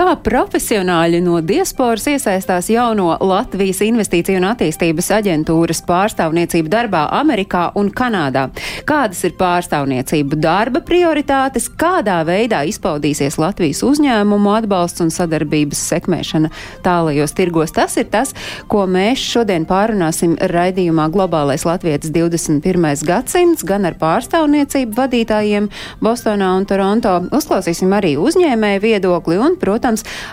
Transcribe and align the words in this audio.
Kā 0.00 0.14
profesionāļi 0.16 1.18
no 1.20 1.42
diasporas 1.44 2.06
iesaistās 2.08 2.70
jauno 2.72 3.10
Latvijas 3.20 3.82
Investīciju 3.84 4.38
un 4.40 4.46
attīstības 4.48 5.10
aģentūras 5.12 5.82
pārstāvniecību 5.84 6.70
darbā 6.72 7.02
Amerikā 7.18 7.66
un 7.76 7.90
Kanādā? 7.92 8.46
Kādas 8.88 9.20
ir 9.28 9.34
pārstāvniecību 9.36 10.38
darba 10.40 10.80
prioritātes, 10.88 11.66
kādā 11.68 12.16
veidā 12.24 12.62
izpaudīsies 12.70 13.36
Latvijas 13.42 13.82
uzņēmumu 13.84 14.54
atbalsts 14.54 15.04
un 15.04 15.12
sadarbības 15.12 15.82
sekmēšana 15.92 16.48
tālajos 16.86 17.36
tirgos? 17.36 17.76
Tas 17.76 17.98
ir 18.00 18.08
tas, 18.08 18.32
ko 18.72 18.86
mēs 18.88 19.20
šodien 19.20 19.68
pārunāsim 19.68 20.38
raidījumā 20.40 21.10
Globālais 21.12 21.66
Latvijas 21.68 22.08
21. 22.08 22.88
gadsimts, 23.04 23.68
gan 23.68 23.84
ar 23.84 24.00
pārstāvniecību 24.00 24.96
vadītājiem 24.96 25.68
Bostonā 26.00 26.54
un 26.56 26.64
Toronto. 26.72 27.18
Uzklausīsim 27.36 27.92
arī 28.00 28.16
uzņēmēju 28.16 28.84
viedokli 28.88 29.36
un, 29.36 29.60
protams, 29.60 29.89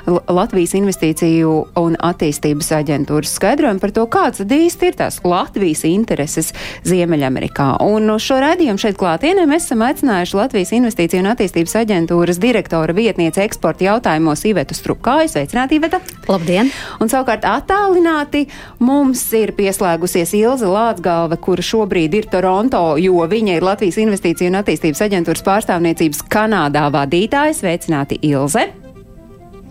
L- 0.07 0.21
Latvijas 0.37 0.75
investīciju 0.77 1.53
un 1.81 1.97
attīstības 1.97 2.69
aģentūras 2.77 3.33
skaidrojumu 3.39 3.81
par 3.81 3.93
to, 3.95 4.05
kāds 4.11 4.43
īsti 4.45 4.91
ir 4.91 4.97
tās 4.99 5.19
Latvijas 5.25 5.83
intereses 5.87 6.53
Ziemeļamerikā. 6.87 7.69
Un 7.85 8.13
šo 8.21 8.39
raidījumu 8.43 8.81
šeit 8.81 8.97
klātienē 8.99 9.47
mēs 9.49 9.67
esam 9.67 9.83
aicinājuši 9.87 10.37
Latvijas 10.37 10.73
investīciju 10.77 11.23
un 11.23 11.31
attīstības 11.33 11.75
aģentūras 11.81 12.41
direktora 12.43 12.95
vietniece 12.97 13.43
eksporta 13.45 13.87
jautājumos 13.87 14.45
Ivetu 14.47 14.77
Strupkāju. 14.77 15.31
Sveicināti, 15.33 15.79
Iveta! 15.81 16.01
Labdien! 16.29 16.71
Un 17.01 17.11
savukārt 17.11 17.45
attālināti 17.47 18.45
mums 18.83 19.25
ir 19.37 19.53
pieslēgusies 19.57 20.33
Ilze 20.37 20.69
Lātsgalve, 20.71 21.39
kura 21.41 21.65
šobrīd 21.65 22.17
ir 22.17 22.29
Toronto, 22.31 22.97
jo 23.01 23.21
viņa 23.27 23.57
ir 23.57 23.67
Latvijas 23.67 23.99
investīciju 24.01 24.51
un 24.51 24.61
attīstības 24.61 25.05
aģentūras 25.07 25.45
pārstāvniecības 25.47 26.25
Kanādā 26.31 26.87
vadītāja. 26.93 27.55
Sveicināti, 27.57 28.19
Ilze! 28.27 28.86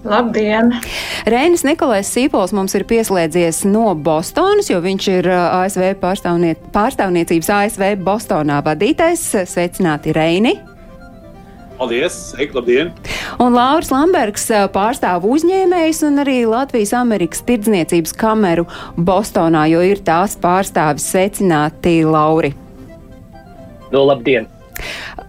Labdien! 0.07 0.71
Reinis 1.27 1.65
Nikolais 1.67 2.07
Sīpols 2.07 2.53
mums 2.55 2.77
ir 2.79 2.85
pieslēdzies 2.87 3.65
no 3.67 3.91
Bostonas, 3.99 4.71
jo 4.71 4.79
viņš 4.85 5.09
ir 5.17 5.29
uh, 5.33 5.59
ASV 5.65 5.97
pārstāvnie, 6.03 6.55
pārstāvniecības 6.75 7.51
ASV 7.57 7.85
Bostonā 8.07 8.61
vadītais. 8.67 9.25
Sveicināti, 9.51 10.15
Reini! 10.17 10.55
Paldies! 11.77 12.15
Sveiki, 12.31 12.55
labdien! 12.57 12.93
Un 13.43 13.57
Lauris 13.59 13.91
Lambergs 13.93 14.47
uh, 14.55 14.65
pārstāv 14.73 15.27
uzņēmējs 15.29 16.05
un 16.09 16.23
arī 16.23 16.39
Latvijas 16.49 16.95
Amerikas 16.97 17.43
tirdzniecības 17.49 18.15
kameru 18.17 18.69
Bostonā, 18.97 19.67
jo 19.73 19.83
ir 19.85 20.01
tās 20.07 20.39
pārstāvis. 20.41 21.11
Sveicināti, 21.11 21.99
Lauri! 22.07 22.55
No, 23.91 24.07
labdien! 24.07 24.49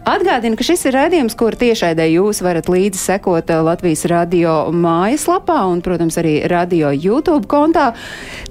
Atgādinu, 0.07 0.55
ka 0.55 0.63
šis 0.63 0.85
ir 0.87 0.95
raidījums, 0.95 1.35
kur 1.39 1.55
tiešraidē 1.59 2.05
jūs 2.09 2.39
varat 2.45 2.69
līdzi 2.71 2.99
sekot 2.99 3.51
uh, 3.51 3.61
Latvijas 3.65 4.05
radio 4.07 4.53
mājaslapā 4.71 5.57
un, 5.67 5.81
protams, 5.83 6.15
arī 6.21 6.37
radio 6.47 6.93
YouTube 6.95 7.49
kontā. 7.51 7.89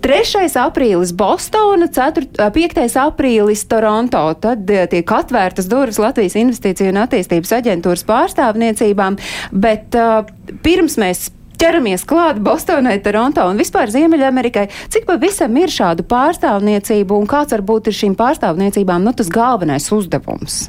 3. 0.04 0.50
aprīlis 0.60 1.14
Bostona, 1.16 1.88
4, 1.92 2.50
5. 2.52 2.82
aprīlis 3.06 3.64
Toronto. 3.70 4.26
Tad 4.42 4.68
uh, 4.68 4.84
tiek 4.92 5.16
atvērtas 5.18 5.70
durvis 5.72 6.00
Latvijas 6.02 6.36
investīciju 6.40 6.92
un 6.92 7.00
attīstības 7.06 7.56
aģentūras 7.60 8.04
pārstāvniecībām, 8.08 9.16
bet 9.56 9.96
uh, 9.96 10.28
pirms 10.64 11.00
mēs 11.00 11.30
ķeramies 11.60 12.04
klāt 12.08 12.40
Bostonai, 12.44 12.98
Toronto 13.04 13.44
un 13.50 13.60
vispār 13.60 13.92
Ziemeļamerikai. 13.92 14.66
Cik 14.92 15.06
pavisam 15.08 15.56
ir 15.60 15.72
šādu 15.72 16.06
pārstāvniecību 16.08 17.16
un 17.16 17.30
kāds 17.30 17.56
varbūt 17.56 17.90
ir 17.90 17.98
šīm 18.00 18.18
pārstāvniecībām 18.18 19.06
nu, 19.06 19.14
tas 19.16 19.32
galvenais 19.32 19.88
uzdevums? 19.94 20.66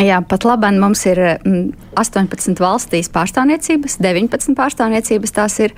Jā, 0.00 0.20
pat 0.24 0.46
labi, 0.48 0.70
mums 0.80 1.02
ir 1.10 1.18
mm, 1.20 1.74
18 2.00 2.62
valstīs 2.62 3.10
pārstāvniecības, 3.12 3.98
19 4.00 4.56
pārstāvniecības 4.56 5.34
tās 5.36 5.58
ir 5.60 5.74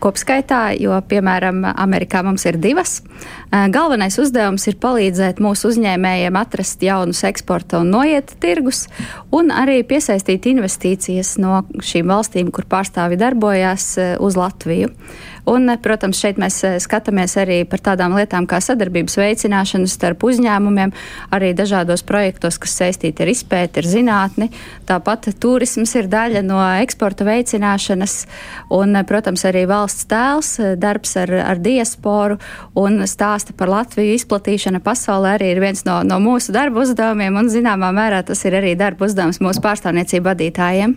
kopskaitā, 0.00 0.70
jo, 0.80 0.94
piemēram, 1.08 1.62
Amerikā 1.76 2.22
mums 2.26 2.44
ir 2.48 2.58
divas. 2.60 3.00
Eh, 3.00 3.68
Galvenais 3.72 4.18
uzdevums 4.20 4.66
ir 4.68 4.78
palīdzēt 4.82 5.40
mūsu 5.42 5.70
uzņēmējiem 5.72 6.36
atrast 6.38 6.82
jaunus 6.82 7.22
eksporta 7.28 7.80
un 7.82 7.92
noieta 7.94 8.36
tirgus, 8.42 8.86
un 9.34 9.52
arī 9.54 9.80
piesaistīt 9.86 10.48
investīcijas 10.50 11.36
no 11.42 11.62
šīm 11.78 12.10
valstīm, 12.12 12.50
kur 12.52 12.66
pārstāvi 12.68 13.18
darbojās, 13.20 13.96
eh, 13.98 14.16
uz 14.20 14.36
Latviju. 14.36 14.90
Un, 15.46 15.70
eh, 15.70 15.78
protams, 15.78 16.18
šeit 16.18 16.36
mēs 16.36 16.58
skatāmies 16.82 17.36
arī 17.38 17.68
par 17.68 17.78
tādām 17.78 18.12
lietām 18.18 18.46
kā 18.46 18.58
sadarbības 18.58 19.16
veicināšanu 19.16 19.88
starp 19.88 20.18
uzņēmumiem, 20.18 20.92
arī 21.30 21.54
dažādos 21.54 22.02
projektos, 22.02 22.58
kas 22.58 22.74
saistīti 22.74 23.20
ar 23.20 23.28
izpēti, 23.28 23.78
ar 23.78 23.84
zinātni. 23.84 24.50
Tāpat 24.86 25.32
turisms 25.38 25.94
ir 25.94 26.08
daļa 26.08 26.42
no 26.44 26.58
eksporta 26.82 27.24
veicināšanas, 27.24 28.26
un, 28.70 28.92
protams, 29.04 29.44
arī 29.44 29.66
valsts 29.66 29.85
tēls, 30.10 30.50
eh, 30.58 30.74
darbs 30.76 31.16
ar, 31.16 31.30
ar 31.52 31.60
diasporu 31.62 32.38
un 32.74 33.04
stāsta 33.08 33.54
par 33.56 33.70
Latviju 33.72 34.16
izplatīšana 34.16 34.80
pasaulē 34.84 35.36
arī 35.36 35.52
ir 35.54 35.60
viens 35.62 35.84
no, 35.86 36.00
no 36.02 36.18
mūsu 36.22 36.52
darba 36.54 36.82
uzdevumiem, 36.82 37.36
un 37.38 37.50
zināmā 37.52 37.92
mērā 37.94 38.22
tas 38.26 38.44
ir 38.44 38.56
arī 38.58 38.74
darba 38.78 39.06
uzdevums 39.06 39.40
mūsu 39.44 39.62
pārstāvniecību 39.64 40.26
vadītājiem. 40.26 40.96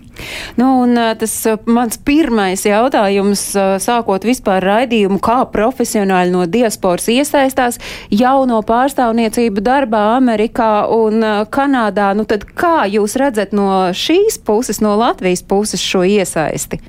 Nu, 0.60 0.70
un, 0.84 0.96
uh, 0.98 1.14
tas 1.20 1.34
uh, 1.50 1.60
mans 1.70 2.00
pirmais 2.06 2.66
jautājums, 2.66 3.46
sākot 3.84 4.26
vispār 4.28 4.64
raidījumu, 4.66 5.20
kā 5.24 5.40
profesionāļi 5.54 6.34
no 6.34 6.46
diasporas 6.50 7.10
iesaistās 7.12 7.80
jauno 8.12 8.62
pārstāvniecību 8.68 9.64
darbā 9.66 10.04
Amerikā 10.18 10.88
un 10.94 11.24
Kanādā. 11.52 12.12
Nu, 12.18 12.26
tad 12.30 12.46
kā 12.58 12.88
jūs 12.90 13.18
redzat 13.20 13.54
no 13.56 13.90
šīs 13.96 14.40
puses, 14.46 14.82
no 14.84 14.96
Latvijas 15.00 15.44
puses 15.46 15.84
šo 15.84 16.06
iesaisti? 16.08 16.82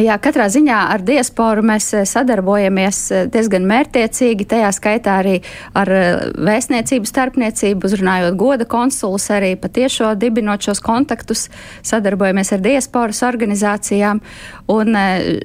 Jā, 0.00 0.14
katrā 0.22 0.46
ziņā 0.48 0.76
ar 0.94 1.02
diasporu 1.04 1.64
mēs 1.66 1.90
eh, 1.92 2.04
sadarbojamies 2.08 2.98
eh, 3.12 3.24
diezgan 3.32 3.66
mērķiecīgi, 3.68 4.46
tajā 4.48 4.70
skaitā 4.72 5.16
arī 5.20 5.34
ar 5.76 5.90
eh, 5.92 6.20
vēstniecību 6.40 7.08
starpniecību, 7.08 7.84
uzrunājot 7.88 8.38
goda 8.40 8.66
konsulus, 8.70 9.26
arī 9.34 9.52
patiešo 9.60 10.14
dibinot 10.20 10.64
šos 10.64 10.80
kontaktus, 10.84 11.48
sadarbojamies 11.86 12.52
ar 12.56 12.62
diasporas 12.64 13.20
organizācijām. 13.26 14.22
Un 14.70 14.94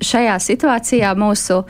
šajā 0.06 0.36
situācijā 0.44 1.10
mūsu 1.18 1.64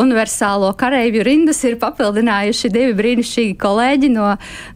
universālo 0.00 0.70
kareivju 0.80 1.24
rindas 1.26 1.60
ir 1.68 1.76
papildinājuši 1.82 2.70
divi 2.72 2.94
brīnišķīgi 2.96 3.58
kolēģi 3.60 4.08
no, 4.14 4.30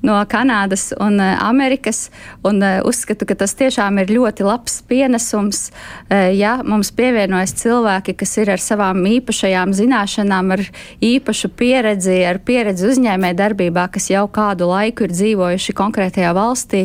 no 0.05 0.19
Kanādas 0.29 0.91
un 1.01 1.17
Amerikas. 1.23 2.11
Un 2.45 2.61
uzskatu, 2.85 3.25
ka 3.31 3.39
tas 3.41 3.57
tiešām 3.57 4.03
ir 4.03 4.13
ļoti 4.13 4.45
labs 4.45 4.83
pienesums, 4.91 5.71
ja 6.13 6.59
mums 6.69 6.93
pievienojas 6.93 7.32
cilvēki, 7.59 8.15
kas 8.21 8.37
ir 8.43 8.53
ar 8.55 8.63
savām 8.63 9.01
īpašajām 9.09 9.73
zināšanām, 9.77 10.53
ar 10.57 10.65
īpašu 11.03 11.53
pieredzi, 11.59 12.19
ar 12.29 12.41
pieredzi 12.45 12.91
uzņēmē 12.93 13.33
darbībā, 13.39 13.89
kas 13.95 14.11
jau 14.13 14.27
kādu 14.33 14.69
laiku 14.71 15.07
ir 15.07 15.15
dzīvojuši 15.17 15.77
konkrētajā 15.79 16.35
valstī 16.37 16.85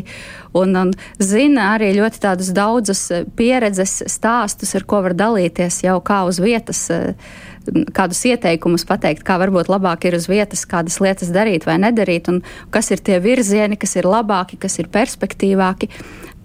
un, 0.57 0.75
un 0.75 0.93
zina 1.19 1.73
arī 1.75 1.91
ļoti 1.97 2.23
tādus 2.23 2.53
daudzus 2.55 3.03
pieredzes 3.37 3.99
stāstus, 4.09 4.75
ar 4.77 4.87
ko 4.87 5.03
var 5.05 5.17
dalīties 5.17 5.83
jau 5.85 5.99
kā 6.05 6.23
uz 6.29 6.41
vietas 6.43 6.87
kādus 7.95 8.23
ieteikumus 8.29 8.85
pateikt, 8.87 9.25
kā 9.27 9.37
varbūt 9.41 9.71
labāk 9.71 10.07
ir 10.07 10.17
uz 10.17 10.27
vietas 10.31 10.65
kādas 10.69 10.99
lietas 11.03 11.33
darīt 11.33 11.67
vai 11.67 11.77
nedarīt, 11.81 12.31
un 12.31 12.41
kas 12.73 12.91
ir 12.93 13.03
tie 13.03 13.19
virzieni, 13.23 13.79
kas 13.79 13.97
ir 13.99 14.07
labāki, 14.09 14.59
kas 14.61 14.79
ir 14.81 14.91
perspektīvāki. 14.93 15.91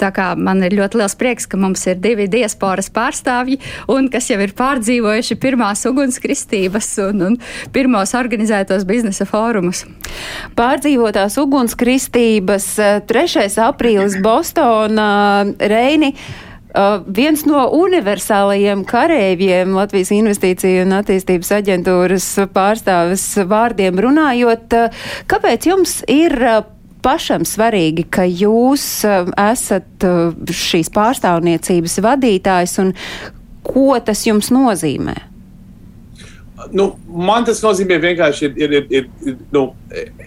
Tā 0.01 0.09
kā 0.15 0.33
man 0.35 0.63
ir 0.67 0.75
ļoti 0.75 0.99
liels 0.99 1.15
prieks, 1.19 1.47
ka 1.47 1.59
mums 1.61 1.85
ir 1.87 2.01
divi 2.03 2.27
diasporas 2.31 2.89
pārstāvji, 2.91 3.61
un 3.93 4.09
kas 4.11 4.31
jau 4.33 4.39
ir 4.43 4.55
pārdzīvojuši 4.59 5.37
pirmās 5.43 5.85
ugunskristības 5.87 6.89
un, 7.07 7.27
un 7.29 7.37
pirmos 7.75 8.15
organizētos 8.19 8.87
biznesa 8.89 9.29
fórumus. 9.29 9.85
Pārdzīvotās 10.59 11.39
ugunskristības 11.43 12.73
3. 13.11 13.51
aprīlis 13.69 14.19
Bostonā, 14.25 15.13
Reini. 15.61 16.17
Uh, 16.73 17.03
viens 17.05 17.43
no 17.45 17.67
universālajiem 17.77 18.87
kareiviem 18.89 19.75
Latvijas 19.77 20.09
Investīciju 20.17 20.87
un 20.87 20.95
attīstības 20.97 21.51
aģentūras 21.59 22.29
pārstāvis 22.55 23.27
vārdiem 23.51 24.01
runājot, 24.01 24.79
uh, 24.79 25.03
kāpēc 25.29 25.69
jums 25.69 25.99
ir 26.09 26.33
uh, 26.41 26.63
pašam 27.05 27.45
svarīgi, 27.45 28.07
ka 28.09 28.25
jūs 28.25 28.87
esat 29.05 30.07
šīs 30.63 30.89
pārstāvniecības 30.95 31.99
vadītājs 32.07 32.79
un 32.81 32.95
ko 33.67 33.99
tas 34.07 34.25
jums 34.27 34.53
nozīmē? 34.55 35.17
Nu, 36.71 36.93
man 37.11 37.45
tas 37.47 37.59
nozīmē 37.65 37.99
vienkārši, 38.03 38.53
ir, 38.55 38.75
ir, 38.79 38.87
ir, 38.95 39.09
ir, 39.27 39.39
nu, 39.55 39.65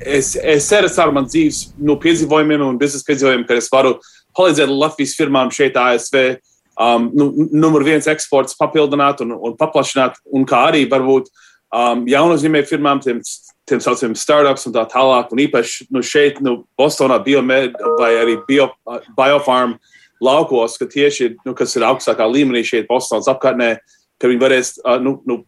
es, 0.04 0.34
es 0.36 0.68
ceru 0.68 0.90
ar 1.00 1.14
manas 1.16 1.32
dzīves 1.32 1.62
nu, 1.80 1.96
piedzīvojumiem 2.02 2.66
un 2.66 2.80
biznesa 2.82 3.08
piedzīvojumiem, 3.08 3.46
ka 3.48 3.56
es 3.56 3.72
varu 3.72 3.96
palīdzēt 4.38 4.72
Latvijas 4.72 5.16
firmām 5.18 5.52
šeit 5.54 5.78
ASV. 5.80 6.38
Um, 6.76 7.08
nu, 7.16 7.30
numur 7.56 7.86
viens 7.88 8.08
eksports 8.12 8.58
papildināt 8.60 9.22
un, 9.24 9.32
un 9.32 9.54
paplašināt, 9.56 10.18
un 10.36 10.44
kā 10.48 10.66
arī 10.72 10.84
varbūt 10.92 11.30
um, 11.32 12.04
jaunu 12.10 12.36
uzņēmēju 12.36 12.68
firmām, 12.68 13.00
tiem, 13.04 13.22
tiem 13.70 13.80
saucamiem 13.84 14.18
startups 14.20 14.68
un 14.68 14.76
tā 14.76 14.84
tālāk. 14.92 15.32
Un 15.32 15.44
īpaši 15.46 15.88
nu, 15.96 16.04
šeit, 16.04 16.42
nu, 16.44 16.58
Bostonā, 16.80 17.22
Biomed 17.24 17.80
vai 18.02 18.12
arī 18.20 18.38
bio, 18.48 18.70
Biofarm 19.16 19.78
laukos, 20.24 20.76
ka 20.82 20.88
tieši, 20.92 21.36
nu, 21.48 21.56
kas 21.56 21.76
ir 21.80 21.88
augstākā 21.88 22.28
līmenī 22.28 22.66
šeit 22.68 22.90
Bostonas 22.92 23.32
apkārtnē, 23.32 23.78
ka 24.20 24.32
viņi 24.32 24.44
varēs 24.44 24.76
uh, 24.84 25.00
nu, 25.04 25.18
nu, 25.28 25.44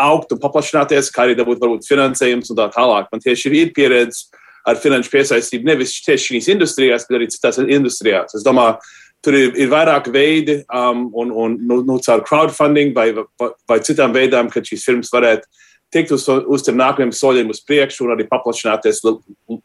augt 0.00 0.32
un 0.32 0.40
paplašināties, 0.40 1.10
kā 1.12 1.26
arī 1.26 1.36
dabūt 1.38 1.60
varbūt 1.60 1.88
finansējums 1.88 2.52
un 2.52 2.58
tā 2.58 2.68
tālāk. 2.74 3.08
Man 3.12 3.22
tieši 3.24 3.52
ir 3.62 3.72
pieredze 3.76 4.28
ar 4.68 4.80
finanšu 4.80 5.12
piesaistību 5.12 5.68
nevis 5.68 5.94
tieši 6.04 6.34
šīs 6.34 6.50
industrijās, 6.54 7.06
bet 7.08 7.18
arī 7.18 7.30
citās 7.32 7.60
industrijās. 7.62 8.34
Es 8.36 8.44
domāju, 8.46 8.76
tur 9.24 9.36
ir, 9.36 9.50
ir 9.60 9.72
vairāk 9.72 10.10
veidi, 10.12 10.60
um, 10.74 11.08
un, 11.16 11.32
un 11.32 11.56
nu, 11.60 11.80
nu, 11.86 11.98
caur 12.04 12.24
crowdfunding 12.26 12.94
vai, 12.96 13.10
vai, 13.14 13.50
vai 13.68 13.80
citām 13.84 14.14
veidām, 14.16 14.50
kad 14.52 14.66
šīs 14.66 14.86
firmas 14.88 15.12
varētu 15.12 15.48
tikt 15.92 16.14
uz, 16.14 16.26
uz 16.28 16.64
tiem 16.64 16.78
nākamajiem 16.80 17.12
soļiem 17.16 17.50
uz 17.52 17.62
priekšu 17.66 18.06
un 18.06 18.14
arī 18.14 18.26
paplašināties 18.30 19.02
li, 19.06 19.16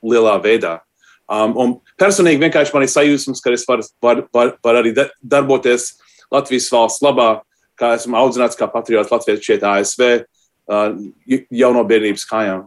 lielā 0.03 0.35
veidā. 0.43 0.79
Um, 1.25 1.55
un 1.57 1.73
personīgi 2.01 2.43
vienkārši 2.43 2.73
man 2.75 2.85
ir 2.85 2.91
sajūsmas, 2.93 3.41
ka 3.41 3.53
es 3.55 3.65
varu 3.65 3.85
var, 4.03 4.23
var, 4.33 4.53
var 4.65 4.79
arī 4.81 4.93
darboties 5.21 5.95
Latvijas 6.33 6.69
valsts 6.73 7.01
labā, 7.05 7.29
kā 7.79 7.95
esmu 7.97 8.17
audzināts 8.19 8.57
kā 8.57 8.67
patriots 8.71 9.13
Latvijas 9.13 9.45
šeit 9.45 9.65
ASV 9.65 10.03
uh, 10.05 10.91
jau 11.25 11.71
no 11.73 11.85
bērnības 11.87 12.27
kājām. 12.29 12.65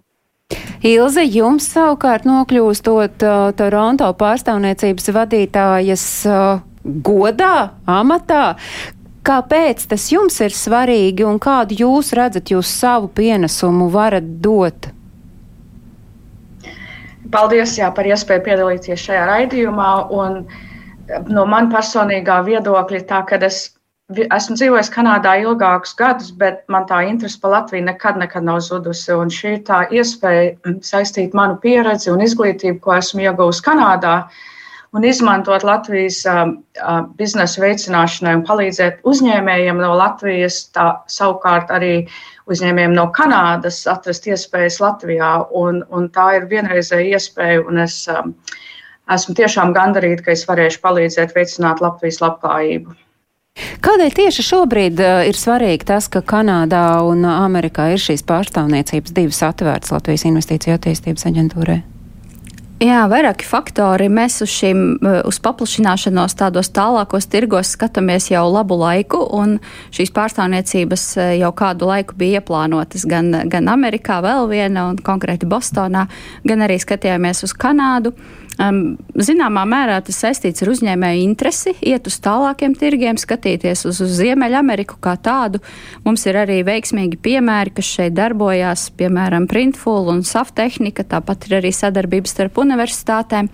Ilze, 0.86 1.24
jums 1.26 1.66
savukārt 1.72 2.24
nokļūstot 2.28 3.24
uh, 3.26 3.48
Toronto 3.58 4.06
pārstāvniecības 4.16 5.10
vadītājas 5.16 6.04
uh, 6.30 6.60
godā, 7.04 7.72
amatā, 7.90 8.54
kāpēc 9.26 9.82
tas 9.90 10.06
jums 10.12 10.38
ir 10.44 10.54
svarīgi 10.54 11.26
un 11.26 11.40
kādu 11.42 11.76
jūs 11.82 12.14
redzat, 12.16 12.52
jūs 12.54 12.70
savu 12.70 13.10
pienesumu 13.10 13.90
varat 13.92 14.30
dot? 14.44 14.92
Paldies 17.28 17.74
jā, 17.76 17.90
par 17.92 18.08
iespēju 18.08 18.46
piedalīties 18.46 19.02
šajā 19.02 19.26
raidījumā. 19.28 19.90
Un 20.16 20.46
no 21.28 21.44
man 21.44 21.68
personīgā 21.74 22.38
viedokļa, 22.46 23.02
tā, 23.10 23.20
kad 23.28 23.44
es 23.44 23.66
esmu 24.08 24.56
dzīvojis 24.56 24.88
Kanādā 24.92 25.34
ilgākus 25.42 25.94
gadus, 25.96 26.30
bet 26.32 26.62
man 26.72 26.86
tā 26.88 27.02
interese 27.08 27.40
par 27.42 27.52
Latviju 27.52 27.84
nekad, 27.84 28.16
nekad 28.16 28.44
nav 28.46 28.62
zudusi. 28.64 29.12
Un 29.12 29.28
šī 29.28 29.58
ir 29.58 29.64
tā 29.66 29.82
iespēja 29.92 30.54
mm, 30.54 30.78
saistīt 30.84 31.34
manu 31.36 31.58
pieredzi 31.60 32.08
un 32.12 32.22
izglītību, 32.24 32.80
ko 32.84 32.94
esmu 32.96 33.26
ieguvusi 33.26 33.64
Kanādā, 33.66 34.14
un 34.96 35.04
izmantot 35.04 35.66
Latvijas 35.68 36.22
biznesa 37.18 37.60
veicināšanai 37.60 38.38
un 38.38 38.44
palīdzēt 38.48 39.02
uzņēmējiem 39.04 39.82
no 39.82 39.90
Latvijas, 40.00 40.62
tā 40.72 40.86
savukārt 41.12 41.68
arī 41.76 42.06
uzņēmējiem 42.48 42.94
no 42.96 43.10
Kanādas 43.12 43.82
atrast 43.92 44.30
iespējas 44.30 44.80
Latvijā. 44.80 45.34
Un, 45.52 45.82
un 45.92 46.08
tā 46.14 46.30
ir 46.38 46.48
vienreizēja 46.48 47.18
iespēja, 47.18 47.60
un 47.68 47.84
es 47.84 48.06
esmu 49.12 49.36
tiešām 49.36 49.76
gandarīta, 49.76 50.24
ka 50.24 50.32
es 50.32 50.46
varēšu 50.48 50.80
palīdzēt 50.80 51.36
veicināt 51.36 51.84
Latvijas 51.84 52.22
labklājību. 52.24 52.96
Kādēļ 53.84 54.16
tieši 54.20 54.46
šobrīd 54.46 55.02
uh, 55.02 55.20
ir 55.28 55.38
svarīgi 55.38 55.88
tas, 55.88 56.08
ka 56.12 56.22
Kanādā 56.22 57.02
un 57.06 57.26
Amerikā 57.28 57.90
ir 57.94 58.02
šīs 58.02 58.26
pārstāvniecības 58.28 59.14
divas 59.16 59.44
atvērtas 59.50 59.94
Latvijas 59.94 60.26
investīciju 60.30 60.78
attīstības 60.78 61.28
aģentūrai? 61.30 61.80
Jā, 62.78 63.00
vairāki 63.10 63.42
faktori. 63.42 64.06
Mēs 64.06 64.36
uz 64.44 64.52
šīm, 64.54 64.82
uz 65.26 65.40
paplašināšanos 65.42 66.36
tādos 66.38 66.68
tālākos 66.70 67.26
tirgos 67.26 67.72
skatāmies 67.74 68.28
jau 68.30 68.44
labu 68.46 68.76
laiku, 68.78 69.18
un 69.34 69.56
šīs 69.90 70.12
pārstāvniecības 70.14 71.08
jau 71.40 71.50
kādu 71.58 71.88
laiku 71.90 72.14
bija 72.20 72.38
ieplānotas 72.38 73.02
gan, 73.10 73.32
gan 73.50 73.66
Amerikā, 73.72 74.20
vēl 74.22 74.46
viena, 74.52 74.86
un 74.92 75.02
konkrēti 75.02 75.48
Bostonā, 75.50 76.06
gan 76.46 76.62
arī 76.68 76.78
skatījāmies 76.78 77.42
uz 77.48 77.56
Kanādu. 77.58 78.14
Um, 78.58 78.96
zināmā 79.14 79.62
mērā 79.70 80.00
tas 80.02 80.16
saistīts 80.18 80.64
ar 80.64 80.72
uzņēmēju 80.72 81.20
interesi, 81.22 81.76
iet 81.86 82.08
uz 82.10 82.16
tālākiem 82.24 82.72
tirgiem, 82.74 83.18
skatīties 83.20 83.84
uz, 83.86 84.00
uz 84.02 84.16
Ziemeļameriku 84.18 84.96
kā 85.04 85.14
tādu. 85.22 85.60
Mums 86.02 86.26
ir 86.26 86.40
arī 86.40 86.56
veiksmīgi 86.66 87.20
piemēri, 87.22 87.76
kas 87.76 87.92
šeit 87.94 88.16
darbojās, 88.18 88.88
piemēram, 88.98 89.46
Printful 89.46 90.10
un 90.10 90.24
Saftehnika, 90.26 91.06
tāpat 91.06 91.46
ir 91.46 91.60
arī 91.60 91.70
sadarbības 91.70 92.34
starp 92.34 92.58
universitātēm. 92.64 93.52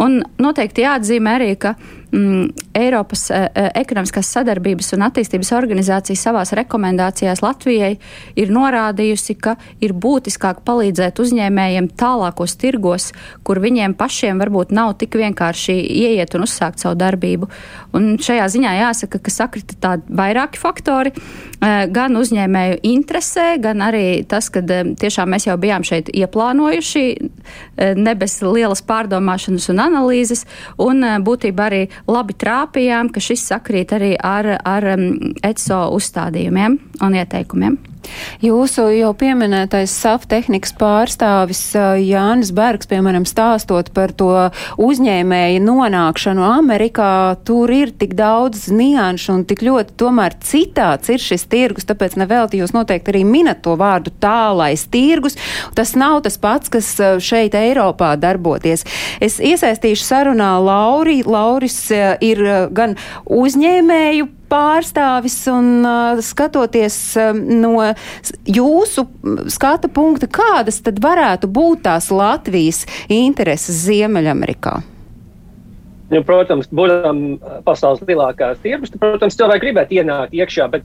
Un 0.00 0.22
noteikti 0.40 0.86
jāatzīmē 0.86 1.36
arī, 1.36 1.52
ka 1.60 1.76
mm, 2.12 2.48
Eiropas 2.74 3.26
e, 3.30 3.40
ekonomiskās 3.80 4.30
sadarbības 4.32 4.92
un 4.96 5.04
attīstības 5.06 5.52
organizācija 5.56 6.18
savās 6.18 6.52
rekomendācijās 6.56 7.42
Latvijai 7.44 7.96
ir 8.38 8.52
norādījusi, 8.54 9.36
ka 9.42 9.56
ir 9.82 9.94
būtiskāk 9.96 10.62
palīdzēt 10.66 11.20
uzņēmējiem 11.22 11.90
tālākos 12.00 12.56
tirgos, 12.60 13.10
kur 13.44 13.60
viņiem 13.62 13.96
pašiem 13.98 14.40
varbūt 14.42 14.72
nav 14.76 14.94
tik 15.00 15.16
vienkārši 15.20 15.76
ieiet 15.82 16.36
un 16.36 16.46
uzsākt 16.46 16.82
savu 16.82 16.98
darbību. 17.00 17.48
Un 17.96 18.16
šajā 18.22 18.48
ziņā 18.56 18.74
jāsaka, 18.78 19.20
ka 19.22 19.32
sakrita 19.32 19.78
tādi 19.82 20.16
vairāki 20.22 20.60
faktori, 20.60 21.12
e, 21.12 21.72
gan 21.92 22.16
uzņēmēju 22.20 22.80
interesē, 22.92 23.56
gan 23.62 23.84
arī 23.84 24.22
tas, 24.28 24.50
ka 24.52 24.62
tiešām 24.62 25.32
mēs 25.32 25.48
jau 25.48 25.58
bijām 25.60 25.84
šeit 25.86 26.08
ieplānojuši, 26.12 27.04
ne 27.96 28.14
bez 28.18 28.38
lielas 28.44 28.82
pārdomāšanas 28.86 29.68
un 29.72 29.82
analīzes, 29.82 30.44
un 30.80 31.04
būtībā 31.24 31.68
arī 31.68 31.82
labi 32.10 32.36
trāpījām, 32.38 33.12
ka 33.12 33.22
šis 33.22 33.46
sakrīt 33.52 33.94
arī 33.96 34.12
ar, 34.16 34.48
ar 34.64 34.88
ECO 34.94 35.80
uzstādījumiem 35.96 36.78
un 37.02 37.18
ieteikumiem. 37.20 37.78
Jūsu 38.42 38.88
jau 38.96 39.12
pieminētais 39.18 39.92
SAF 40.02 40.26
tehnikas 40.30 40.74
pārstāvis 40.78 41.60
Jānis 42.02 42.52
Bergs, 42.54 42.88
piemēram, 42.90 43.26
stāstot 43.28 43.92
par 43.94 44.14
to 44.18 44.30
uzņēmēju 44.82 45.62
nonākšanu 45.62 46.44
Amerikā, 46.46 47.12
tur 47.46 47.70
ir 47.72 47.92
tik 47.98 48.16
daudz 48.18 48.66
nianšu 48.72 49.36
un 49.36 49.44
tik 49.48 49.62
ļoti 49.66 49.96
tomēr 50.00 50.36
citāds 50.42 51.12
ir 51.12 51.22
šis 51.22 51.46
tirgus, 51.52 51.86
tāpēc 51.88 52.18
nevelti 52.20 52.62
jūs 52.62 52.74
noteikti 52.74 53.14
arī 53.14 53.24
minat 53.28 53.62
to 53.64 53.76
vārdu 53.78 54.12
tālais 54.22 54.86
tirgus. 54.90 55.38
Tas 55.78 55.94
nav 55.98 56.22
tas 56.26 56.38
pats, 56.42 56.72
kas 56.72 56.90
šeit 57.22 57.56
Eiropā 57.58 58.14
darboties. 58.20 58.86
Es 59.22 59.38
iesaistīšu 59.42 60.06
sarunā 60.06 60.54
Lauri. 60.62 61.20
Lauris 61.22 61.78
ir 61.92 62.42
gan 62.74 62.96
uzņēmēju 63.30 64.30
pārstāvis 64.52 65.36
un 65.52 65.70
uh, 65.80 66.20
skatoties 66.22 66.98
uh, 67.16 67.32
no 67.34 67.74
jūsu 68.44 69.06
skata 69.52 69.90
punkta, 69.92 70.28
kādas 70.28 70.82
tad 70.84 71.00
varētu 71.02 71.48
būt 71.48 71.84
tās 71.88 72.10
Latvijas 72.12 72.84
intereses 73.08 73.82
Ziemeļamerikā? 73.86 74.78
Nu, 76.12 76.20
protams, 76.28 76.68
būtam 76.68 77.38
pasaules 77.64 78.02
lielākās 78.04 78.60
tirgus, 78.60 78.92
protams, 79.00 79.38
cilvēki 79.38 79.64
gribētu 79.64 79.96
ienākt 79.96 80.34
iekšā, 80.36 80.68
bet 80.74 80.84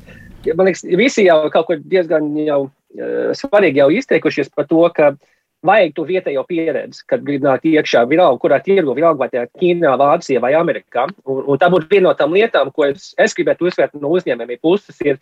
man 0.56 0.70
liekas, 0.70 0.86
visi 0.96 1.26
jau 1.28 1.42
kaut 1.52 1.68
ko 1.68 1.76
diezgan 1.84 2.32
jau, 2.40 2.62
uh, 2.70 3.34
svarīgi 3.36 3.84
jau 3.84 3.90
izteikušies 4.00 4.54
par 4.56 4.70
to, 4.72 4.86
ka 4.96 5.12
uh, 5.12 5.34
vajag 5.66 5.96
to 5.96 6.06
vietējo 6.08 6.44
pieredzi, 6.48 7.04
kad 7.10 7.24
grib 7.26 7.46
nākt 7.46 7.66
iekšā, 7.68 8.04
vienalga, 8.10 8.40
kurā 8.44 8.60
tirgu, 8.64 8.94
vienalga 8.98 9.26
vai 9.26 9.30
ir 9.34 9.50
Ķīnā, 9.58 9.96
Vācijā 10.00 10.42
vai 10.44 10.54
Amerikā. 10.58 11.08
Un, 11.26 11.44
un 11.46 11.60
tā 11.62 11.72
būtu 11.74 11.90
viena 11.92 12.10
no 12.10 12.16
tām 12.18 12.36
lietām, 12.36 12.72
ko 12.76 12.88
es, 12.92 13.12
es 13.18 13.36
gribētu 13.38 13.70
uzsvērt 13.70 13.98
no 13.98 14.14
uzņēmējiem 14.18 14.64
puses. 14.64 15.02
Ir, 15.06 15.22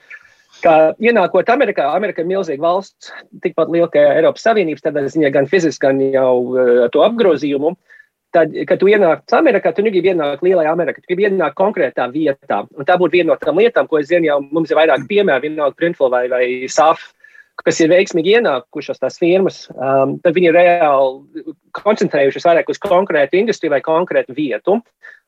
Kā 0.64 0.94
ienākot 1.04 1.50
Amerikā, 1.52 1.90
Amerika 1.92 2.24
ir 2.24 2.30
milzīga 2.30 2.64
valsts, 2.64 3.10
tikpat 3.44 3.68
liela 3.74 3.90
kā 3.92 4.00
Eiropas 4.14 4.46
Savienības, 4.46 4.86
tādā 4.86 5.02
ziņā 5.12 5.28
gan 5.36 5.50
fiziski, 5.52 5.82
gan 5.84 6.00
jau 6.00 6.32
uh, 6.54 6.86
to 6.94 7.04
apgrozījumu. 7.04 7.74
Tad, 8.32 8.56
kad 8.68 8.80
tu 8.80 8.88
ienāc 8.88 9.36
Amerikā, 9.36 9.74
tu 9.76 9.84
negribi 9.84 10.14
ienākt 10.14 10.44
lielajā 10.48 10.72
Amerikā, 10.72 11.04
tu 11.04 11.12
gribi 11.12 11.28
ienākt 11.28 11.58
konkrētā 11.60 12.08
vietā. 12.12 12.62
Un 12.72 12.88
tā 12.88 12.96
būtu 13.00 13.20
viena 13.20 13.34
no 13.34 13.38
tām 13.40 13.60
lietām, 13.60 13.88
ko 13.92 14.00
es 14.00 14.08
zinu, 14.08 14.30
jau 14.30 14.40
mums 14.48 14.72
ir 14.72 14.80
vairāk 14.80 15.04
piemēru, 15.12 15.44
vienalga 15.50 15.80
Printful 15.80 16.12
vai, 16.12 16.26
vai 16.32 16.46
SAF 16.72 17.04
kas 17.64 17.80
ir 17.82 17.92
veiksmīgi 17.94 18.36
ienākušas 18.40 19.00
tās 19.02 19.20
firmas, 19.22 19.66
um, 19.74 20.18
tad 20.24 20.36
viņi 20.36 20.52
ir 20.52 20.58
reāli 20.58 21.46
koncentrējušies 21.78 22.48
vairāk 22.48 22.72
uz 22.74 22.82
konkrētu 22.84 23.40
industriju 23.40 23.76
vai 23.76 23.84
konkrētu 23.86 24.36
vietu 24.36 24.82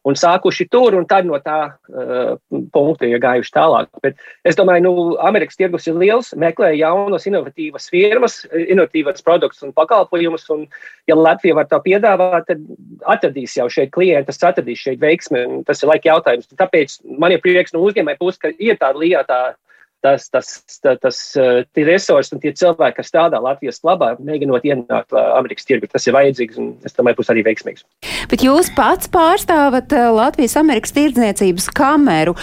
un 0.08 0.16
sākuši 0.16 0.68
tur, 0.72 0.96
un 0.96 1.06
tad 1.10 1.28
no 1.28 1.38
tā 1.44 1.58
uh, 1.68 2.38
punkta 2.74 3.08
ir 3.10 3.20
gājuši 3.24 3.54
tālāk. 3.56 3.90
Bet 4.04 4.16
es 4.48 4.56
domāju, 4.60 4.86
nu, 4.86 4.94
Amerikas 5.28 5.60
tirgus 5.60 5.88
ir 5.90 5.98
liels, 6.00 6.32
meklē 6.40 6.72
jaunas, 6.78 7.28
inovatīvas 7.28 7.90
firmas, 7.92 8.40
inovatīvas 8.54 9.26
produktus 9.26 9.66
un 9.68 9.76
pakalpojumus, 9.76 10.48
un, 10.56 10.66
ja 11.10 11.18
Latvija 11.18 11.58
var 11.60 11.68
to 11.72 11.82
piedāvāt, 11.84 12.48
tad 12.48 12.64
atradīs 13.10 13.58
jau 13.60 13.68
šeit 13.74 13.92
klientus, 13.96 14.40
atradīs 14.48 14.86
šeit 14.86 15.04
veiksmi, 15.04 15.46
tas 15.68 15.84
ir 15.84 15.92
laika 15.92 16.14
jautājums. 16.14 16.52
Tāpēc 16.56 17.00
man 17.20 17.36
ir 17.36 17.44
prieks 17.44 17.76
no 17.76 17.84
uzņēmēja 17.88 18.22
puses, 18.22 18.42
ka 18.44 18.54
ir 18.56 18.80
tāda 18.80 19.04
lieta, 19.04 19.42
tas, 20.06 20.28
tas, 20.30 20.50
tas, 20.82 21.00
tas 21.02 21.20
tie 21.74 21.86
resursi 21.88 22.36
un 22.36 22.42
tie 22.44 22.54
cilvēki, 22.58 22.98
kas 23.00 23.10
strādā 23.12 23.40
Latvijas 23.44 23.82
labā, 23.88 24.14
mēģinot 24.24 24.66
ienākt 24.68 25.16
Amerikas 25.18 25.68
tirgu. 25.68 25.90
Tas 25.92 26.08
ir 26.08 26.16
vajadzīgs 26.16 26.60
un 26.62 26.72
es 26.88 26.96
domāju, 26.98 27.20
būs 27.22 27.32
arī 27.34 27.44
veiksmīgs. 27.48 27.86
Bet 28.32 28.44
jūs 28.46 28.72
pats 28.78 29.10
pārstāvat 29.12 29.94
Latvijas 30.16 30.58
Amerikas 30.60 30.96
tirdzniecības 30.96 31.70
kameru. 31.78 32.36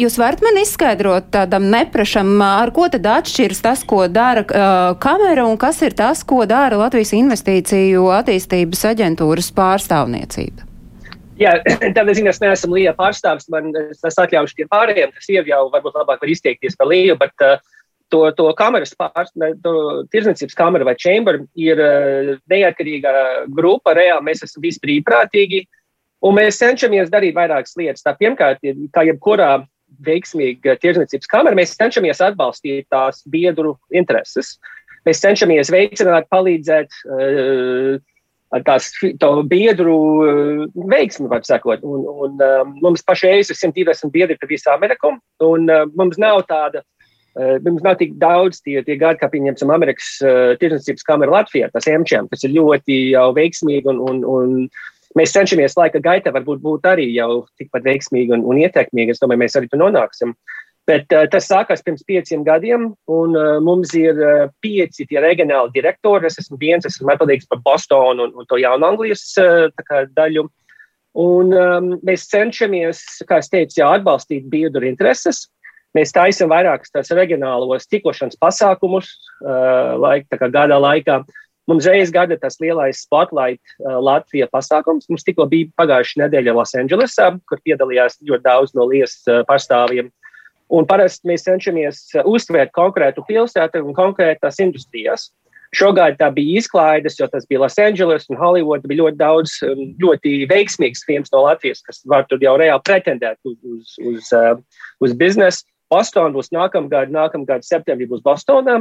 Jūs 0.00 0.18
varat 0.20 0.44
man 0.44 0.60
izskaidrot 0.62 1.30
tādam 1.34 1.70
neprašam, 1.72 2.36
ar 2.42 2.72
ko 2.76 2.88
tad 2.92 3.08
atšķiras 3.16 3.64
tas, 3.64 3.84
ko 3.86 4.04
dara 4.10 4.46
kamera 5.02 5.46
un 5.48 5.58
kas 5.60 5.82
ir 5.86 5.96
tas, 5.98 6.24
ko 6.26 6.44
dara 6.48 6.78
Latvijas 6.86 7.14
investīciju 7.16 8.08
attīstības 8.20 8.86
aģentūras 8.92 9.52
pārstāvniecība? 9.56 10.65
Jā, 11.40 11.56
tādā 11.96 12.14
ziņā 12.16 12.32
es 12.32 12.42
neesmu 12.42 12.78
Līja 12.78 12.92
pārstāvis. 12.96 13.48
Man 13.52 13.72
tas 13.74 14.20
atļaušu 14.22 14.56
tiem 14.58 14.70
pārējiem, 14.72 15.12
kas 15.16 15.30
jau, 15.32 15.44
jau 15.48 15.64
varbūt 15.72 15.98
labāk 16.00 16.22
var 16.24 16.32
izteikties 16.32 16.78
par 16.78 16.88
Līju, 16.90 17.16
bet 17.20 17.44
uh, 17.44 17.58
to, 18.12 18.22
to 18.38 18.48
kameras 18.58 18.94
pārstāvis, 18.96 19.58
to 19.64 19.74
tirzniecības 20.14 20.56
kamera 20.56 20.88
vai 20.88 20.96
chamber 21.00 21.42
ir 21.60 21.82
uh, 21.82 22.32
neatkarīga 22.52 23.14
grupa. 23.52 23.96
Reāli 23.98 24.30
mēs 24.30 24.46
esam 24.48 24.64
visi 24.64 24.80
brīvprātīgi. 24.84 25.66
Un 26.24 26.38
mēs 26.38 26.58
cenšamies 26.62 27.12
darīt 27.12 27.36
vairākas 27.36 27.76
lietas. 27.76 28.04
Tā 28.06 28.16
pirmkārt, 28.16 28.64
kā 28.96 29.04
jebkurā 29.04 29.50
veiksmīga 30.06 30.78
tirzniecības 30.80 31.28
kamera, 31.30 31.56
mēs 31.58 31.76
cenšamies 31.76 32.22
atbalstīt 32.24 32.88
tās 32.90 33.20
biedru 33.30 33.76
intereses. 33.94 34.56
Mēs 35.06 35.20
cenšamies 35.22 35.68
veicināt, 35.70 36.30
palīdzēt. 36.32 37.02
Uh, 37.04 38.00
tās 38.66 38.90
biedru 39.50 39.98
eh, 40.24 40.64
veiksmi, 40.92 41.28
var 41.28 41.44
sakot. 41.44 41.84
Un, 41.84 42.04
un, 42.06 42.42
um, 42.42 42.74
mums 42.82 43.04
pašreiz 43.06 43.50
ir 43.50 43.58
120 43.58 44.12
biedri 44.14 44.38
pa 44.40 44.48
visu 44.50 44.70
Ameriku, 44.72 45.16
un 45.44 45.70
uh, 45.70 45.86
mums 45.98 46.18
nav 46.22 46.44
tāda. 46.50 46.82
Uh, 47.36 47.58
mums 47.66 47.82
nav 47.84 47.98
tik 48.00 48.14
daudz 48.16 48.62
tie, 48.64 48.80
tie 48.86 48.96
gadi, 48.96 49.20
kā 49.20 49.28
pieņemsim 49.32 49.72
Amerikas 49.72 50.16
uh, 50.24 50.54
tirdzniecības 50.60 51.04
kameru 51.04 51.34
Latvijā, 51.36 51.68
tas 51.72 51.88
MČM, 51.90 52.30
kas 52.32 52.46
ir 52.46 52.54
ļoti 52.56 53.00
jau 53.12 53.28
veiksmīgi 53.36 53.92
un, 53.92 54.00
un, 54.08 54.22
un 54.24 55.18
mēs 55.18 55.36
cenšamies 55.36 55.76
laika 55.76 56.00
gaitā 56.00 56.32
varbūt 56.32 56.62
būt 56.64 56.88
arī 56.88 57.10
jau 57.12 57.44
tikpat 57.60 57.84
veiksmīgi 57.84 58.32
un, 58.38 58.46
un 58.48 58.62
ietekmīgi. 58.64 59.12
Es 59.12 59.20
domāju, 59.20 59.44
mēs 59.44 59.58
arī 59.60 59.68
tur 59.68 59.84
nonāksim. 59.84 60.32
Uh, 60.32 60.65
Bet 60.86 61.10
uh, 61.10 61.24
tas 61.26 61.48
sākās 61.50 61.82
pirms 61.82 62.04
pieciem 62.06 62.44
gadiem, 62.46 62.92
un 63.10 63.34
uh, 63.34 63.56
mums 63.64 63.90
ir 63.98 64.20
uh, 64.22 64.44
pieci 64.62 65.06
tie 65.10 65.18
reģionāli 65.22 65.74
direktori. 65.74 66.28
Es 66.28 66.38
esmu 66.38 66.58
viens, 66.60 66.86
esmu 66.86 67.10
atbildīgs 67.10 67.48
par 67.50 67.58
Bostonu 67.64 68.28
un, 68.28 68.36
un 68.38 68.46
to 68.46 68.60
jaunu 68.62 68.86
Anglijas 68.86 69.24
uh, 69.42 69.66
daļu. 70.14 70.46
Un 71.16 71.50
um, 71.56 71.88
mēs 72.06 72.28
cenšamies, 72.30 73.00
kā 73.26 73.40
es 73.42 73.50
teicu, 73.50 73.80
jau 73.80 73.88
atbalstīt 73.96 74.46
biedru 74.52 74.86
intereses. 74.86 75.46
Mēs 75.96 76.12
taisām 76.14 76.52
vairākus 76.52 76.92
tādus 76.92 77.14
reģionālos 77.16 77.88
tikošanas 77.88 78.38
pasākumus 78.38 79.08
uh, 79.40 79.96
laik, 79.98 80.28
gada 80.30 80.76
laikā. 80.76 81.22
Mums 81.66 81.88
reiz 81.90 82.12
gada 82.14 82.36
tas 82.38 82.60
lielais 82.62 83.00
spotlight 83.02 83.58
uh, 83.80 83.96
Latvijas 83.98 84.52
pasākums. 84.52 85.08
Mums 85.10 85.26
tikko 85.26 85.48
bija 85.50 85.72
pagājušā 85.80 86.20
nedēļa 86.22 86.54
Losandželosā, 86.60 87.32
kur 87.48 87.64
piedalījās 87.66 88.20
ļoti 88.22 88.46
daudz 88.46 88.76
no 88.78 88.86
liesas 88.92 89.24
uh, 89.32 89.42
pārstāvjiem. 89.48 90.12
Uh, 90.12 90.25
Un 90.74 90.86
parasti 90.88 91.28
mēs 91.30 91.46
cenšamies 91.46 92.02
uh, 92.16 92.26
uztvērt 92.26 92.72
konkrētu 92.74 93.22
pilsētu 93.28 93.84
un 93.84 93.94
konkrētās 93.94 94.58
industrijas. 94.62 95.30
Šogad 95.74 96.16
tā 96.20 96.28
bija 96.34 96.60
izklaides, 96.60 97.18
jo 97.18 97.26
tas 97.30 97.46
bija 97.48 97.64
Losandželos 97.64 98.28
un 98.30 98.38
Holivuds. 98.40 98.86
Bija 98.86 99.04
ļoti 99.04 99.18
daudz 99.20 99.56
um, 99.66 99.82
ļoti 100.02 100.46
veiksmīgs 100.50 101.04
filmas 101.06 101.32
no 101.34 101.44
Latvijas, 101.46 101.82
kas 101.86 102.02
var 102.08 102.26
tur 102.30 102.42
jau 102.42 102.54
reāli 102.58 102.82
pretendēt 102.86 103.38
uz, 103.46 103.56
uz, 103.62 103.96
uz, 104.12 104.30
uh, 104.34 104.54
uz 105.02 105.14
biznesu. 105.18 105.66
Bostonā 105.92 106.32
būs 106.34 106.50
nākamgad, 106.50 107.12
nākamgad 107.14 107.62
septembrī 107.66 108.08
būs 108.10 108.24
Bostonā. 108.24 108.80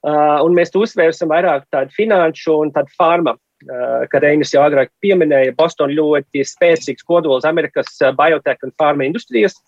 Uh, 0.00 0.38
un 0.46 0.56
mēs 0.56 0.72
uzsvērsim 0.74 1.30
vairāk 1.30 1.66
tādu 1.70 1.92
finanšu 1.94 2.56
un 2.64 2.70
tādu 2.74 2.90
farma, 2.98 3.36
uh, 3.36 4.06
kā 4.10 4.22
Reinis 4.22 4.54
jau 4.54 4.64
agrāk 4.64 4.90
pieminēja. 5.04 5.54
Bostonā 5.58 5.94
ļoti 5.94 6.46
spēcīgs 6.46 7.06
kodols 7.06 7.46
Amerikas 7.46 7.98
biotech 8.18 8.64
un 8.66 8.74
farma 8.80 9.06
industrijas. 9.06 9.58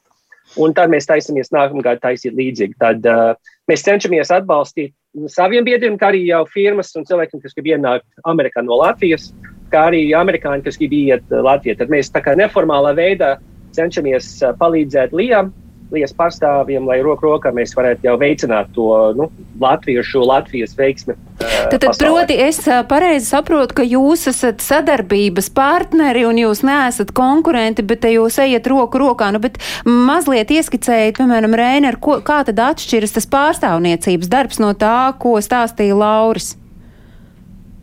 Un 0.60 0.74
tad 0.76 0.90
mēs 0.92 1.08
taisamies 1.08 1.52
nākamgad 1.54 2.02
taisīt 2.02 2.36
līdzīgi. 2.36 2.76
Tad 2.82 3.06
uh, 3.08 3.32
mēs 3.70 3.84
cenšamies 3.86 4.32
atbalstīt 4.34 4.92
saviem 5.32 5.64
biedriem, 5.64 5.96
kā 6.00 6.10
arī 6.12 6.24
jau 6.26 6.42
firmas 6.50 6.92
un 6.98 7.06
cilvēkiem, 7.08 7.40
kas 7.42 7.56
grib 7.56 7.72
ienākt 7.74 8.06
Amerikā 8.28 8.64
no 8.64 8.80
Latvijas, 8.80 9.30
kā 9.72 9.86
arī 9.90 10.04
amerikāņi, 10.16 10.64
kas 10.66 10.80
grib 10.80 10.96
iet 10.96 11.32
Latvijā. 11.32 11.78
Tad 11.80 11.92
mēs 11.92 12.12
tā 12.12 12.24
kā 12.24 12.36
neformālā 12.38 12.94
veidā 12.98 13.36
cenšamies 13.76 14.34
uh, 14.42 14.56
palīdzēt 14.60 15.16
Lijam 15.16 15.52
Latvijas 15.92 16.14
pārstāvjiem, 16.16 16.86
lai 16.88 17.02
roku 17.04 17.26
rokā 17.26 17.50
mēs 17.52 17.74
varētu 17.76 18.06
jau 18.06 18.14
veicināt 18.16 18.70
to 18.72 18.86
nu, 19.12 19.26
latviešu, 19.60 20.22
Latvijas 20.24 20.72
veiksmi. 20.78 21.12
Tad, 21.36 21.82
tad 21.82 21.98
proti, 22.00 22.38
es 22.40 22.62
pareizi 22.88 23.26
saprotu, 23.28 23.76
ka 23.76 23.84
jūs 23.84 24.24
esat 24.30 24.64
sadarbības 24.64 25.50
partneri 25.52 26.24
un 26.24 26.40
jūs 26.40 26.62
neesat 26.64 27.12
konkurenti, 27.12 27.84
bet 27.84 28.08
jūs 28.08 28.40
ejat 28.40 28.70
roku 28.72 29.02
rokā. 29.02 29.28
Nu, 29.36 29.42
bet 29.44 29.60
mazliet 29.84 30.54
ieskicējiet, 30.56 31.18
piemēram, 31.20 31.58
Rēner, 31.60 32.00
ko, 32.00 32.22
kā 32.24 32.40
tad 32.48 32.64
atšķiras 32.70 33.12
tas 33.18 33.28
pārstāvniecības 33.28 34.32
darbs 34.32 34.64
no 34.64 34.72
tā, 34.72 35.12
ko 35.20 35.36
stāstīja 35.44 36.00
Lauris? 36.00 36.54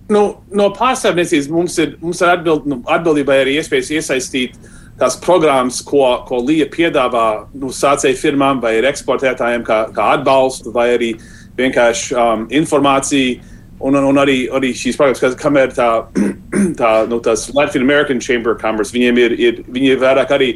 Nu, 0.09 0.25
no 0.49 0.71
pārstāvniecības 0.73 1.53
mums 1.53 1.77
ir, 1.77 1.93
mums 2.01 2.25
ir 2.25 2.33
atbild, 2.33 2.65
nu, 2.65 2.81
atbildībai 2.89 3.43
arī 3.43 3.59
iespējas 3.61 3.93
iesaistīt 3.99 4.57
uh, 4.57 4.78
tās 4.99 5.17
programmas, 5.23 5.81
ko, 5.85 6.03
ko 6.27 6.41
Līja 6.43 6.67
piedāvā 6.71 7.25
nu, 7.57 7.71
sācēju 7.73 8.19
firmām 8.19 8.61
vai 8.63 8.77
eksportētājiem, 8.89 9.63
kā, 9.67 9.85
kā 9.95 10.09
atbalstu, 10.17 10.73
vai 10.75 10.89
arī 10.97 11.13
vienkārši 11.59 12.17
um, 12.17 12.49
informāciju. 12.61 13.39
Un, 13.79 13.95
un, 13.95 14.17
arī, 14.19 14.41
arī 14.51 14.73
šīs 14.75 14.97
programmas, 14.99 15.37
kā 15.39 15.51
ir 15.55 15.71
tā, 15.71 15.91
tā 16.81 16.89
nu, 17.07 17.21
Latvijas 17.23 17.79
American 17.79 18.19
Chamber 18.19 18.57
of 18.57 18.59
Commerce, 18.61 18.91
viņiem 18.95 19.21
ir, 19.23 19.37
ir, 19.39 19.63
viņi 19.71 19.95
ir 19.95 20.03
vairāk 20.03 20.35
arī. 20.35 20.51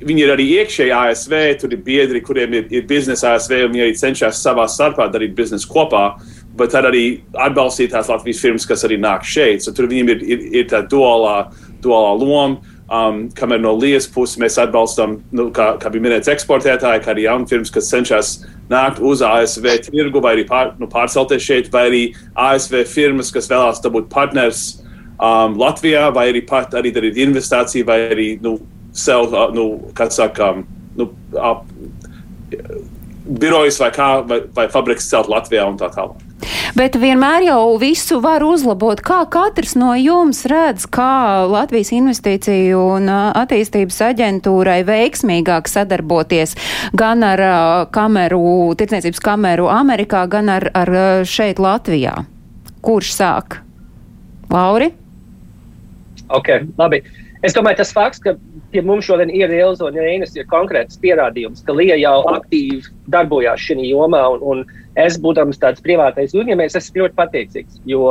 Viņi 0.00 0.22
ir 0.24 0.30
arī 0.32 0.44
iekšēji 0.62 0.92
ASV, 0.96 1.34
tur 1.60 1.74
ir 1.76 1.80
biedri, 1.84 2.22
kuriem 2.24 2.54
ir, 2.56 2.70
ir 2.72 2.86
biznesa 2.88 3.34
ASV, 3.34 3.52
un 3.66 3.74
viņi 3.74 3.82
arī 3.84 3.96
cenšas 4.00 4.38
savā 4.40 4.64
starpā 4.64 5.10
darīt 5.12 5.34
biznesu 5.36 5.68
kopā, 5.68 6.14
bet 6.56 6.72
tad 6.72 6.88
arī 6.88 7.02
atbalstīt 7.36 7.92
tās 7.92 8.08
Latvijas 8.08 8.40
firmas, 8.40 8.64
kas 8.70 8.86
arī 8.88 8.96
nāk 9.02 9.26
šeit. 9.28 9.60
So, 9.60 9.74
tur 9.76 9.90
viņiem 9.90 10.14
ir, 10.14 10.22
ir, 10.24 10.46
ir 10.62 10.70
tā 10.72 10.80
duālā, 10.88 11.50
duālā 11.84 12.14
loma. 12.16 12.69
Um, 12.90 13.28
kamēr 13.38 13.60
no 13.62 13.70
Lielas 13.78 14.08
puses 14.10 14.34
mēs 14.42 14.56
atbalstam, 14.58 15.20
nu, 15.30 15.44
kā, 15.54 15.76
kā 15.78 15.92
bija 15.94 16.02
minēts, 16.08 16.26
eksportētāji, 16.32 17.04
kā 17.04 17.12
arī 17.12 17.28
jaunu 17.28 17.46
firmas, 17.46 17.70
kas 17.70 17.86
cenšas 17.92 18.30
nākt 18.72 18.98
uz 18.98 19.22
ASV 19.22 19.68
tirgu 19.86 20.18
vai 20.24 20.32
arī 20.34 20.44
pār, 20.48 20.72
nu, 20.80 20.88
pārcelties 20.90 21.44
šeit, 21.44 21.68
vai 21.70 21.84
arī 21.86 22.00
ASV 22.34 22.80
firmas, 22.90 23.30
kas 23.30 23.46
vēlās 23.52 23.78
dabūt 23.84 24.08
partners 24.10 24.64
um, 25.20 25.54
Latvijā, 25.60 26.08
vai 26.16 26.32
arī 26.32 26.42
pat 26.48 26.74
arī 26.80 26.90
darīt 26.96 27.20
investīciju, 27.22 27.86
vai 27.86 28.00
arī 28.08 28.28
nu, 28.42 28.56
sev, 28.90 29.30
uh, 29.30 29.54
nu, 29.54 29.68
kā 29.94 30.08
saka, 30.10 30.50
um, 30.56 30.66
nu, 30.98 31.06
uh, 31.38 31.62
birojas 33.38 33.78
vai, 33.84 33.92
kā, 33.94 34.10
vai, 34.26 34.40
vai 34.56 34.66
fabrikas 34.72 35.06
celt 35.12 35.30
Latvijā 35.30 35.68
un 35.70 35.78
tā 35.78 35.92
tālāk. 35.94 36.26
Bet 36.78 36.96
vienmēr 37.00 37.44
jau 37.48 37.76
visu 37.80 38.20
var 38.22 38.44
uzlabot. 38.46 39.00
Kā 39.04 39.22
katrs 39.30 39.74
no 39.78 39.92
jums 39.98 40.44
redz, 40.50 40.86
kā 40.90 41.44
Latvijas 41.50 41.92
investīciju 41.96 42.80
un 42.96 43.10
attīstības 43.10 44.00
aģentūrai 44.10 44.80
veiksmīgāk 44.88 45.70
sadarboties 45.70 46.56
gan 46.96 47.24
ar 47.26 47.42
kameru, 47.94 48.72
tirdzniecības 48.80 49.24
kameru 49.24 49.70
Amerikā, 49.72 50.26
gan 50.30 50.52
ar, 50.52 50.70
ar 50.74 50.94
šeit 51.28 51.60
Latvijā? 51.62 52.16
Kurš 52.80 53.12
sāk? 53.18 53.60
Lauri? 54.50 54.90
Ok, 56.30 56.48
labi. 56.78 57.02
Es 57.46 57.54
domāju, 57.56 57.78
tas 57.80 57.92
fakts, 57.96 58.20
ka 58.20 58.34
pie 58.72 58.82
mums 58.84 59.06
šodien 59.08 59.30
ir 59.32 59.52
Ilza 59.54 59.86
un 59.88 59.96
Reinas, 59.96 60.34
ir 60.36 60.48
konkrēts 60.50 60.98
pierādījums, 61.00 61.62
ka 61.64 61.72
Lija 61.72 61.96
jau 61.96 62.18
aktīvi 62.34 62.82
darbojās 63.12 63.62
šajā 63.64 63.86
jomā. 63.88 64.20
Un, 64.34 64.44
un 64.44 65.00
es, 65.00 65.16
būdams 65.24 65.60
tāds 65.62 65.80
privātais 65.84 66.36
uzņēmējs, 66.36 66.76
esmu 66.76 67.04
ļoti 67.04 67.16
pateicīgs. 67.16 67.80
Jo 67.88 68.10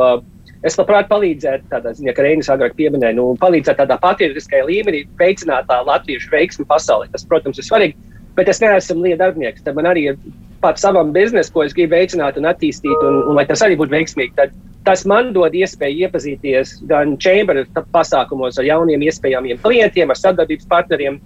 es 0.66 0.80
labprāt 0.80 1.12
palīdzētu, 1.12 1.70
tādā 1.70 1.94
ziņā, 1.96 2.16
ka 2.18 2.26
Reinas 2.26 2.50
agrāk 2.50 2.74
pieminēja, 2.80 3.20
nu, 3.20 3.30
palīdzēt 3.40 3.78
tādā 3.84 4.00
patriotiskajā 4.02 4.66
līmenī, 4.66 5.06
veicināt 5.22 5.70
tā 5.70 5.78
latviešu 5.86 6.34
veiksmu 6.34 6.66
pasaulē. 6.72 7.12
Tas, 7.14 7.28
protams, 7.30 7.62
ir 7.62 7.70
svarīgi, 7.70 8.18
bet 8.40 8.50
es 8.50 8.64
neesmu 8.64 9.06
Lija 9.06 9.22
darbinieks. 9.22 9.62
Tad 9.62 9.78
man 9.78 9.92
arī 9.94 10.10
ir 10.10 10.18
pats 10.64 10.82
savam 10.84 11.14
biznesam, 11.14 11.54
ko 11.54 11.68
es 11.68 11.78
gribu 11.78 11.94
veicināt 11.96 12.42
un 12.42 12.50
attīstīt, 12.50 12.98
un, 13.06 13.22
un 13.30 13.38
lai 13.38 13.46
tas 13.48 13.62
arī 13.64 13.78
būtu 13.80 13.94
veiksmīgi. 13.94 14.36
Tad, 14.42 14.58
Tas 14.90 15.04
man 15.06 15.28
dod 15.36 15.54
iespēju 15.54 16.08
iepazīties 16.08 16.80
gan 16.90 17.12
Chamber 17.22 17.60
pasākumos 17.94 18.56
ar 18.58 18.66
jauniem 18.66 19.04
iespējamiem 19.06 19.60
klientiem, 19.62 20.10
ar 20.10 20.18
sadarbības 20.18 20.66
partneriem. 20.72 21.20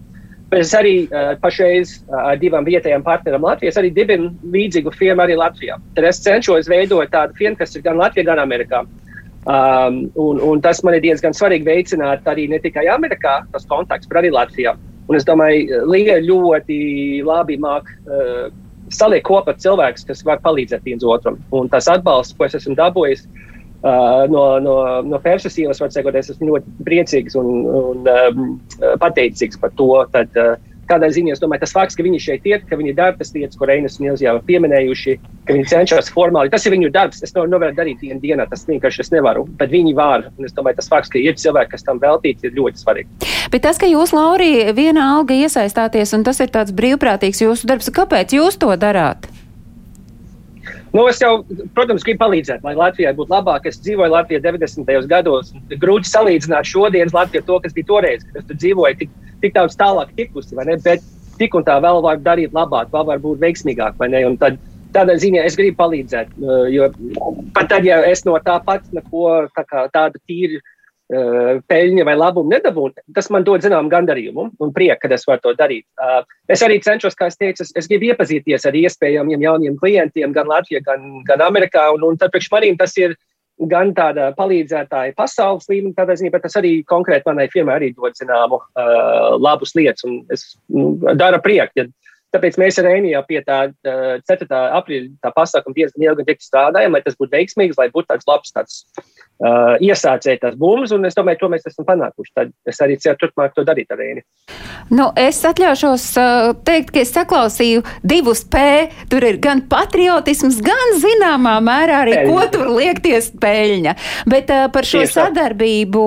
Bet 0.51 0.65
es 0.65 0.73
arī 0.75 0.91
uh, 1.05 1.29
pašreiz 1.39 1.93
uh, 2.01 2.17
ar 2.33 2.41
divām 2.41 2.67
vietējām 2.67 3.05
partneriem 3.05 3.45
Latvijā 3.47 3.71
arī 3.79 3.93
dibinu 3.95 4.33
līdzīgu 4.51 4.91
firmu 4.97 5.23
arī 5.23 5.37
Latvijā. 5.39 5.77
Tad 5.95 6.09
es 6.09 6.19
cenšos 6.25 6.67
veidot 6.67 7.07
tādu 7.13 7.37
firmu, 7.37 7.55
kas 7.61 7.77
ir 7.77 7.85
gan 7.85 8.01
Latvijā, 8.01 8.25
gan 8.33 8.41
Amerikā. 8.43 8.81
Um, 9.47 10.01
un, 10.19 10.43
un 10.43 10.59
tas 10.63 10.83
man 10.83 10.97
ir 10.97 11.05
diezgan 11.05 11.35
svarīgi 11.35 11.67
veicināt 11.67 12.27
arī 12.27 12.49
ne 12.51 12.59
tikai 12.63 12.83
Amerikā, 12.91 13.37
tas 13.55 13.69
kontakts, 13.71 14.11
bet 14.11 14.25
arī 14.25 14.33
Latvijā. 14.35 14.75
Un 15.07 15.19
es 15.19 15.23
domāju, 15.27 15.85
Līga 15.87 16.19
ļoti 16.19 16.81
labi 17.23 17.57
māk 17.63 17.87
uh, 17.87 18.51
saliek 18.91 19.23
kopā 19.23 19.55
cilvēkus, 19.55 20.03
kas 20.11 20.27
var 20.27 20.43
palīdzēt 20.43 20.83
viens 20.83 21.07
otram. 21.07 21.39
Un 21.55 21.71
tas 21.71 21.87
atbalsts, 21.87 22.35
ko 22.35 22.51
es 22.51 22.59
esmu 22.59 22.75
dabūjis 22.75 23.23
uh, 23.23 23.49
no, 23.83 24.43
no, 24.63 24.75
no 25.03 25.19
Persijas 25.23 25.57
ielas, 25.59 25.81
var 25.83 25.91
teikt, 25.91 26.15
es 26.15 26.31
esmu 26.31 26.53
ļoti 26.53 26.75
priecīgs 26.87 27.35
un, 27.39 27.49
un 27.67 28.07
um, 28.07 28.45
pateicīgs 29.01 29.59
par 29.59 29.73
to. 29.79 29.89
Tad, 30.13 30.31
uh, 30.39 30.55
Tādā 30.83 31.07
ziņā 31.15 31.31
es 31.31 31.39
domāju, 31.39 31.61
tas 31.63 31.71
fakts, 31.71 31.95
ka 31.95 32.03
viņi 32.03 32.19
šeit 32.19 32.47
ir, 32.49 32.63
ka 32.67 32.75
viņi 32.75 32.93
dara 32.97 33.15
tas 33.15 33.31
lietas, 33.31 33.55
ko 33.59 33.67
Reinas 33.69 33.95
un 34.01 34.09
Ilzijā 34.09 34.33
pieminējuši, 34.43 35.13
ka 35.47 35.55
viņi 35.55 35.69
cenšas 35.71 36.11
formāli. 36.11 36.51
Tas 36.51 36.65
ir 36.67 36.75
viņu 36.75 36.89
darbs. 36.91 37.21
Es 37.23 37.31
to 37.31 37.45
nevaru 37.47 37.75
darīt 37.77 38.01
dienā 38.03 38.19
dienā. 38.23 38.47
Tas 38.51 38.65
vienkārši 38.67 39.05
es 39.05 39.13
nevaru. 39.13 39.45
Bet 39.61 39.71
viņi 39.71 39.93
var. 39.95 40.27
Un 40.35 40.49
es 40.49 40.55
domāju, 40.55 40.81
tas 40.81 40.91
fakts, 40.91 41.13
ka 41.13 41.21
ir 41.21 41.37
cilvēki, 41.39 41.71
kas 41.75 41.87
tam 41.87 42.01
veltīti, 42.03 42.49
ir 42.49 42.57
ļoti 42.59 42.83
svarīgi. 42.83 43.31
Bet 43.53 43.63
tas, 43.63 43.79
ka 43.79 43.87
jūs, 43.87 44.11
Laurija, 44.15 44.75
viena 44.75 45.07
alga 45.15 45.37
iesaistāties, 45.37 46.11
un 46.17 46.27
tas 46.27 46.43
ir 46.43 46.51
tāds 46.51 46.75
brīvprātīgs 46.75 47.45
jūsu 47.45 47.69
darbs, 47.69 47.87
kāpēc 47.93 48.35
jūs 48.35 48.59
to 48.59 48.75
darāt? 48.75 49.31
Nu, 50.93 51.07
es 51.09 51.17
jau, 51.17 51.39
protams, 51.73 52.03
gribu 52.05 52.21
palīdzēt, 52.21 52.61
lai 52.61 52.75
Latvijai 52.77 53.15
būtu 53.17 53.33
labāk. 53.33 53.65
Es 53.65 53.79
dzīvoju 53.81 54.13
Latvijā 54.13 54.43
90. 54.43 55.07
gados. 55.09 55.49
Grūti 55.81 56.09
salīdzināt 56.11 56.69
šodienas 56.69 57.15
Latviju 57.17 57.41
ar 57.41 57.47
to, 57.47 57.57
kas 57.63 57.73
bija 57.73 57.89
toreiz, 57.89 58.25
kad 58.27 58.43
es 58.43 58.49
tur 58.49 58.59
dzīvoju. 58.61 58.99
Tik, 58.99 59.15
tik 59.41 59.55
daudz 59.55 59.77
tālāk 59.79 60.13
tikusi? 60.19 60.53
Bet 60.85 61.01
tik 61.39 61.57
un 61.57 61.65
tā 61.65 61.79
vēl 61.81 62.03
var 62.05 62.21
darīt 62.21 62.53
labāk, 62.53 62.91
vēl 62.93 63.09
var 63.09 63.23
būt 63.23 63.41
veiksmīgāk, 63.41 63.97
tad, 64.43 64.61
tādā 64.93 65.15
ziņā 65.17 65.47
es 65.47 65.57
gribu 65.57 65.79
palīdzēt. 65.81 66.35
Uh, 66.37 66.67
jo 66.69 66.91
pat 67.55 67.71
tad, 67.73 67.87
ja 67.89 68.03
es 68.05 68.21
no 68.27 68.37
tā 68.45 68.59
pats 68.65 68.93
neko 68.93 69.47
tā 69.57 69.87
tādu 69.93 70.21
tīru 70.29 70.61
uh, 71.13 71.59
peļņu 71.69 72.05
vai 72.07 72.15
labumu 72.17 72.53
nedabūnu, 72.53 73.05
tas 73.15 73.29
man 73.33 73.45
dod 73.47 73.63
zināmu 73.65 73.91
gandarījumu 73.93 74.47
un 74.59 74.73
prieku, 74.75 75.05
ka 75.05 75.13
es 75.15 75.27
varu 75.29 75.43
to 75.43 75.53
darīt. 75.59 75.85
Uh, 76.01 76.23
es 76.51 76.63
arī 76.65 76.79
cenšos, 76.83 77.17
kā 77.19 77.29
es 77.31 77.39
teicu, 77.39 77.65
es, 77.65 77.73
es 77.77 77.89
gribu 77.91 78.11
iepazīties 78.11 78.65
ar 78.69 78.77
iespējamiem 78.79 79.45
jauniem 79.45 79.77
klientiem 79.81 80.33
gan 80.35 80.49
Latvijā, 80.49 80.83
gan, 80.85 81.21
gan 81.27 81.45
Amerikā. 81.45 81.89
Un, 81.95 82.03
un 82.09 82.19
tad 82.19 82.33
priekš 82.33 82.51
manīm 82.53 82.79
tas 82.79 82.97
ir 82.99 83.15
gan 83.69 83.93
tāda 83.95 84.31
palīdzētāja 84.37 85.13
pasaules 85.17 85.67
līmenī, 85.69 85.93
tādā 85.97 86.15
ziņā, 86.17 86.31
bet 86.33 86.45
tas 86.47 86.57
arī 86.59 86.79
konkrēti 86.89 87.29
manai 87.29 87.47
firmai 87.53 87.77
arī 87.77 87.91
dod 87.93 88.15
zināmu 88.17 88.59
uh, 88.59 89.35
labus 89.37 89.75
lietas, 89.77 90.05
un 90.07 90.23
es 90.33 90.55
nu, 90.73 90.95
dara 91.19 91.39
prieku. 91.43 91.77
Ja, 91.77 91.85
tāpēc 92.33 92.57
mēs 92.61 92.79
ar 92.81 92.89
Rēniju 92.89 93.21
pie 93.29 93.43
tā 93.45 93.59
uh, 93.69 94.15
4. 94.29 94.49
aprīļa 94.79 95.33
pasākuma 95.37 95.77
diezgan 95.77 96.07
ilgi 96.09 96.37
strādājam, 96.41 96.97
lai 96.97 97.03
tas 97.05 97.17
būtu 97.19 97.35
veiksmīgs, 97.35 97.77
lai 97.79 97.91
būtu 97.93 98.09
tāds 98.09 98.27
labs 98.29 98.55
tāds 98.55 98.81
uh, 99.41 99.75
iesācēja 99.81 100.41
tās 100.41 100.57
bumbas, 100.59 100.93
un 100.95 101.07
es 101.07 101.17
domāju, 101.17 101.43
to 101.43 101.49
mēs 101.53 101.67
esam 101.69 101.87
panākuši. 101.87 102.33
Tad 102.37 102.53
es 102.69 102.81
arī 102.83 102.97
ceru 103.01 103.19
turpmāk 103.23 103.55
to 103.55 103.65
darīt 103.67 103.91
ar 103.93 104.01
Rēni. 104.01 104.23
Nu, 104.93 105.09
es 105.19 105.39
atļaušos 105.47 106.05
uh, 106.19 106.49
teikt, 106.67 106.91
ka 106.93 107.01
es 107.03 107.13
saklausīju 107.15 107.83
divus 108.03 108.43
P. 108.51 108.89
Tur 109.11 109.23
ir 109.25 109.39
gan 109.43 109.63
patriotisms, 109.69 110.59
gan 110.63 110.97
zināmā 111.01 111.55
mērā 111.63 112.01
arī, 112.03 112.15
peļņa. 112.19 112.33
ko 112.33 112.47
tur 112.53 112.71
liekties 112.75 113.31
peļņa. 113.41 113.95
Bet 114.29 114.51
uh, 114.53 114.65
par 114.73 114.87
šo 114.87 115.03
Tieši 115.03 115.15
sadarbību, 115.15 116.03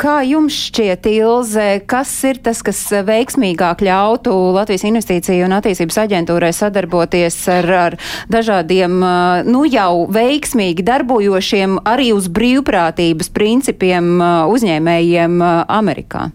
kā 0.00 0.20
jums 0.28 0.56
šķiet, 0.68 1.10
Ilze, 1.12 1.68
kas 1.90 2.12
ir 2.28 2.40
tas, 2.44 2.62
kas 2.64 2.80
veiksmīgāk 3.06 3.82
ļautu 3.84 4.32
Latvijas 4.56 4.86
investīciju 4.88 5.48
un 5.48 5.56
attīstības 5.58 6.00
aģentūrai 6.04 6.52
sadarboties 6.56 7.38
ar, 7.52 7.70
ar 7.88 7.98
dažādiem, 8.32 8.98
uh, 9.02 9.42
nu 9.48 9.66
jau 9.68 10.06
veiksmīgi 10.12 10.86
darbojošiem 10.86 11.80
arī 11.88 12.12
uz 12.16 12.30
brīvprātības 12.32 12.61
brīvprātības 12.62 13.30
principiem 13.34 14.20
uh, 14.20 14.46
uzņēmējiem 14.52 15.40
uh, 15.42 15.64
Amerikā? 15.68 16.30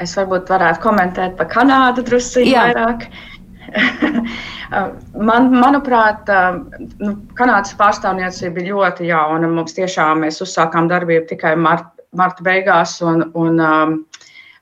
Es 0.00 0.16
varbūt 0.16 0.48
varētu 0.50 0.80
komentēt 0.82 1.36
par 1.36 1.48
Kanādu 1.48 2.02
drusku 2.02 2.44
vairāk. 2.44 3.06
Man, 4.70 5.48
manuprāt, 5.50 6.28
uh, 6.30 6.58
nu, 7.02 7.16
Kanādas 7.38 7.74
pārstāvniecība 7.78 8.54
bija 8.56 8.74
ļoti 8.74 9.08
jauna. 9.10 9.48
Mums 9.50 9.74
tiešām 9.74 10.24
mēs 10.24 10.40
uzsākām 10.42 10.88
darbību 10.90 11.26
tikai 11.30 11.56
mart, 11.58 11.88
marta 12.14 12.42
beigās, 12.46 12.96
un, 13.02 13.28
un, 13.34 13.58
um, 13.58 13.96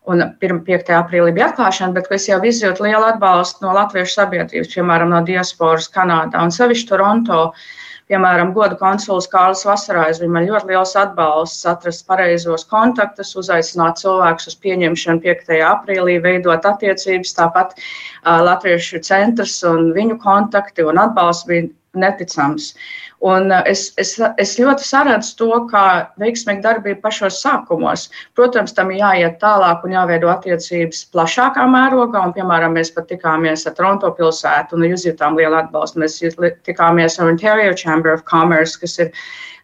un 0.09 0.25
5. 0.41 0.93
aprīlī 0.97 1.35
bija 1.37 1.51
atklāšana, 1.51 1.93
bet 1.97 2.09
es 2.13 2.29
jau 2.29 2.41
izjūtu 2.41 2.89
lielu 2.89 3.05
atbalstu 3.13 3.67
no 3.67 3.75
latviešu 3.77 4.17
sabiedrības, 4.17 4.73
piemēram, 4.75 5.13
no 5.13 5.21
diasporas 5.29 5.89
Kanādā 5.93 6.41
un 6.45 6.53
sevišķi 6.57 6.89
Toronto. 6.89 7.43
Uh, 7.53 7.78
Piemēram, 8.09 8.55
goda 8.57 8.77
konsuls 8.81 9.27
Kārlis 9.29 9.67
Vasarājs 9.69 10.21
bija 10.23 10.33
man 10.33 10.47
ļoti 10.49 10.71
liels 10.71 10.95
atbalsts 10.97 11.67
atrast 11.69 12.07
pareizos 12.09 12.65
kontaktus, 12.71 13.35
uzaicināt 13.37 14.01
cilvēkus 14.01 14.49
uz 14.49 14.57
pieņemšanu 14.65 15.21
5. 15.27 15.59
aprīlī, 15.69 16.15
veidot 16.25 16.69
attiecības, 16.71 17.35
tāpat 17.37 17.75
uh, 17.77 18.39
Latviešu 18.49 19.03
centrs 19.05 19.59
un 19.69 19.93
viņu 19.97 20.17
kontakti 20.25 20.89
un 20.89 21.03
atbalsts 21.05 21.51
bija 21.51 21.69
neticams. 22.01 22.73
Un 23.21 23.51
uh, 23.51 23.63
es, 23.67 23.89
es, 23.99 24.13
es 24.39 24.53
ļoti 24.61 24.85
saredzu 24.87 25.33
to, 25.41 25.49
kā 25.73 25.85
veiksmīga 26.23 26.63
darbība 26.63 27.03
pašos 27.09 27.41
sākumos. 27.43 28.07
Protams, 28.39 28.75
tam 28.77 28.93
ir 28.95 29.01
jāiet 29.01 29.41
tālāk 29.43 29.83
un 29.83 29.97
jāveido 29.97 30.31
attiecības 30.31 31.03
plašākā 31.15 31.67
mērogā. 31.73 32.23
Un, 32.23 32.35
piemēram, 32.37 32.77
mēs 32.79 32.93
pat 32.95 33.09
tikāmies 33.11 33.67
ar 33.67 33.75
Toronto 33.75 34.13
pilsētu 34.15 34.79
un 34.79 34.87
izjutām 34.93 35.39
lielu 35.41 35.59
atbalstu. 35.65 36.05
Mēs 36.05 36.21
tikāmies 36.69 37.19
ar 37.19 37.33
Ontario 37.33 37.75
Chamber 37.75 38.15
of 38.15 38.23
Commerce, 38.31 38.79
kas 38.79 38.99
ir 39.03 39.11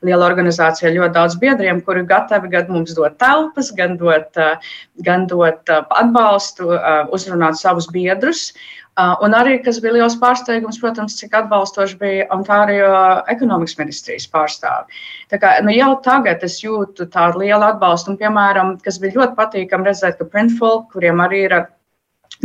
liela 0.04 0.28
organizācija 0.28 0.90
ar 0.90 0.96
ļoti 0.98 1.16
daudz 1.16 1.36
biedriem, 1.42 1.82
kuri 1.86 2.04
gatavi 2.08 2.52
gan 2.52 2.70
mums 2.72 2.94
dot 2.96 3.18
telpas, 3.22 3.72
gan 3.76 3.98
dot, 4.00 4.30
uh, 4.38 4.78
gan 5.06 5.28
dot 5.30 5.72
uh, 5.72 5.84
atbalstu, 6.00 6.72
uzrunāt 7.14 7.60
savus 7.60 7.90
biedrus. 7.92 8.50
Uh, 8.94 9.16
un 9.26 9.32
arī, 9.34 9.56
kas 9.58 9.80
bija 9.82 9.96
liels 9.96 10.14
pārsteigums, 10.20 10.76
protams, 10.78 11.16
cik 11.18 11.32
atbalstoši 11.34 11.96
bija 11.98 12.26
Ontārio 12.34 12.92
ekonomikas 13.32 13.74
ministrijas 13.80 14.28
pārstāvi. 14.30 15.00
Tā 15.32 15.40
kā, 15.42 15.56
nu, 15.66 15.72
jau 15.74 15.96
tagad 16.04 16.44
es 16.46 16.60
jūtu 16.62 17.08
tādu 17.10 17.42
lielu 17.42 17.72
atbalstu, 17.72 18.12
un, 18.12 18.20
piemēram, 18.20 18.76
kas 18.84 19.00
bija 19.02 19.18
ļoti 19.18 19.34
patīkami 19.40 19.90
redzēt, 19.90 20.20
ka 20.20 20.28
Printful, 20.30 20.84
kuriem 20.94 21.24
arī 21.26 21.42
ir 21.48 21.56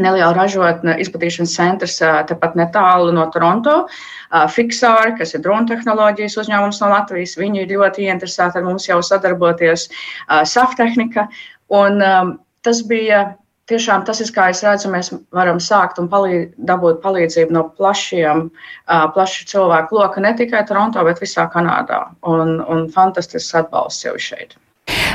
neliela 0.02 0.32
ražotne, 0.36 0.96
izplatīšanas 1.04 1.56
centrs 1.56 1.98
tepat 2.30 2.56
netālu 2.60 3.14
no 3.16 3.26
Toronto. 3.34 3.82
Fixāri, 4.56 5.16
kas 5.20 5.36
ir 5.36 5.44
drona 5.46 5.70
tehnoloģijas 5.72 6.38
uzņēmums 6.44 6.82
no 6.84 6.92
Latvijas, 6.94 7.38
viņi 7.40 7.64
ir 7.64 7.76
ļoti 7.76 8.08
ieinteresēti 8.08 8.62
ar 8.62 8.68
mums 8.68 8.88
jau 8.90 9.02
sadarboties. 9.06 9.90
Saftehnika. 10.54 11.28
Un 11.70 12.02
tas 12.66 12.82
bija 12.90 13.26
tiešām 13.70 14.06
tas 14.08 14.22
ir, 14.24 14.32
kā 14.34 14.50
es 14.54 14.64
redzu, 14.66 14.90
mēs 14.94 15.12
varam 15.36 15.60
sākt 15.64 16.00
un 16.02 16.10
palīd, 16.12 16.56
dabūt 16.70 17.04
palīdzību 17.04 17.56
no 17.56 17.68
plašiem, 17.78 18.48
plaša 18.88 19.46
cilvēku 19.52 20.00
loka 20.00 20.24
ne 20.26 20.34
tikai 20.40 20.64
Toronto, 20.70 21.04
bet 21.06 21.22
visā 21.24 21.46
Kanādā. 21.54 22.08
Un, 22.34 22.58
un 22.66 22.90
fantastisks 22.96 23.56
atbalsts 23.62 24.08
jau 24.08 24.18
šeit. 24.30 24.58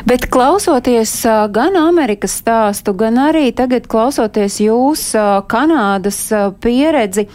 Bet 0.04 0.26
klausoties 0.32 1.12
gan 1.54 1.76
Amerikas 1.78 2.34
stāstu, 2.42 2.92
gan 2.98 3.18
arī 3.30 3.48
tagad 3.56 3.86
klausoties 3.90 4.58
jūs 4.60 5.12
Kanādas 5.50 6.18
pieredzi, 6.60 7.28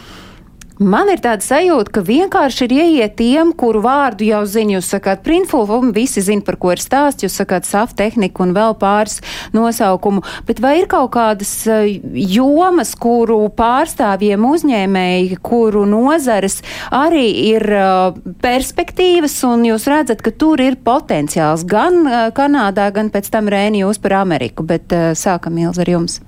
Man 0.80 1.10
ir 1.12 1.20
tāda 1.20 1.44
sajūta, 1.44 1.92
ka 1.92 2.00
vienkārši 2.00 2.62
ir 2.64 2.72
ieiet 2.72 3.18
tiem, 3.18 3.50
kuru 3.52 3.82
vārdu 3.84 4.24
jau 4.24 4.38
zina. 4.48 4.78
Jūs 4.78 4.86
sakāt, 4.94 5.20
printfulfumu, 5.26 5.90
visi 5.92 6.22
zina, 6.24 6.40
par 6.46 6.56
ko 6.56 6.70
ir 6.72 6.80
stāsts, 6.80 7.20
jūs 7.26 7.36
sakāt, 7.36 7.66
safu 7.68 7.98
tehniku 7.98 8.46
un 8.46 8.54
vēl 8.56 8.72
pāris 8.80 9.18
nosaukumu. 9.52 10.24
Bet 10.48 10.62
vai 10.64 10.78
ir 10.78 10.88
kaut 10.88 11.10
kādas 11.18 11.52
eh, 11.68 12.00
jomas, 12.32 12.94
kuru 12.96 13.42
pārstāvjiem 13.58 14.46
uzņēmēji, 14.48 15.36
kuru 15.44 15.84
nozares 15.90 16.62
arī 16.88 17.26
ir 17.50 17.66
uh, 17.76 18.16
perspektīvas, 18.40 19.36
un 19.50 19.68
jūs 19.68 19.84
redzat, 19.90 20.24
ka 20.24 20.32
tur 20.32 20.64
ir 20.64 20.80
potenciāls 20.80 21.68
gan 21.68 22.00
uh, 22.06 22.24
Kanādā, 22.32 22.88
gan 22.96 23.12
pēc 23.12 23.28
tam 23.28 23.52
Rēni 23.52 23.84
jūs 23.84 24.00
par 24.00 24.16
Ameriku. 24.22 24.64
Bet 24.64 24.88
sākam, 25.20 25.60
Ilz, 25.60 25.84
ar 25.84 25.96
jums. 25.98 26.22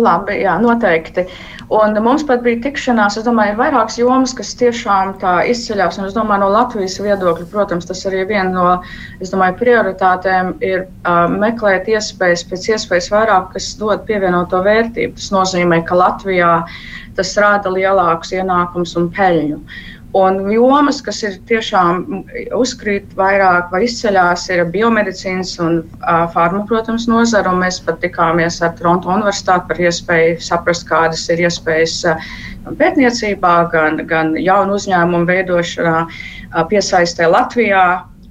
Labi, 0.00 0.40
jā, 0.44 0.56
noteikti. 0.62 1.26
Un 1.74 1.98
mums 2.00 2.22
pat 2.24 2.40
bija 2.44 2.62
tikšanās, 2.64 3.18
es 3.20 3.26
domāju, 3.26 3.52
ir 3.52 3.58
vairākas 3.58 3.98
jomas, 4.00 4.32
kas 4.36 4.54
tiešām 4.56 5.16
tā 5.20 5.34
izceļas. 5.50 5.98
Un 6.00 6.06
es 6.08 6.14
domāju, 6.16 6.46
no 6.46 6.48
Latvijas 6.54 6.96
viedokļa, 7.04 7.48
protams, 7.52 7.88
tas 7.90 8.00
arī 8.08 8.22
viena 8.30 8.48
no, 8.54 8.70
es 9.20 9.34
domāju, 9.34 9.58
prioritātēm 9.60 10.54
ir 10.64 10.86
uh, 10.86 11.26
meklēt 11.28 11.90
iespējas 11.92 12.46
pēc 12.48 12.70
iespējas 12.72 13.10
vairāk, 13.12 13.52
kas 13.56 13.74
dod 13.80 14.06
pievienoto 14.08 14.62
vērtību. 14.64 15.18
Tas 15.20 15.28
nozīmē, 15.34 15.82
ka 15.84 16.00
Latvijā 16.00 16.54
tas 17.18 17.36
rāda 17.36 17.74
lielākus 17.74 18.32
ienākumus 18.38 18.96
un 18.96 19.12
peļņu. 19.12 19.60
Un 20.16 20.38
jomas, 20.48 21.02
kas 21.04 21.18
ir 21.20 21.34
tiešām 21.50 22.22
uzkrīt 22.56 23.10
vairāk 23.16 23.68
vai 23.74 23.82
izceļās, 23.84 24.46
ir 24.48 24.62
biomedicīnas 24.72 25.50
un 25.60 25.82
uh, 25.82 26.22
farma, 26.32 26.62
protams, 26.70 27.04
nozara. 27.10 27.52
Mēs 27.52 27.82
pat 27.84 28.00
tikāmies 28.00 28.62
ar 28.64 28.72
Toronto 28.78 29.12
Universitāti 29.12 29.68
par 29.68 29.82
iespēju 29.84 30.38
saprast, 30.40 30.86
kādas 30.88 31.26
ir 31.28 31.44
iespējas 31.44 31.98
uh, 32.08 32.24
pētniecībā, 32.80 33.54
gan, 33.74 34.00
gan 34.08 34.32
jaunu 34.40 34.78
uzņēmumu 34.80 35.28
veidošanā, 35.28 35.98
uh, 36.08 36.64
piesaistē 36.72 37.28
Latvijā. 37.28 37.84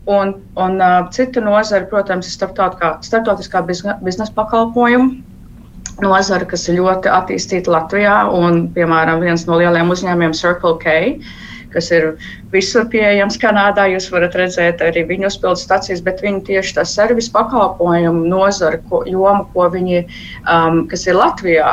Un, 0.09 0.33
un 0.57 0.81
uh, 0.81 1.03
cita 1.13 1.43
nozara, 1.45 1.85
protams, 1.91 2.25
ir 2.25 2.39
starptautiskā, 2.39 2.95
starptautiskā 3.05 3.61
biznesa 3.69 4.31
pakalpojuma 4.33 5.13
nozara, 6.01 6.45
kas 6.49 6.65
ir 6.69 6.79
ļoti 6.81 7.11
attīstīta 7.11 7.73
Latvijā. 7.73 8.23
Un, 8.33 8.65
piemēram, 8.73 9.21
viens 9.21 9.45
no 9.45 9.59
lielajiem 9.61 9.93
uzņēmumiem, 9.93 10.33
Circle 10.37 10.77
K, 10.81 10.95
kas 11.73 11.89
ir 11.95 12.09
visur 12.53 12.87
pieejams 12.91 13.37
Kanādā. 13.41 13.87
Jūs 13.91 14.09
varat 14.13 14.35
redzēt 14.39 14.81
arī 14.83 15.03
viņu 15.09 15.29
uzpildu 15.29 15.61
stācijas, 15.61 16.03
bet 16.05 16.21
viņi 16.25 16.43
tieši 16.49 16.75
tā 16.77 16.85
servisa 16.87 17.33
pakalpojumu 17.35 18.27
nozara 18.31 18.79
ko, 18.89 19.03
joma, 19.09 19.45
ko 19.53 19.67
viņi, 19.73 20.03
um, 20.49 20.83
kas 20.91 21.07
ir 21.07 21.17
Latvijā, 21.19 21.71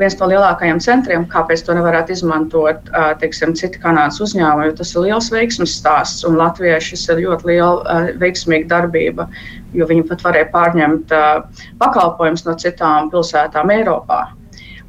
viens 0.00 0.16
no 0.20 0.30
lielākajiem 0.30 0.80
centriem, 0.84 1.26
kāpēc 1.32 1.64
to 1.66 1.76
nevarētu 1.76 2.16
izmantot, 2.16 2.90
uh, 2.92 3.12
teiksim, 3.20 3.54
citi 3.58 3.82
Kanādas 3.82 4.20
uzņēmumi, 4.24 4.70
jo 4.70 4.78
tas 4.80 4.94
ir 4.94 5.06
liels 5.08 5.30
veiksmes 5.34 5.76
stāsts, 5.80 6.26
un 6.28 6.38
Latvijai 6.40 6.80
šis 6.84 7.06
ir 7.12 7.22
ļoti 7.26 7.52
liela 7.52 7.76
uh, 7.82 8.10
veiksmīga 8.20 8.70
darbība, 8.74 9.28
jo 9.76 9.88
viņi 9.88 10.08
pat 10.10 10.24
varēja 10.26 10.50
pārņemt 10.54 11.14
uh, 11.16 11.62
pakalpojumus 11.82 12.46
no 12.48 12.56
citām 12.60 13.12
pilsētām 13.12 13.72
Eiropā 13.78 14.26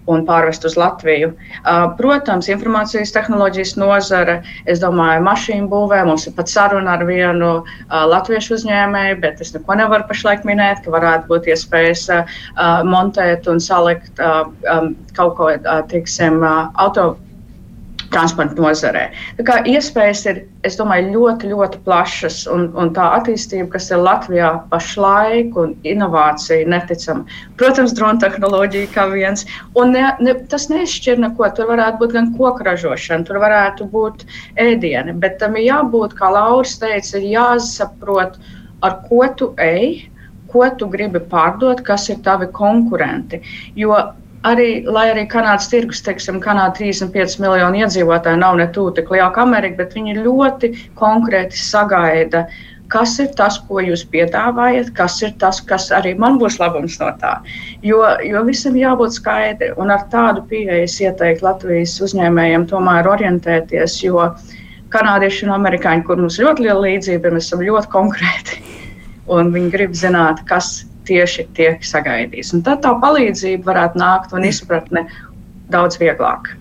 un 0.08 0.24
pārvest 0.28 0.66
uz 0.68 0.78
Latviju. 0.80 1.34
Protams, 2.00 2.50
informācijas 2.52 3.14
tehnoloģijas 3.16 3.76
nozare, 3.80 4.40
es 4.66 4.82
domāju, 4.84 5.26
mašīnu 5.28 5.70
būvē. 5.72 6.04
Mums 6.08 6.28
ir 6.30 6.36
pat 6.38 6.52
saruna 6.52 6.96
ar 6.98 7.06
vienu 7.08 7.52
latviešu 7.90 8.58
uzņēmēju, 8.58 9.20
bet 9.24 9.44
es 9.44 9.54
neko 9.56 9.78
nevaru 9.82 10.08
pašlaik 10.10 10.48
minēt, 10.48 10.84
ka 10.86 10.96
varētu 10.96 11.32
būt 11.32 11.52
iespējas 11.54 12.08
montēt 12.88 13.52
un 13.52 13.64
salikt 13.64 14.24
kaut 15.18 15.38
ko, 15.40 15.54
teiksim, 15.92 16.44
auto 16.48 17.16
transporta 18.14 18.62
nozarē. 18.62 19.04
Tā 19.38 19.46
kā 19.48 19.58
iespējas 19.68 20.24
ir, 20.32 20.40
es 20.68 20.78
domāju, 20.80 21.12
ļoti, 21.16 21.52
ļoti 21.52 21.82
plašas, 21.86 22.40
un, 22.52 22.68
un 22.80 22.92
tā 22.96 23.08
attīstība, 23.20 23.70
kas 23.76 23.90
ir 23.92 24.04
Latvijā 24.04 24.52
pašlaik, 24.72 25.58
un 25.60 25.76
inovācija 25.88 26.68
neticama. 26.72 27.26
Protams, 27.60 27.96
drona 27.98 28.22
tehnoloģija 28.24 28.92
kā 28.96 29.08
viens, 29.12 29.46
un 29.80 29.96
ne, 29.96 30.06
ne, 30.24 30.36
tas 30.52 30.70
neizšķir 30.72 31.22
neko. 31.24 31.50
Tur 31.58 31.72
varētu 31.72 32.02
būt 32.04 32.14
gan 32.16 32.30
koku 32.38 32.68
ražošana, 32.68 33.28
tur 33.28 33.42
varētu 33.44 33.88
būt 33.92 34.28
ēdieni, 34.62 35.16
bet 35.22 35.40
tam 35.42 35.58
ir 35.60 35.68
jābūt, 35.70 36.16
kā 36.20 36.32
Lauris 36.34 36.78
teica, 36.82 37.18
ir 37.20 37.32
jāsaprot, 37.36 38.38
ar 38.86 39.02
ko 39.08 39.26
tu 39.40 39.52
ej, 39.62 40.08
ko 40.52 40.68
tu 40.80 40.88
gribi 40.92 41.20
pārdot, 41.32 41.84
kas 41.86 42.08
ir 42.12 42.22
tavi 42.24 42.48
konkurenti. 42.56 43.42
Jo 43.76 43.98
arī, 44.46 44.86
lai 44.86 45.10
arī 45.12 45.26
Kanādas 45.30 45.70
tirgus, 45.72 46.02
teiksim, 46.06 46.42
Kanāda 46.44 46.76
35 46.78 47.40
miljonu 47.42 47.84
iedzīvotāju 47.84 48.42
nav 48.42 48.58
ne 48.60 48.68
tuvu 48.74 48.94
tik 48.98 49.12
liela 49.14 49.30
kā 49.36 49.46
Amerika, 49.48 49.84
bet 49.84 49.96
viņi 49.98 50.18
ļoti 50.22 50.72
konkrēti 51.00 51.58
sagaida, 51.58 52.46
kas 52.92 53.18
ir 53.20 53.32
tas, 53.36 53.58
ko 53.68 53.82
jūs 53.84 54.06
piedāvājat, 54.12 54.94
kas 54.96 55.20
ir 55.26 55.34
tas, 55.42 55.60
kas 55.62 55.90
arī 55.96 56.14
man 56.20 56.38
būs 56.40 56.60
labums 56.62 57.00
no 57.02 57.10
tā. 57.22 57.34
Jo, 57.84 58.04
jo 58.24 58.44
visam 58.48 58.78
jābūt 58.80 59.18
skaidri, 59.18 59.74
un 59.78 59.92
ar 59.92 60.06
tādu 60.12 60.46
pieeju 60.48 60.86
es 60.86 61.00
ieteiktu 61.04 61.48
Latvijas 61.48 61.98
uzņēmējiem 62.08 62.68
tomēr 62.72 63.10
orientēties, 63.12 64.00
jo 64.06 64.30
kanādieši 64.94 65.48
un 65.48 65.56
amerikāņi, 65.58 66.06
kur 66.08 66.22
mums 66.22 66.40
ļoti 66.40 66.68
liela 66.68 66.86
līdzība, 66.86 67.34
mēs 67.36 67.50
esam 67.50 67.66
ļoti 67.66 67.92
konkrēti, 67.92 68.62
un 69.36 69.52
viņi 69.56 69.74
grib 69.74 69.98
zināt, 69.98 70.46
kas 70.48 70.86
tieši 71.08 71.48
tiek 71.58 71.84
sagaidīts. 71.86 72.54
Un 72.58 72.64
tad 72.68 72.84
tā 72.86 72.94
palīdzība 73.02 73.72
varētu 73.72 74.02
nākt 74.04 74.36
un 74.38 74.48
izpratne 74.48 75.08
daudz 75.72 76.00
vieglāk. 76.02 76.56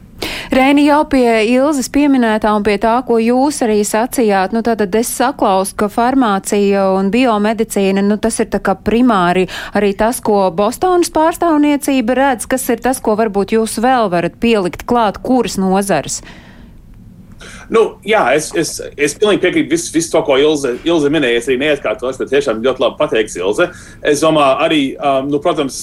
Rēni 0.56 0.86
jau 0.86 1.02
pie 1.10 1.26
Ilzas 1.50 1.88
pieminētā 1.92 2.52
un 2.56 2.64
pie 2.64 2.76
tā, 2.80 2.94
ko 3.06 3.18
jūs 3.20 3.58
arī 3.66 3.80
sacījāt, 3.84 4.54
nu 4.54 4.62
tad 4.64 4.80
es 4.94 5.10
saklausu, 5.12 5.74
ka 5.76 5.90
farmācija 5.92 6.86
un 6.96 7.10
biomedicīna, 7.12 8.04
nu 8.06 8.16
tas 8.22 8.38
ir 8.40 8.48
tā 8.52 8.62
kā 8.62 8.76
primāri 8.78 9.48
arī 9.76 9.92
tas, 9.98 10.22
ko 10.24 10.46
Bostonas 10.54 11.10
pārstāvniecība 11.12 12.16
redz, 12.16 12.48
kas 12.48 12.68
ir 12.72 12.80
tas, 12.84 13.02
ko 13.02 13.18
varbūt 13.18 13.56
jūs 13.58 13.76
vēl 13.82 14.08
varat 14.12 14.38
pielikt 14.40 14.86
klāt, 14.88 15.20
kuras 15.26 15.58
nozares. 15.60 16.22
Nu, 17.72 17.82
jā, 18.06 18.22
es, 18.36 18.48
es, 18.56 18.78
es 18.96 19.16
pilnīgi 19.18 19.42
piekrītu 19.42 19.72
visu, 19.74 19.90
visu 19.94 20.12
to, 20.14 20.22
ko 20.26 20.38
Ilze, 20.40 20.76
Ilze 20.88 21.10
minēja. 21.12 21.42
Es 21.42 21.50
arī 21.50 21.58
neatkārtošu, 21.64 22.22
bet 22.22 22.32
tiešām 22.32 22.62
ļoti 22.64 22.84
labi 22.84 22.98
pateikts 23.00 23.36
Ilze. 23.40 23.68
Es 24.06 24.24
domāju, 24.24 24.56
arī, 24.66 24.80
um, 24.96 25.28
nu, 25.32 25.40
protams, 25.44 25.82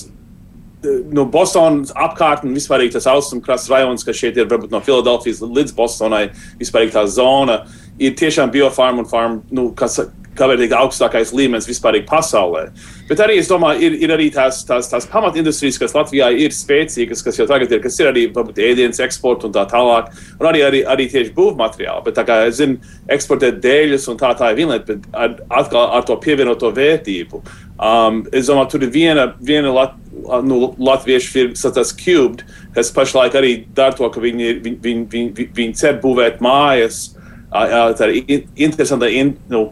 nu, 0.84 1.26
Bostonas 1.30 1.94
apkārtne, 1.96 2.54
vispār 2.56 2.86
tas 2.92 3.08
austrumkrasts 3.10 3.72
rajonus, 3.72 4.06
kas 4.06 4.20
šeit 4.20 4.40
ir 4.40 4.50
varbūt 4.52 4.74
no 4.74 4.82
Filadelfijas 4.84 5.44
līdz 5.44 5.76
Bostonai, 5.78 6.26
vispār 6.60 6.90
tā 6.94 7.06
zona, 7.08 7.64
ir 8.02 8.16
tiešām 8.20 8.52
biofarma 8.54 9.04
un 9.04 9.10
farma, 9.10 9.42
nu, 9.54 9.70
kas, 9.78 10.00
kāpēc 10.38 10.76
augstākais 10.78 11.34
līmenis 11.36 11.68
vispār 11.70 12.00
pasaulē. 12.08 12.68
Bet 13.10 13.20
arī 13.20 13.38
es 13.42 13.50
domāju, 13.52 13.82
ir, 13.84 13.98
ir 14.06 14.14
arī 14.16 14.30
tās, 14.34 14.62
tās, 14.68 14.88
tās 14.92 15.08
pamatindustrijas, 15.12 15.80
kas 15.82 15.96
Latvijā 15.96 16.30
ir 16.40 16.56
spēcīgas, 16.56 17.24
kas 17.26 17.40
jau 17.40 17.48
tagad 17.50 17.72
ir, 17.72 17.82
kas 17.84 18.00
ir 18.00 18.10
arī 18.10 18.26
ēdienas 18.32 19.02
eksporta 19.04 19.50
un 19.50 19.56
tā 19.56 19.66
tālāk, 19.70 20.14
un 20.40 20.48
arī, 20.50 20.64
arī, 20.66 20.84
arī 20.88 21.10
tieši 21.12 21.34
būvmateriāli. 21.36 22.06
Bet 22.08 22.22
kā 22.28 22.40
es 22.48 22.62
zinu, 22.62 22.80
eksportēt 23.12 23.60
dēļus 23.64 24.08
un 24.12 24.22
tā 24.22 24.32
tā 24.40 24.54
ir 24.54 24.62
viena 24.62 24.78
lieta, 24.78 24.96
bet 24.96 25.10
ar, 25.14 25.36
atkal 25.62 25.92
ar 25.98 26.08
to 26.08 26.18
pievienoto 26.24 26.72
vērtību. 26.74 27.44
Um, 27.84 28.24
es 28.32 28.48
domāju, 28.48 28.72
tur 28.76 28.88
ir 28.88 28.94
viena, 28.94 29.28
viena 29.44 29.74
lat, 29.74 29.98
nu, 30.46 30.74
latviešu 30.80 31.32
firma, 31.34 31.74
tas 31.76 31.92
Cubed, 31.98 32.46
kas 32.76 32.94
pašlaik 32.96 33.36
arī 33.36 33.54
dara 33.76 33.96
to, 33.98 34.08
ka 34.10 34.24
viņi, 34.24 34.54
viņi, 34.64 34.80
viņi, 34.84 35.06
viņi, 35.12 35.48
viņi 35.58 35.80
cer 35.80 36.00
būvēt 36.04 36.42
mājas. 36.44 37.10
Tā 37.52 38.10
ir 38.10 38.48
interesanta 38.56 39.10
in, 39.12 39.36
nu, 39.52 39.68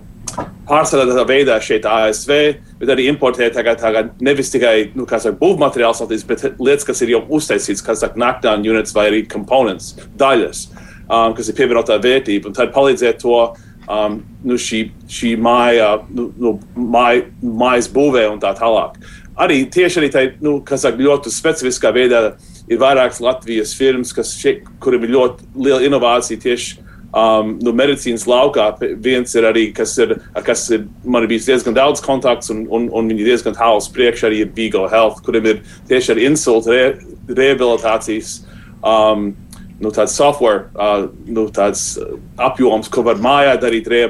pārstrādātā 0.68 1.26
veidā 1.28 1.58
šeit 1.64 1.86
ASV, 1.88 2.32
bet 2.80 2.92
arī 2.94 3.08
importēt 3.12 3.56
tagad, 3.58 3.80
tagad 3.82 4.12
nevis 4.24 4.52
tikai 4.54 4.92
nu, 4.96 5.08
būvmateriāls, 5.08 6.04
bet 6.28 6.46
lietas, 6.60 6.88
kas 6.88 7.02
ir 7.04 7.16
jau 7.16 7.24
uztaisīts, 7.38 7.84
kā 7.86 7.96
saka, 7.98 8.20
knockdown 8.20 8.66
units 8.68 8.96
vai 8.96 9.10
arī 9.12 9.26
components, 9.30 9.96
daļas, 10.20 10.68
um, 11.08 11.36
kas 11.38 11.50
ir 11.52 11.58
pievienotā 11.60 12.00
vērtība, 12.02 12.50
un 12.50 12.58
tad 12.58 12.74
palīdzēt 12.76 13.22
to 13.24 13.40
um, 13.88 14.22
nu, 14.44 14.60
šī, 14.60 14.86
šī 15.12 15.34
māja, 15.42 15.96
nu, 16.14 16.30
nu, 16.40 16.56
māja, 16.76 17.28
mājas 17.42 17.90
būvē 17.92 18.28
un 18.32 18.40
tā 18.44 18.54
tālāk. 18.58 19.00
Arī 19.42 19.64
tieši 19.72 20.02
arī 20.02 20.10
tā, 20.14 20.24
nu, 20.44 20.60
saka, 20.68 21.00
ļoti 21.02 21.32
specifiskā 21.34 21.92
veidā 21.96 22.36
ir 22.70 22.80
vairākas 22.82 23.22
Latvijas 23.24 23.74
firmas, 23.78 24.12
kas 24.16 24.36
šeit, 24.38 24.68
kuriem 24.84 25.08
ir 25.08 25.16
ļoti 25.16 25.52
liela 25.56 25.84
inovācija 25.88 26.42
tieši 26.44 26.91
Um, 27.12 27.58
nu, 27.60 27.74
medicīnas 27.76 28.24
laukā 28.24 28.70
viens 29.04 29.34
ir 29.36 29.44
arī, 29.50 29.66
kas 29.76 29.98
ir, 30.00 30.14
kas 30.46 30.64
ir 30.72 30.86
man 31.04 31.26
ir 31.26 31.34
bijis 31.34 31.50
diezgan 31.50 31.76
daudz 31.76 32.00
kontakts, 32.06 32.48
un, 32.54 32.64
un, 32.72 32.88
un 32.88 33.10
viņi 33.12 33.26
diezgan 33.28 33.58
tālu 33.58 33.84
priekšā 33.96 34.30
arī 34.30 34.46
ir 34.46 34.54
Vigo 34.56 34.86
Health, 34.88 35.20
kuriem 35.26 35.50
ir 35.52 35.60
tieši 35.90 36.14
ar 36.14 36.22
insultu 36.24 36.72
re, 36.72 36.86
rehabilitācijas. 37.28 38.38
Um, 38.80 39.34
nu, 39.82 39.92
tāds 39.92 40.16
software, 40.16 40.70
uh, 40.78 41.10
nu, 41.28 41.50
tāds 41.52 41.98
apjoms, 42.40 42.88
ko 42.94 43.04
var 43.04 43.20
mājā 43.20 43.58
darīt, 43.60 43.92
re, 43.92 44.04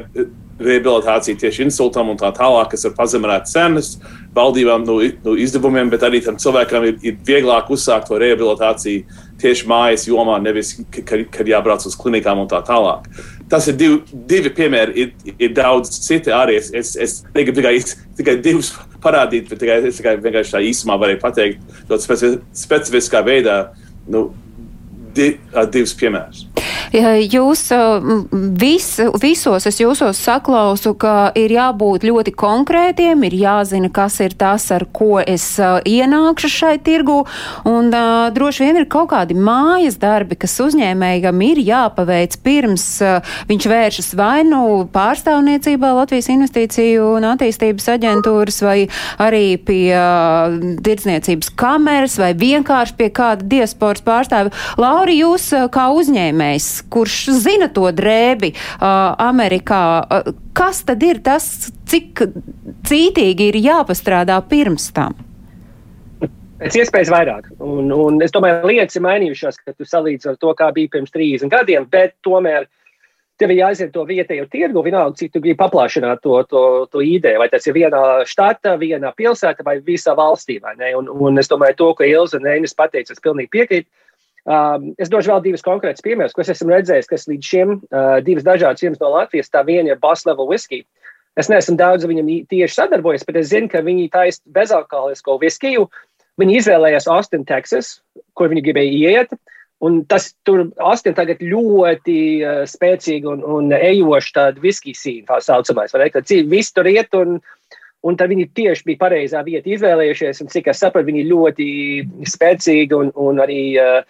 rehabilitācija 0.65 1.39
tieši 1.41 1.65
insultam 1.67 2.11
un 2.11 2.19
tā 2.19 2.31
tālāk, 2.35 2.71
kas 2.73 2.85
var 2.87 2.95
pazemināt 2.99 3.49
cenas 3.51 3.95
valdībām, 4.35 4.85
no, 4.87 4.99
no 5.25 5.35
izdevumiem, 5.39 5.91
bet 5.91 6.05
arī 6.07 6.21
tam 6.25 6.39
cilvēkam 6.41 6.87
ir, 6.87 6.97
ir 7.05 7.19
vieglāk 7.27 7.71
uzsākt 7.73 8.09
to 8.09 8.19
rehabilitāciju 8.21 9.03
tieši 9.41 9.67
mājas 9.69 10.07
jomā, 10.09 10.37
nevis 10.43 10.75
kad, 10.93 11.25
kad 11.33 11.49
jābrauc 11.49 11.85
uz 11.87 11.97
klinikām 11.99 12.43
un 12.43 12.49
tā 12.51 12.61
tālāk. 12.67 13.09
Tas 13.51 13.67
ir 13.67 13.75
divi, 13.75 13.97
divi 14.29 14.51
piemēri, 14.55 15.03
ir, 15.03 15.33
ir 15.35 15.55
daudz 15.57 15.91
citi 16.05 16.31
arī. 16.31 16.55
Es, 16.61 16.69
es, 16.71 16.93
es 16.95 17.17
negribu 17.35 17.59
tikai, 17.59 17.73
tikai 18.19 18.37
divus 18.43 18.71
parādīt, 19.03 19.49
bet 19.51 19.59
tikai, 19.59 19.81
es 19.89 19.99
tikai 19.99 20.15
vienkārši 20.21 20.55
tā 20.55 20.61
īsumā 20.69 20.95
varēju 21.01 21.19
pateikt 21.19 21.81
ļoti 21.89 22.31
specifiskā 22.61 23.25
veidā. 23.27 23.57
Nu, 24.11 24.29
di, 25.15 25.33
divus 25.73 25.93
piemērus. 25.99 26.45
Jūs 26.91 27.61
vis, 28.59 28.87
visos 29.21 29.67
es 29.69 29.77
jūsos 29.79 30.19
saklausu, 30.19 30.91
ka 30.99 31.31
ir 31.39 31.53
jābūt 31.55 32.03
ļoti 32.03 32.33
konkrētiem, 32.35 33.23
ir 33.29 33.37
jāzina, 33.39 33.87
kas 33.93 34.19
ir 34.19 34.35
tas, 34.35 34.65
ar 34.75 34.83
ko 34.91 35.21
es 35.23 35.45
ienākšu 35.87 36.51
šai 36.51 36.73
tirgu, 36.83 37.21
un 37.63 37.91
uh, 37.95 38.27
droši 38.35 38.65
vien 38.65 38.81
ir 38.81 38.89
kaut 38.91 39.11
kādi 39.13 39.37
mājas 39.39 39.95
darbi, 40.01 40.35
kas 40.35 40.57
uzņēmējam 40.65 41.41
ir 41.47 41.61
jāpaveic 41.63 42.35
pirms 42.43 42.85
viņš 43.47 43.67
vēršas 43.71 44.11
vai 44.19 44.43
nu 44.47 44.83
pārstāvniecībā 44.91 45.93
Latvijas 45.95 46.29
investīciju 46.33 47.07
un 47.17 47.27
attīstības 47.31 47.87
aģentūras, 47.95 48.61
vai 48.65 48.77
arī 49.21 49.55
pie 49.57 49.95
tirdzniecības 50.83 51.53
kameras, 51.59 52.17
vai 52.21 52.33
vienkārši 52.37 52.97
pie 52.99 53.09
kāda 53.15 53.47
diasporas 53.55 54.03
pārstāvi. 54.05 54.53
Lauri, 54.81 55.19
jūs 55.21 55.49
kā 55.73 55.87
uzņēmējs, 55.95 56.71
kurš 56.89 57.17
zina 57.43 57.69
to 57.73 57.87
drēbi 57.95 58.53
uh, 58.53 58.85
Amerikā. 59.21 59.83
Uh, 60.01 60.31
kas 60.57 60.83
tad 60.87 61.03
ir 61.03 61.21
tas, 61.25 61.71
cik 61.89 62.25
cītīgi 62.87 63.51
ir 63.51 63.59
jāpastrādā 63.61 64.39
pirms 64.49 64.89
tam? 64.95 65.17
Pēc 66.61 66.77
iespējas 66.77 67.09
vairāk. 67.09 67.47
Un, 67.65 67.89
un 67.89 68.19
es 68.21 68.33
domāju, 68.33 68.67
lietas 68.69 68.99
ir 68.99 69.01
mainījušās, 69.01 69.57
kad 69.63 69.73
tu 69.77 69.87
salīdzi 69.87 70.29
ar 70.29 70.37
to, 70.37 70.53
kā 70.57 70.67
bija 70.75 70.91
pirms 70.93 71.13
30 71.13 71.49
gadiem, 71.49 71.87
bet 71.89 72.13
tomēr 72.25 72.67
tev 73.41 73.49
ir 73.49 73.63
jāiziet 73.63 73.89
to 73.95 74.03
vietējo 74.05 74.45
tirgu, 74.51 74.83
vienalga, 74.85 75.17
cik 75.17 75.33
tu 75.33 75.41
gribi 75.41 75.57
paplašināt 75.57 76.21
to, 76.21 76.35
to, 76.51 76.61
to 76.93 77.01
ideju. 77.01 77.39
Vai 77.41 77.49
tas 77.49 77.65
ir 77.65 77.73
vienā 77.79 78.01
štatā, 78.29 78.75
vienā 78.81 79.09
pilsētā 79.17 79.65
vai 79.65 79.79
visā 79.81 80.13
valstī. 80.17 80.59
Un, 80.99 81.09
un 81.09 81.41
es 81.41 81.49
domāju, 81.49 81.79
to, 81.79 81.89
ko 81.97 82.05
Ilza 82.05 82.37
un 82.37 82.49
Einis 82.53 82.77
pateica, 82.77 83.15
es 83.15 83.23
pilnīgi 83.23 83.49
piekrītu. 83.57 83.89
Um, 84.41 84.95
es 84.97 85.11
došu 85.11 85.29
vēl 85.29 85.43
divas 85.45 85.61
konkrētas 85.61 86.01
piemērus, 86.01 86.33
ko 86.33 86.41
es 86.41 86.49
esmu 86.49 86.73
redzējis, 86.73 87.09
kas 87.11 87.27
līdz 87.29 87.45
šim 87.45 87.73
uh, 87.77 88.15
divas 88.25 88.45
dažādas 88.47 88.81
firmas 88.81 89.01
no 89.01 89.11
Latvijas. 89.13 89.51
Tā 89.53 89.61
viena 89.67 89.93
ir 89.93 89.99
Level 90.25 90.49
Whisky. 90.49 90.81
Es 91.37 91.47
neesmu 91.47 91.77
daudz 91.77 92.07
viņam 92.09 92.27
tieši 92.49 92.73
sadarbojies, 92.73 93.23
bet 93.27 93.37
es 93.37 93.51
zinu, 93.53 93.69
ka 93.69 93.83
viņi 93.85 94.09
taisa 94.11 94.41
bezalkoholisko 94.51 95.37
viskiju. 95.39 95.85
Viņi 96.41 96.57
izvēlējās 96.57 97.07
Austin, 97.07 97.45
Texas, 97.45 98.01
kur 98.33 98.49
viņi 98.49 98.63
gribēja 98.65 99.11
iet. 99.13 99.35
Un 99.81 100.03
tas 100.09 100.31
tur 100.45 100.67
Austin 100.81 101.13
tagad 101.17 101.41
ļoti 101.41 102.17
uh, 102.41 102.63
spēcīgi 102.69 103.29
un, 103.29 103.45
un 103.45 103.69
ejoši 103.77 104.33
tāda 104.33 104.61
viskija 104.61 104.97
sīna, 104.97 105.27
tā 105.29 105.37
saucamais. 105.45 105.93
Kad 106.13 106.33
visi 106.49 106.73
tur 106.73 106.89
iet 106.89 107.13
un, 107.17 107.37
un 108.01 108.17
tad 108.17 108.33
viņi 108.33 108.49
tieši 108.57 108.89
bija 108.89 109.03
pareizā 109.05 109.45
vieta 109.45 109.69
izvēlējušies. 109.69 110.41
Un 110.41 110.49
cik 110.49 110.73
es 110.73 110.81
saprotu, 110.81 111.11
viņi 111.13 111.29
ļoti 111.29 111.69
spēcīgi 112.33 112.97
un, 112.97 113.13
un 113.21 113.41
arī 113.45 113.61
uh, 113.77 114.01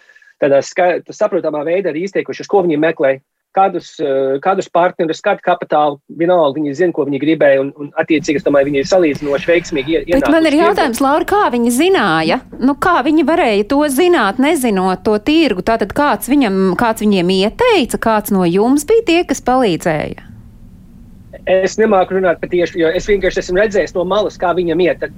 tādā 0.42 0.58
saprotamā 0.62 1.62
veidā 1.68 1.92
arī 1.92 2.06
izteikuši, 2.08 2.48
ko 2.50 2.64
viņi 2.66 2.80
meklē 2.82 3.16
kādus, 3.52 4.00
eh, 4.00 4.38
kādus 4.42 4.68
partnerus, 4.72 5.20
kādu 5.24 5.44
kapitālu, 5.44 6.00
vienalga 6.08 6.58
viņi 6.58 6.74
zina, 6.74 6.92
ko 6.96 7.04
viņi 7.08 7.20
gribēja, 7.20 7.60
un, 7.60 7.72
un 7.76 7.90
attiecīgi, 8.00 8.40
es 8.40 8.46
domāju, 8.46 8.70
viņi 8.70 8.80
ir 8.80 8.88
salīdzinoši 8.88 9.50
veiksmīgi. 9.50 9.98
Bet 10.12 10.30
man 10.32 10.48
ir 10.48 10.56
jautājums, 10.56 11.02
Laura, 11.04 11.28
kā 11.28 11.44
viņi 11.52 11.74
zināja? 11.76 12.40
Nu, 12.58 12.74
kā 12.74 12.98
viņi 13.04 13.26
varēja 13.28 13.68
to 13.68 13.82
zināt, 13.92 14.40
nezinot 14.42 15.04
to 15.06 15.18
tirgu? 15.20 15.64
Tātad 15.68 15.92
kāds, 15.96 16.30
viņam, 16.32 16.74
kāds 16.80 17.04
viņiem 17.04 17.32
ieteica, 17.36 18.00
kāds 18.00 18.34
no 18.34 18.46
jums 18.48 18.86
bija 18.88 19.06
tie, 19.10 19.20
kas 19.28 19.44
palīdzēja? 19.44 20.28
Es 21.50 21.76
nemāku 21.80 22.16
runāt 22.16 22.38
par 22.40 22.50
tieši, 22.52 22.78
jo 22.78 22.90
es 22.94 23.08
vienkārši 23.10 23.42
esmu 23.42 23.58
redzējis 23.58 23.96
no 23.96 24.04
malas, 24.06 24.38
kā 24.38 24.52
viņam 24.54 24.82
iet. 24.84 25.02
Tad 25.02 25.14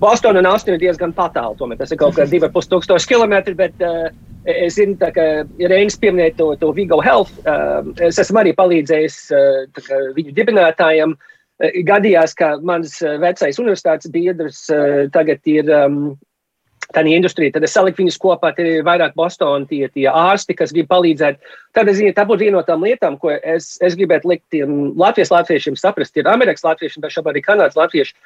Bostonā 0.00 0.40
un 0.40 0.48
Austinā 0.50 0.76
ir 0.76 0.84
diezgan 0.86 1.12
tālu. 1.14 1.54
Tomēr 1.58 1.78
tas 1.78 1.92
ir 1.92 1.98
kaut 2.00 2.16
kādi 2.16 2.38
2,5 2.40 2.70
tūkstoši 2.70 3.10
kilometri. 3.10 3.54
Bet, 3.58 3.74
uh, 3.82 4.10
Es 4.48 4.74
zinu, 4.74 4.96
ka 4.98 5.26
Reinis 5.70 5.98
pieminēja 6.02 6.34
to, 6.40 6.48
to 6.58 6.72
Vigo 6.74 6.98
Health. 7.04 7.36
Uh, 7.46 7.92
es 8.02 8.18
esmu 8.18 8.42
arī 8.42 8.54
palīdzējis 8.58 9.18
uh, 9.36 10.08
viņu 10.16 10.34
dibinātājiem. 10.34 11.14
Uh, 11.14 11.28
gadījās, 11.86 12.34
ka 12.34 12.56
mans 12.66 12.98
vecais 13.22 13.60
universitātes 13.62 14.10
biedrs 14.10 14.64
tagad 15.14 15.46
ir 15.46 15.70
um, 15.70 15.98
tādā 16.92 17.12
industrijā. 17.14 17.52
Tad 17.54 17.66
es 17.66 17.74
saliku 17.76 18.02
viņus 18.02 18.18
kopā, 18.20 18.52
tad 18.56 18.66
ir 18.66 18.86
vairāk 18.86 19.14
Bostonas 19.18 19.68
tie, 19.70 19.86
tie 19.94 20.08
ārsti, 20.10 20.56
kas 20.58 20.74
grib 20.74 20.90
palīdzēt. 20.90 21.38
Tad 21.76 21.90
es 21.92 22.00
zinu, 22.00 22.12
tā 22.16 22.26
būtu 22.28 22.46
viena 22.46 22.58
no 22.58 22.64
tām 22.66 22.84
lietām, 22.84 23.18
ko 23.20 23.32
es, 23.32 23.76
es 23.84 23.96
gribētu 23.98 24.32
likt 24.32 24.44
tiem 24.54 24.92
Latvijas 24.98 25.32
latviešiem 25.32 25.78
saprast. 25.78 26.16
Ir 26.16 26.30
Amerikas 26.30 26.66
latviešiem, 26.66 27.04
bet 27.04 27.14
šobrīd 27.14 27.36
arī 27.36 27.44
Kanādas 27.46 27.78
latvieši 27.78 28.16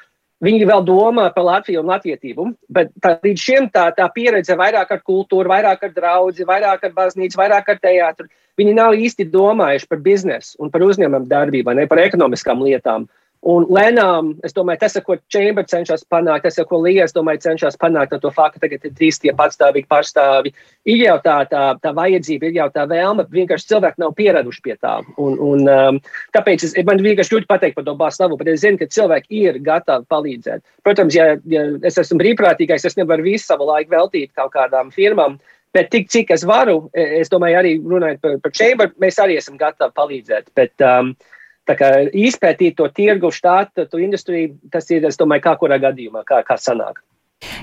Viņi 0.45 0.67
vēl 0.69 0.83
domā 0.85 1.31
par 1.33 1.47
Latviju 1.47 1.81
un 1.81 1.87
latvietību, 1.89 2.43
bet 2.69 2.91
tā, 3.01 3.15
līdz 3.25 3.41
šim 3.41 3.69
tā, 3.73 3.87
tā 3.97 4.05
pieredze 4.13 4.53
vairāk 4.57 4.91
ar 4.93 4.99
kultūru, 5.01 5.49
vairāk 5.49 5.87
ar 5.87 5.93
draugu, 5.95 6.45
vairāk 6.45 6.83
ar 6.85 6.93
baznīcu, 6.93 7.39
vairāk 7.39 7.71
ar 7.73 7.79
teātru. 7.81 8.29
Viņi 8.57 8.75
nav 8.77 8.93
īsti 8.97 9.25
domājuši 9.33 9.89
par 9.89 10.01
biznesu 10.05 10.61
un 10.61 10.69
par 10.73 10.85
uzņēmumu 10.85 11.29
darbību, 11.29 11.73
ne 11.77 11.87
par 11.89 12.03
ekonomiskām 12.05 12.61
lietām. 12.65 13.07
Un 13.47 13.63
lēnām, 13.71 14.33
es 14.43 14.51
domāju, 14.51 14.81
tas, 14.81 14.97
ko 15.05 15.15
Chamber 15.31 15.63
cenšas 15.63 16.01
panākt, 16.11 16.43
tas, 16.43 16.57
ko 16.67 16.81
Līja, 16.83 17.05
cenšas 17.07 17.77
panākt 17.79 18.15
ar 18.17 18.19
to 18.19 18.31
faktu, 18.33 18.59
ka 18.59 18.65
tagad 18.65 18.87
ir 18.89 18.95
trīs 18.97 19.21
tie 19.23 19.31
patstāvīgi 19.31 19.87
pārstāvi, 19.87 20.51
ir 20.89 21.03
jau 21.05 21.15
tā, 21.23 21.37
tā, 21.47 21.61
tā 21.79 21.93
vajadzība, 21.95 22.49
ir 22.49 22.59
jau 22.59 22.67
tā 22.75 22.83
vēlme, 22.91 23.23
vienkārši 23.31 23.69
cilvēki 23.69 24.03
nav 24.03 24.15
pieraduši 24.17 24.63
pie 24.65 24.75
tā. 24.75 24.97
Un, 25.15 25.37
un 25.39 25.63
um, 25.71 25.99
tāpēc 26.35 26.65
es, 26.67 26.75
man 26.89 26.99
vienkārši 27.05 27.37
ļoti 27.37 27.49
pateik 27.53 27.77
par 27.77 27.87
to 27.87 27.95
Bāslavu, 28.01 28.39
bet 28.41 28.51
es 28.51 28.65
zinu, 28.65 28.81
ka 28.81 28.89
cilvēki 28.97 29.45
ir 29.45 29.61
gatavi 29.63 30.09
palīdzēt. 30.11 30.65
Protams, 30.83 31.15
ja, 31.15 31.37
ja 31.47 31.63
es 31.87 32.01
esmu 32.03 32.19
brīvprātīgais, 32.25 32.83
es 32.89 32.99
nevaru 32.99 33.29
visu 33.29 33.45
savu 33.45 33.69
laiku 33.71 33.95
veltīt 33.95 34.33
kaut 34.35 34.51
kādām 34.57 34.91
firmām. 34.91 35.39
Bet 35.75 35.91
tik 35.93 36.11
cik 36.11 36.35
es 36.35 36.43
varu, 36.47 36.89
es 36.95 37.31
domāju, 37.31 37.61
arī 37.61 37.73
runājot 37.79 38.21
par, 38.23 38.37
par 38.43 38.55
Chamber, 38.59 38.91
mēs 38.99 39.23
arī 39.23 39.39
esam 39.39 39.55
gatavi 39.59 39.95
palīdzēt. 39.95 40.51
Bet, 40.57 40.75
um, 40.83 41.15
Tā 41.15 41.35
kā 41.75 41.91
izpētīt 42.13 42.77
to 42.77 42.87
tirgu, 42.93 43.33
štātu, 43.33 43.87
to 43.91 43.99
industriju, 43.99 44.55
tas 44.71 44.87
ir, 44.93 45.03
es 45.09 45.19
domāju, 45.19 45.43
kā 45.49 45.57
kurā 45.59 45.81
gadījumā, 45.81 46.23
kā, 46.27 46.43
kā 46.47 46.55
sanāk. 46.61 47.03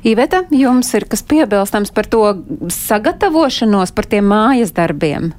Iveta, 0.07 0.45
jums 0.55 0.93
ir 0.95 1.07
kas 1.11 1.25
piebilstams 1.27 1.91
par 1.95 2.07
to 2.07 2.23
sagatavošanos, 2.71 3.95
par 3.97 4.07
tiem 4.07 4.29
mājas 4.31 4.75
darbiem? 4.77 5.33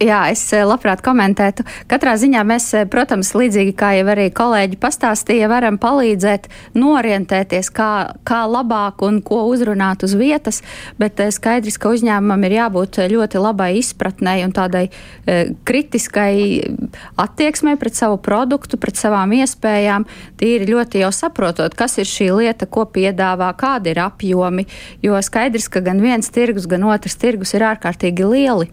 Jā, 0.00 0.22
es 0.32 0.40
eh, 0.56 0.62
labprāt 0.64 1.02
komentētu. 1.04 1.60
Katrā 1.90 2.14
ziņā 2.16 2.40
mēs, 2.48 2.70
eh, 2.72 2.86
protams, 2.88 3.34
līdzīgi 3.36 3.74
kā 3.76 3.90
jau 3.98 4.06
arī 4.08 4.30
kolēģi 4.32 4.78
pastāstīja, 4.80 5.48
varam 5.52 5.76
palīdzēt 5.76 6.46
norientēties, 6.72 7.68
kā, 7.76 7.90
kā 8.24 8.38
labāk 8.48 9.04
un 9.04 9.18
ko 9.20 9.42
uzrunāt 9.50 10.00
uz 10.06 10.14
vietas, 10.16 10.62
bet 10.96 11.20
eh, 11.20 11.28
skaidrs, 11.28 11.76
ka 11.76 11.92
uzņēmumam 11.92 12.46
ir 12.48 12.54
jābūt 12.56 12.96
ļoti 13.12 13.42
labai 13.44 13.74
izpratnei 13.76 14.40
un 14.46 14.54
tādai 14.56 14.86
e, 14.88 15.52
kritiskai 15.68 16.32
attieksmei 17.20 17.76
pret 17.80 17.98
savu 17.98 18.16
produktu, 18.24 18.78
pret 18.80 18.96
savām 18.96 19.34
iespējām. 19.36 20.06
Tīri 20.40 20.70
ļoti 20.70 21.04
jau 21.04 21.12
saprotot, 21.12 21.76
kas 21.76 21.98
ir 22.00 22.08
šī 22.08 22.30
lieta, 22.38 22.64
ko 22.64 22.86
piedāvā, 22.88 23.52
kādi 23.60 23.92
ir 23.92 24.00
apjomi, 24.06 24.64
jo 25.04 25.20
skaidrs, 25.20 25.68
ka 25.68 25.84
gan 25.84 26.00
viens 26.00 26.32
tirgus, 26.32 26.68
gan 26.70 26.88
otrs 26.88 27.20
tirgus 27.20 27.52
ir 27.56 27.68
ārkārtīgi 27.68 28.32
lieli. 28.32 28.70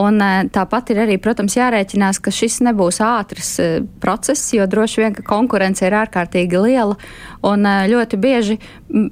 Un, 0.00 0.20
e, 0.24 0.44
tāpat 0.52 0.94
ir 0.94 1.02
arī, 1.04 1.18
protams, 1.20 1.56
jārēķinās, 1.58 2.20
ka 2.24 2.32
šis 2.32 2.62
nebūs 2.64 3.02
ātrs 3.04 3.50
e, 3.60 3.66
process, 4.00 4.52
jo 4.56 4.64
droši 4.70 5.02
vien 5.02 5.18
konkurence 5.26 5.84
ir 5.84 5.96
ārkārtīgi 5.98 6.62
liela. 6.64 6.96
Un 7.42 7.66
ļoti 7.66 8.18
bieži 8.22 8.56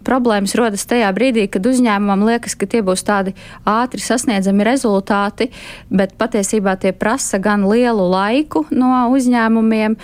problēmas 0.07 0.55
rodas 0.59 0.85
tajā 0.87 1.09
brīdī, 1.17 1.49
kad 1.51 1.65
uzņēmumam 1.67 2.23
liekas, 2.29 2.55
ka 2.55 2.69
tie 2.71 2.79
būs 2.87 3.03
tādi 3.07 3.33
ātri 3.67 4.03
sasniedzami 4.05 4.67
rezultāti, 4.67 5.49
bet 5.91 6.15
patiesībā 6.21 6.77
tie 6.79 6.93
prasa 6.95 7.41
gan 7.43 7.65
lielu 7.67 8.05
laiku 8.13 8.63
no 8.71 8.93
uzņēmumiem, 9.11 9.97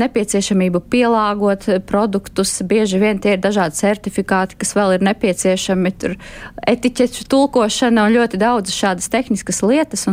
nepieciešamību 0.00 0.80
pielāgot 0.88 1.68
produktus. 1.88 2.54
Bieži 2.64 3.00
vien 3.02 3.20
tie 3.20 3.34
ir 3.36 3.44
dažādi 3.44 3.76
certifikāti, 3.76 4.56
kas 4.56 4.72
vēl 4.78 4.96
ir 4.96 5.06
nepieciešami, 5.10 5.92
tur 6.00 6.16
etiķešu 6.64 7.28
tulkošana 7.28 8.06
un 8.06 8.16
ļoti 8.16 8.40
daudz 8.40 8.72
šādas 8.72 9.10
tehniskas 9.12 9.60
lietas. 9.66 10.06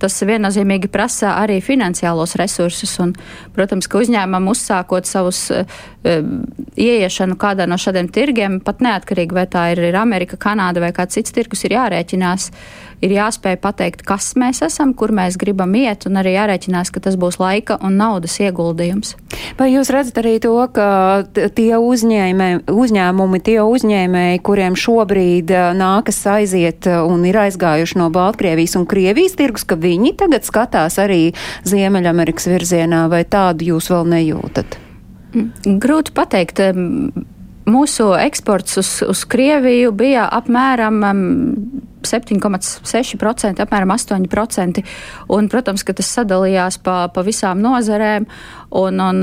Tas 0.00 0.14
viennozīmīgi 0.24 0.88
prasa 0.92 1.34
arī 1.42 1.58
finansiālos 1.64 2.36
resursus. 2.40 2.94
Un, 3.02 3.16
protams, 3.56 3.90
ka 3.90 4.00
uzņēmumam 4.00 4.52
uzsākot 4.54 5.08
savus 5.08 5.42
uh, 5.52 5.66
ieiešanu 7.00 7.38
kādā 7.40 7.66
no 7.68 7.78
šādiem 7.80 8.10
tirgiem, 8.12 8.60
pat 8.64 8.84
neatkarīgi 8.84 9.36
vai 9.36 9.46
tā 9.50 9.70
ir, 9.74 9.82
ir 9.90 9.98
Amerika, 10.00 10.38
Kanāda 10.40 10.82
vai 10.84 10.92
kāds 10.96 11.18
cits 11.18 11.34
tirgus, 11.34 11.64
ir 11.66 11.74
jārēķinās, 11.76 12.50
ir 13.04 13.14
jāspēj 13.14 13.56
pateikt, 13.62 14.04
kas 14.06 14.32
mēs 14.40 14.62
esam, 14.66 14.92
kur 14.96 15.12
mēs 15.16 15.38
gribam 15.40 15.72
iet, 15.78 16.06
un 16.08 16.20
arī 16.20 16.34
jārēķinās, 16.36 16.92
ka 16.92 17.02
tas 17.04 17.16
būs 17.20 17.40
laika 17.40 17.78
un 17.84 17.96
naudas 18.00 18.36
ieguldījums. 18.42 19.14
Vai 19.58 19.70
jūs 19.72 19.92
redzat 19.92 20.20
arī 20.22 20.36
to, 20.42 20.54
ka 20.74 20.88
tie 21.56 21.72
uzņēmē, 21.80 22.50
uzņēmumi, 22.70 23.42
tie 23.46 23.58
uzņēmēji, 23.64 24.42
kuriem 24.46 24.76
šobrīd 24.78 25.54
nākas 25.80 26.20
aiziet 26.36 26.90
un 26.90 27.24
ir 27.28 27.40
aizgājuši 27.46 28.00
no 28.00 28.10
Baltkrievijas 28.14 28.76
un 28.80 28.86
Krievijas 28.90 29.38
tirgus, 29.40 29.64
ka 29.64 29.80
viņi 29.80 30.14
tagad 30.20 30.46
skatās 30.48 31.00
arī 31.02 31.32
Ziemeļamerikas 31.68 32.50
virzienā, 32.52 33.06
vai 33.12 33.24
tādu 33.28 33.72
jūs 33.72 33.90
vēl 33.92 34.08
nejūtat? 34.18 34.89
Mm, 35.34 35.78
grūti 35.82 36.14
pateikt. 36.16 36.62
Mūsu 37.70 38.08
eksports 38.18 38.80
uz, 38.80 38.88
uz 39.06 39.20
Krieviju 39.30 39.92
bija 39.94 40.24
apmēram 40.32 40.96
7,6%, 42.02 43.60
apmēram 43.62 43.92
8%. 43.94 44.82
Un, 45.30 45.48
protams, 45.52 45.84
ka 45.86 45.94
tas 45.96 46.08
sadalījās 46.16 46.80
pa, 46.82 46.96
pa 47.14 47.24
visām 47.26 47.60
nozarēm, 47.62 48.26
un, 48.80 49.02
un 49.04 49.20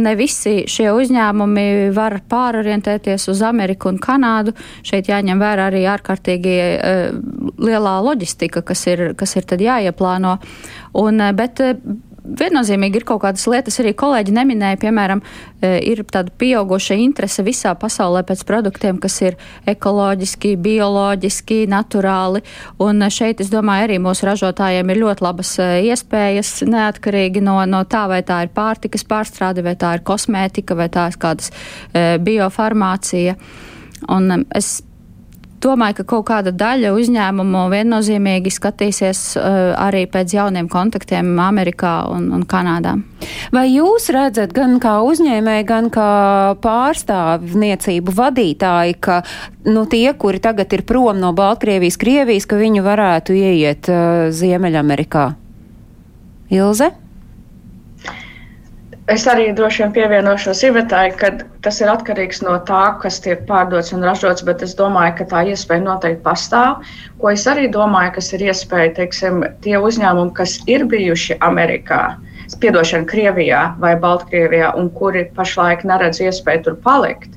ne 0.00 0.14
visi 0.18 0.64
šie 0.70 0.88
uzņēmumi 0.96 1.66
var 1.94 2.18
pārorientēties 2.32 3.28
uz 3.30 3.44
Ameriku 3.46 3.92
un 3.92 4.00
Kanādu. 4.02 4.56
Šeit 4.86 5.12
jāņem 5.12 5.44
vērā 5.44 5.68
arī 5.70 5.84
ārkārtīgi 5.92 6.56
uh, 6.56 7.04
lielā 7.60 7.94
loģistika, 8.08 8.64
kas 8.66 8.86
ir, 8.90 9.12
kas 9.20 9.36
ir 9.38 9.46
tad 9.52 9.62
jāieplāno. 9.62 10.38
Un, 11.04 11.22
bet, 11.36 11.62
viennozīmīgi 12.24 13.00
ir 13.00 13.06
kaut 13.08 13.22
kādas 13.24 13.44
lietas, 13.50 13.76
arī 13.82 13.92
kolēģi 13.98 14.34
neminēja, 14.34 14.78
piemēram, 14.80 15.20
e, 15.60 15.72
ir 15.92 16.02
tāda 16.08 16.32
pieauguša 16.40 16.96
interese 17.00 17.44
visā 17.44 17.74
pasaulē 17.78 18.24
pēc 18.26 18.44
produktiem, 18.48 18.98
kas 19.02 19.20
ir 19.22 19.36
ekoloģiski, 19.70 20.54
bioloģiski, 20.64 21.64
naturāli. 21.70 22.44
Un 22.82 23.04
šeit, 23.12 23.42
es 23.44 23.52
domāju, 23.52 23.88
arī 23.88 24.00
mūsu 24.02 24.28
ražotājiem 24.30 24.90
ir 24.90 25.02
ļoti 25.04 25.26
labas 25.26 25.52
e, 25.58 25.68
iespējas, 25.90 26.56
neatkarīgi 26.70 27.44
no, 27.44 27.58
no 27.68 27.84
tā, 27.84 28.06
vai 28.10 28.22
tā 28.26 28.44
ir 28.46 28.54
pārtikas 28.56 29.06
pārstrāde, 29.08 29.64
vai 29.66 29.76
tā 29.76 29.96
ir 29.98 30.06
kosmētika, 30.06 30.78
vai 30.78 30.88
tā 30.92 31.10
ir 31.12 31.20
kādas 31.20 31.52
e, 31.92 32.16
biofarmācija. 32.24 33.36
Un 34.12 34.44
es 34.52 34.78
domāju, 35.64 35.98
ka 36.00 36.06
kaut 36.14 36.26
kāda 36.28 36.52
daļa 36.54 36.92
uzņēmumu 36.94 37.64
viennozīmīgi 37.72 38.52
skatīsies 38.54 39.22
uh, 39.40 39.58
arī 39.80 40.04
pēc 40.10 40.36
jauniem 40.36 40.68
kontaktiem 40.72 41.34
Amerikā 41.42 41.96
un, 42.12 42.30
un 42.36 42.44
Kanādā. 42.48 42.96
Vai 43.54 43.66
jūs 43.72 44.10
redzat 44.14 44.52
gan 44.56 44.76
kā 44.82 44.98
uzņēmēji, 45.04 45.68
gan 45.68 45.90
kā 45.94 46.08
pārstāvniecību 46.64 48.14
vadītāji, 48.14 48.98
ka 49.00 49.22
nu, 49.68 49.86
tie, 49.90 50.08
kuri 50.12 50.42
tagad 50.44 50.72
ir 50.76 50.84
prom 50.88 51.20
no 51.22 51.32
Baltkrievijas, 51.36 52.00
Krievijas, 52.00 52.48
ka 52.48 52.60
viņi 52.60 52.84
varētu 52.84 53.38
ieiet 53.38 53.88
uh, 53.92 54.28
Ziemeļamerikā? 54.34 55.30
Ilze? 56.54 56.92
Es 59.12 59.26
arī 59.28 59.50
droši 59.52 59.82
vien 59.82 59.90
pievienošos 59.92 60.62
Ivetai, 60.64 61.10
ka 61.20 61.28
tas 61.64 61.80
ir 61.82 61.90
atkarīgs 61.92 62.38
no 62.40 62.54
tā, 62.68 62.84
kas 63.02 63.18
tiek 63.20 63.42
pārdots 63.50 63.92
un 63.92 64.06
ražots, 64.06 64.44
bet 64.48 64.62
es 64.64 64.72
domāju, 64.78 65.18
ka 65.18 65.26
tā 65.32 65.42
iespēja 65.50 65.84
noteikti 65.84 66.22
pastāv. 66.24 66.86
Ko 67.20 67.28
es 67.28 67.44
arī 67.52 67.66
domāju, 67.74 68.14
kas 68.16 68.32
ir 68.32 68.46
iespēja, 68.46 68.94
teiksim, 68.96 69.44
tie 69.66 69.76
uzņēmumi, 69.76 70.32
kas 70.38 70.56
ir 70.72 70.86
bijuši 70.88 71.36
Amerikā, 71.44 72.00
piedošana 72.64 73.04
Krievijā 73.10 73.60
vai 73.84 73.92
Baltkrievijā 74.00 74.72
un 74.80 74.88
kuri 74.96 75.26
pašlaik 75.36 75.84
neredz 75.84 76.22
iespēju 76.24 76.64
tur 76.64 76.80
palikt, 76.88 77.36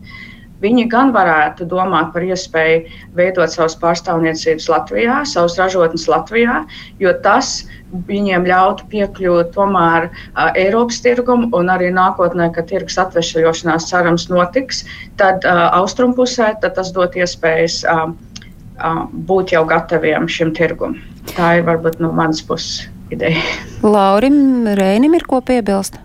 Viņi 0.62 0.88
gan 0.90 1.12
varētu 1.14 1.68
domāt 1.70 2.10
par 2.16 2.24
iespēju 2.26 2.88
veidot 3.18 3.52
savas 3.54 3.76
pārstāvniecības 3.78 4.66
Latvijā, 4.72 5.20
savas 5.30 5.58
ražotnes 5.60 6.08
Latvijā, 6.10 6.64
jo 7.02 7.14
tas 7.26 7.68
viņiem 8.08 8.48
ļautu 8.50 8.88
piekļūt 8.92 9.52
tomēr 9.54 10.08
uh, 10.10 10.48
Eiropas 10.58 10.98
tirgumu 11.06 11.52
un 11.56 11.70
arī 11.74 11.92
nākotnē, 11.94 12.50
kad 12.56 12.70
tirgus 12.72 12.98
atvešļošanās 13.04 13.86
cerams 13.92 14.28
notiks, 14.34 14.82
tad 15.22 15.46
uh, 15.46 15.68
austrumpusē 15.78 16.56
tad 16.64 16.74
tas 16.80 16.90
dot 16.96 17.20
iespējas 17.20 17.84
uh, 17.86 18.10
uh, 18.10 19.06
būt 19.30 19.54
jau 19.54 19.62
gataviem 19.70 20.26
šim 20.32 20.56
tirgumam. 20.58 20.98
Tā 21.36 21.60
ir 21.60 21.70
varbūt 21.70 22.02
no 22.02 22.10
manas 22.18 22.42
puses 22.42 22.88
ideja. 23.14 23.46
Laurim 23.86 24.66
Rēnim 24.80 25.14
ir 25.20 25.30
ko 25.30 25.44
piebilst? 25.46 26.02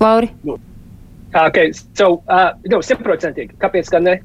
Lauri? 0.00 0.32
Nu 0.48 0.56
Okay, 1.30 1.70
so, 1.94 2.22
uh, 2.26 2.50
no, 2.70 2.80
simtprocentīgi. 2.82 3.54
Kāpēc 3.62 3.90
gan 3.92 4.08
ne? 4.08 4.16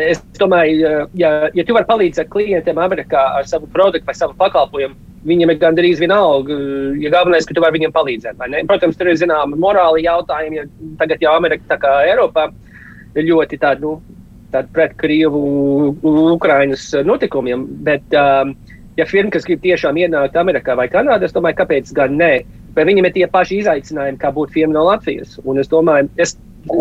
Es 0.00 0.22
domāju, 0.40 1.02
ja, 1.20 1.30
ja 1.52 1.64
tu 1.68 1.74
vari 1.76 1.84
palīdzēt 1.84 2.30
klientiem 2.32 2.78
Amerikā 2.80 3.26
ar 3.36 3.48
savu 3.48 3.68
produktu 3.74 4.08
vai 4.08 4.14
savu 4.16 4.32
pakalpojumu, 4.38 4.96
viņiem 5.28 5.52
ir 5.52 5.58
gandrīz 5.60 6.00
vienalga. 6.00 6.56
Ja 7.02 7.12
galvenais, 7.12 7.44
ka 7.44 7.52
tu 7.52 7.64
vari 7.64 7.76
viņiem 7.76 7.92
palīdzēt. 7.92 8.40
Protams, 8.70 8.96
tur 8.96 9.10
ir 9.12 9.18
zināma 9.20 9.58
morāla 9.60 10.00
jautājumi. 10.00 10.62
Ja 10.62 10.64
tagad 11.02 11.24
jau 11.24 11.34
Amerika, 11.36 11.74
tā 11.74 11.80
kā 11.82 11.92
Eiropā, 12.08 12.48
ir 13.16 13.28
ļoti 13.28 13.60
tāda, 13.60 13.82
nu, 13.84 14.22
tāda 14.54 14.72
pret 14.72 14.96
Krievu, 15.00 15.42
Ukrainas 16.32 16.88
notikumiem. 17.04 17.66
Bet, 17.84 18.06
um, 18.16 18.54
ja 18.96 19.04
firma, 19.08 19.34
kas 19.34 19.44
grib 19.44 19.60
tiešām 19.66 20.00
ienākt 20.00 20.40
Amerikā 20.40 20.78
vai 20.78 20.88
Kanādā, 20.92 21.28
es 21.28 21.36
domāju, 21.36 21.60
kāpēc 21.60 21.92
gan 21.96 22.16
ne? 22.16 22.32
Bet 22.76 22.88
viņiem 22.88 23.08
ir 23.08 23.14
tie 23.14 23.26
paši 23.32 23.62
izaicinājumi, 23.62 24.20
kā 24.20 24.30
būt 24.36 24.52
firma 24.52 24.76
no 24.76 24.84
Latvijas. 24.90 25.38
Un 25.44 25.60
es 25.62 25.70
domāju, 25.72 26.10
es 26.20 26.36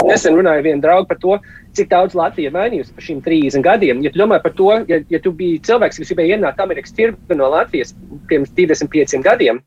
nesen 0.10 0.36
runāju 0.36 0.60
ar 0.60 0.66
vienu 0.66 0.84
draugu 0.84 1.08
par 1.08 1.20
to, 1.22 1.38
cik 1.78 1.90
daudz 1.92 2.16
Latvija 2.18 2.50
ir 2.50 2.56
mainījusi 2.56 2.96
par 2.96 3.06
šiem 3.06 3.22
30 3.24 3.66
gadiem. 3.66 4.02
Ja 4.04 4.12
tu 4.12 4.22
domā 4.22 4.42
par 4.44 4.54
to, 4.58 4.72
ja, 4.90 5.00
ja 5.12 5.22
tu 5.22 5.32
biji 5.36 5.62
cilvēks, 5.68 6.02
kas 6.02 6.12
gribēja 6.12 6.38
ienākt 6.38 6.62
Amerikas 6.64 6.96
tirgu 6.96 7.38
no 7.38 7.50
Latvijas 7.54 7.94
pirms 8.30 8.52
25 8.58 9.24
gadiem, 9.26 9.62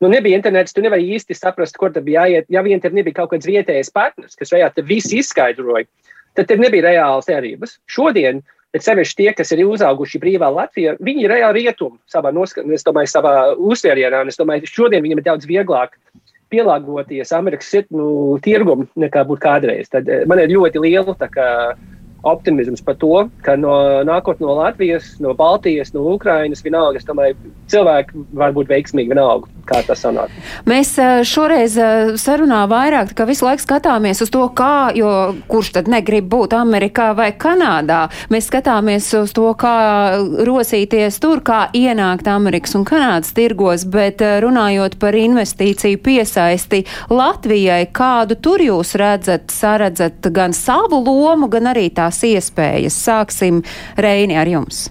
nu 0.00 0.08
nebija 0.12 0.38
internets, 0.38 0.74
tu 0.76 0.84
nevari 0.84 1.08
īsti 1.16 1.36
saprast, 1.36 1.76
kur 1.80 1.92
tad 1.94 2.06
bija 2.06 2.26
jāiet. 2.26 2.48
Ja 2.52 2.64
vien 2.66 2.80
tev 2.80 2.96
nebija 2.96 3.20
kaut 3.20 3.34
kāds 3.34 3.48
vietējais 3.48 3.92
partners, 3.94 4.38
kas 4.38 4.52
varētu 4.54 4.86
visu 4.88 5.16
izskaidroja, 5.20 5.88
tad 6.38 6.48
tev 6.50 6.62
nebija 6.62 6.88
reāls 6.88 7.28
cerības. 7.28 7.78
Šodien 7.90 8.42
Bet 8.70 8.84
sevišķi 8.86 9.16
tie, 9.18 9.30
kas 9.34 9.50
ir 9.50 9.64
uzauguši 9.66 10.20
brīvā 10.22 10.46
Latvijā, 10.54 10.94
viņi 11.02 11.24
ir 11.24 11.32
reāli 11.34 11.64
rietumi 11.64 11.98
savā, 12.10 12.30
es 12.30 12.86
domāju, 12.86 13.10
savā 13.10 13.32
uztverienā. 13.58 14.22
Es 14.30 14.38
domāju, 14.38 14.70
šodien 14.70 15.02
viņiem 15.02 15.22
ir 15.22 15.26
daudz 15.26 15.48
vieglāk 15.50 15.96
pielāgoties 16.50 17.32
Amerikas 17.34 17.70
nu, 17.94 18.38
tirgumam 18.42 18.88
nekā 18.98 19.24
būtu 19.26 19.42
kādreiz. 19.42 19.90
Tad 19.90 20.08
eh, 20.10 20.22
man 20.30 20.42
ir 20.42 20.52
ļoti 20.54 20.82
liela 20.82 21.14
kā, 21.18 21.50
optimisms 22.22 22.82
par 22.84 22.96
to, 23.00 23.28
ka 23.44 23.56
no 23.60 23.74
nākotnē 24.06 24.46
no 24.46 24.56
Latvijas, 24.58 25.14
no 25.20 25.34
Baltijas, 25.36 25.92
no 25.94 26.04
Ukrainas 26.14 26.64
vienalga, 26.64 27.00
es 27.00 27.06
domāju, 27.08 27.36
cilvēki 27.70 28.24
var 28.36 28.54
būt 28.56 28.70
veiksmīgi 28.70 29.12
vienalga, 29.12 29.48
kā 29.68 29.82
tas 29.86 30.02
sanāk. 30.04 30.32
Mēs 30.68 30.94
šoreiz 31.28 31.76
sarunā 32.20 32.62
vairāk, 32.70 33.14
ka 33.16 33.26
visu 33.28 33.46
laiku 33.46 33.64
skatāmies 33.64 34.22
uz 34.24 34.32
to, 34.32 34.42
kā, 34.56 34.90
jo 34.96 35.10
kurš 35.50 35.72
tad 35.78 35.90
negrib 35.92 36.28
būt 36.32 36.56
Amerikā 36.58 37.10
vai 37.18 37.30
Kanādā. 37.36 38.02
Mēs 38.32 38.48
skatāmies 38.50 39.08
uz 39.18 39.34
to, 39.36 39.50
kā 39.60 39.74
rosīties 40.46 41.20
tur, 41.22 41.44
kā 41.46 41.66
ienākt 41.76 42.28
Amerikas 42.30 42.76
un 42.78 42.86
Kanādas 42.88 43.34
tirgos, 43.36 43.86
bet 43.88 44.22
runājot 44.44 44.98
par 45.00 45.16
investīciju 45.16 46.00
piesaisti 46.04 46.84
Latvijai, 47.12 47.84
kādu 47.94 48.36
tur 48.40 48.62
jūs 48.64 48.94
redzat, 49.00 49.50
saredzat 49.54 50.30
gan 50.34 50.54
savu 50.56 51.00
lomu, 51.04 51.48
gan 51.52 51.70
arī 51.72 51.88
tās 52.10 52.22
iespējas. 52.26 52.98
Sāksim 53.06 53.62
Reini 53.96 54.36
ar 54.38 54.50
jums. 54.50 54.88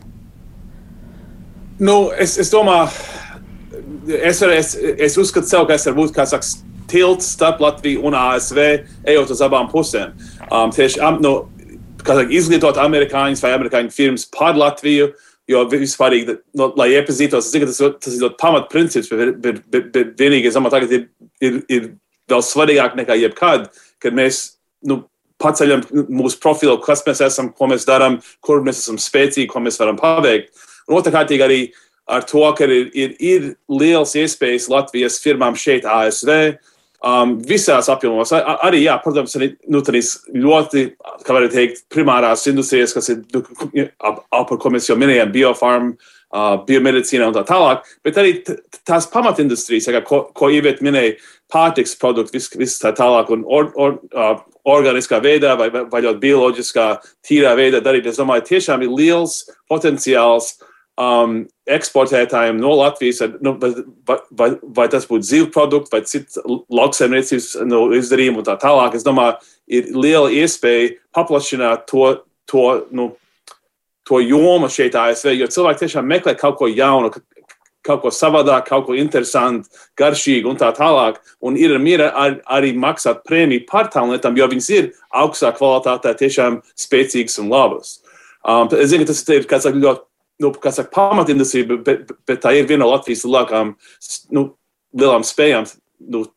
Nu, 1.79 2.09
es, 2.19 2.37
es 2.39 2.51
domāju, 2.51 2.89
es, 4.19 4.41
var, 4.41 4.51
es, 4.55 4.73
es 4.75 5.15
uzskatu 5.19 5.47
sev, 5.47 5.67
ka 5.67 5.77
es 5.77 5.87
varu 5.87 6.01
būt, 6.01 6.17
saka, 6.27 6.43
tilts 6.89 7.29
starp 7.35 7.61
Latviju 7.61 8.03
un 8.09 8.17
ASV, 8.17 8.59
ejot 9.07 9.31
uz 9.31 9.41
abām 9.45 9.69
pusēm. 9.71 10.11
Um, 10.49 10.73
tieši 10.75 10.99
nu, 11.21 11.33
saka, 12.01 12.25
izglītot 12.27 12.79
amerikāņus 12.81 13.43
vai 13.45 13.53
amerikāņu 13.55 13.93
firmas 13.95 14.27
par 14.33 14.57
Latviju, 14.59 15.13
jo 15.49 15.63
vispārīgi, 15.71 16.35
no, 16.57 16.67
nu, 16.67 16.73
lai 16.77 16.91
iepazītos, 16.97 17.47
zinu, 17.53 17.69
tas, 17.69 17.79
tas 18.03 18.17
ir 18.17 18.35
pamatprincips, 18.41 19.09
bet, 19.13 19.37
bet, 19.41 19.63
bet, 19.71 19.87
bet 19.95 20.11
vienīgi, 20.19 20.49
es 20.49 20.57
domāju, 20.57 20.75
tagad 20.75 20.97
ir, 20.97 21.07
ir, 21.41 21.61
ir 21.69 21.87
vēl 22.29 22.43
svarīgāk 22.45 22.97
nekā 22.99 23.17
jebkad, 23.17 23.69
kad 24.03 24.17
mēs 24.17 24.43
nu, 24.85 25.03
paceļam 25.39 25.83
mūsu 26.11 26.39
profilu, 26.43 26.77
kas 26.83 27.03
mēs 27.07 27.21
esam, 27.25 27.51
ko 27.55 27.69
mēs 27.71 27.87
darām, 27.87 28.19
kur 28.45 28.63
mēs 28.65 28.83
esam 28.83 28.99
spēcīgi, 29.01 29.49
ko 29.51 29.63
mēs 29.63 29.79
varam 29.81 29.99
paveikt. 29.99 30.51
Un 30.89 30.99
otrkārt, 30.99 31.31
arī 31.35 31.61
ar 32.09 32.25
to, 32.27 32.43
ka 32.57 32.65
ir, 32.65 32.89
ir, 32.97 33.15
ir 33.21 33.47
liels 33.69 34.15
iespējas 34.17 34.69
Latvijas 34.71 35.19
firmām 35.23 35.57
šeit, 35.59 35.85
ASV, 35.85 36.31
um, 37.05 37.35
visās 37.45 37.89
apjomos. 37.91 38.33
Ar, 38.35 38.57
arī, 38.67 38.83
jā, 38.87 38.97
protams, 39.03 39.35
arī 39.39 39.51
nu, 39.71 39.83
ļoti, 40.45 40.85
kā 41.25 41.35
var 41.35 41.49
teikt, 41.53 41.83
primārās 41.93 42.47
industrijas, 42.51 42.95
kas 42.97 43.11
ir, 43.13 43.21
nu, 43.33 43.43
ap, 44.01 44.23
ap, 44.35 44.55
ko 44.59 44.73
mēs 44.73 44.89
jau 44.89 44.97
minējām, 44.99 45.31
biofarm, 45.35 45.91
uh, 45.93 46.55
biomedicīna 46.67 47.29
un 47.29 47.37
tā 47.37 47.45
tālāk, 47.47 47.85
bet 48.05 48.19
arī 48.21 48.39
tās 48.87 49.09
pamatindustrijas, 49.13 49.91
kā, 49.93 50.03
ko, 50.07 50.23
ko 50.35 50.51
Ivēt 50.53 50.83
minēja, 50.85 51.17
pārtiks 51.49 51.95
produkti, 51.99 52.37
viss 52.37 52.57
vis 52.57 52.77
tā 52.81 52.93
tālāk, 52.97 53.31
un 53.33 53.45
or, 53.47 53.71
or, 53.77 53.99
uh, 54.13 54.39
organiskā 54.71 55.19
veidā 55.23 55.55
vai, 55.59 55.69
vai 55.71 56.01
ļoti 56.05 56.21
bioloģiskā, 56.23 56.87
tīrā 57.25 57.53
veidā 57.57 57.81
darīt. 57.83 58.09
Es 58.09 58.19
domāju, 58.21 58.47
tiešām 58.49 58.83
ir 58.85 58.95
liels 58.95 59.41
potenciāls 59.69 60.55
um, 60.99 61.41
eksportētājiem 61.69 62.59
no 62.59 62.73
Latvijas, 62.79 63.21
nu, 63.45 63.55
vai, 63.61 64.17
vai, 64.31 64.49
vai 64.63 64.87
tas 64.91 65.07
būtu 65.09 65.29
zivju 65.29 65.51
produkts 65.55 65.93
vai 65.93 66.03
cits 66.07 66.39
lauksaimniecības 66.45 67.49
nu, 67.69 67.85
izdarījumi 67.99 68.41
un 68.41 68.47
tā 68.47 68.57
tālāk. 68.61 68.97
Es 68.97 69.07
domāju, 69.07 69.39
ir 69.69 69.89
liela 69.95 70.31
iespēja 70.33 70.95
paplašināt 71.15 71.87
to, 71.89 72.11
to, 72.49 72.67
nu, 72.95 73.11
to 74.09 74.21
jomu 74.25 74.69
šeit 74.73 74.97
ASV, 74.97 75.35
jo 75.37 75.49
cilvēki 75.53 75.85
tiešām 75.85 76.07
meklē 76.09 76.35
kaut 76.37 76.57
ko 76.59 76.69
jaunu, 76.71 77.13
kaut 77.89 78.03
ko 78.05 78.13
savādāk, 78.13 78.67
kaut 78.69 78.87
ko 78.87 78.97
interesantu, 78.97 79.69
garšīgu 79.99 80.51
un 80.51 80.59
tā 80.59 80.69
tālāk. 80.77 81.19
Un 81.45 81.57
ir 81.59 81.75
mīra 81.81 82.11
ar, 82.13 82.37
arī 82.59 82.75
maksāt 82.77 83.23
prēmiju 83.27 83.65
par 83.69 83.89
tām 83.93 84.13
lietām, 84.13 84.37
jo 84.37 84.49
viņas 84.51 84.69
ir 84.77 84.91
augstā 85.09 85.51
kvalitātē, 85.57 86.13
tiešām 86.21 86.61
spēcīgas 86.77 87.39
un 87.43 87.51
labas. 87.53 87.97
Um, 88.45 88.69
es 88.77 88.93
zinu, 88.93 89.03
ka 89.03 89.11
tas 89.11 89.25
ir 89.35 89.49
kāds 89.49 89.67
ļoti 89.67 90.05
nu, 90.39 90.53
saka, 90.63 90.89
pamatindustrija, 90.95 91.77
bet, 91.83 92.11
bet, 92.27 92.41
tā 92.43 92.55
ir 92.55 92.67
viena 92.69 92.85
no 92.85 92.93
Latvijas 92.93 93.25
lielākām 93.27 93.75
nu, 94.35 94.49
lielām 94.95 95.25
spējām. 95.27 95.67
Nu, 96.09 96.27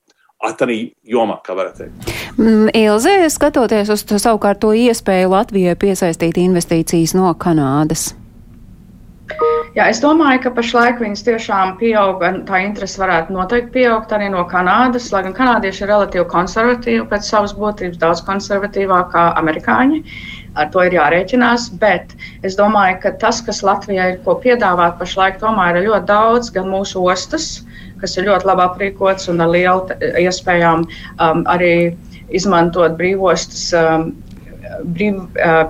Tādā 0.42 0.74
jomā, 1.06 1.36
kā 1.46 1.54
varētu 1.54 1.84
teikt. 1.84 2.08
Mm, 2.34 2.72
Ilze, 2.74 3.12
skatoties 3.30 3.92
uz 3.94 4.02
savukārt 4.02 4.58
to 4.64 4.72
iespēju 4.74 5.30
Latvijai 5.30 5.76
piesaistīt 5.78 6.40
investīcijas 6.42 7.14
no 7.14 7.30
Kanādas. 7.38 8.08
Jā, 9.72 9.86
es 9.88 10.02
domāju, 10.04 10.42
ka 10.44 10.50
pašlaik 10.52 10.98
viņas 11.00 11.22
tiešām 11.24 11.70
pieaug, 11.80 12.20
tā 12.44 12.58
interese 12.60 13.00
varētu 13.00 13.32
noteikti 13.32 13.70
pieaugt 13.78 14.10
arī 14.12 14.26
no 14.34 14.42
Kanādas, 14.50 15.06
lai 15.14 15.22
gan 15.24 15.32
kanādieši 15.38 15.86
ir 15.86 15.88
relatīvi 15.88 16.26
konservatīvi 16.28 17.06
pēc 17.08 17.30
savas 17.30 17.54
būtības, 17.56 17.96
daudz 18.02 18.20
konservatīvāk 18.26 19.08
kā 19.14 19.22
amerikāņi. 19.40 20.02
Ar 20.60 20.68
to 20.74 20.84
ir 20.84 20.98
jārēķinās, 20.98 21.70
bet 21.80 22.12
es 22.44 22.58
domāju, 22.60 22.98
ka 23.06 23.14
tas, 23.22 23.40
kas 23.46 23.62
Latvijai 23.64 24.10
ir 24.10 24.20
ko 24.26 24.36
piedāvāt 24.44 24.98
pašlaik, 25.00 25.40
tomēr 25.40 25.80
ir 25.80 25.88
ļoti 25.88 26.08
daudz, 26.10 26.52
gan 26.52 26.68
mūsu 26.68 27.06
ostas, 27.08 27.62
kas 28.04 28.18
ir 28.18 28.28
ļoti 28.28 28.50
labi 28.52 28.66
aprīkots 28.66 29.32
un 29.32 29.40
ar 29.40 29.54
lielu 29.56 29.96
iespējām 30.20 30.84
um, 30.84 31.46
arī 31.48 31.72
izmantot 32.28 33.00
brīvostas 33.00 33.70
um, 33.80 34.10
brīv, 34.84 35.22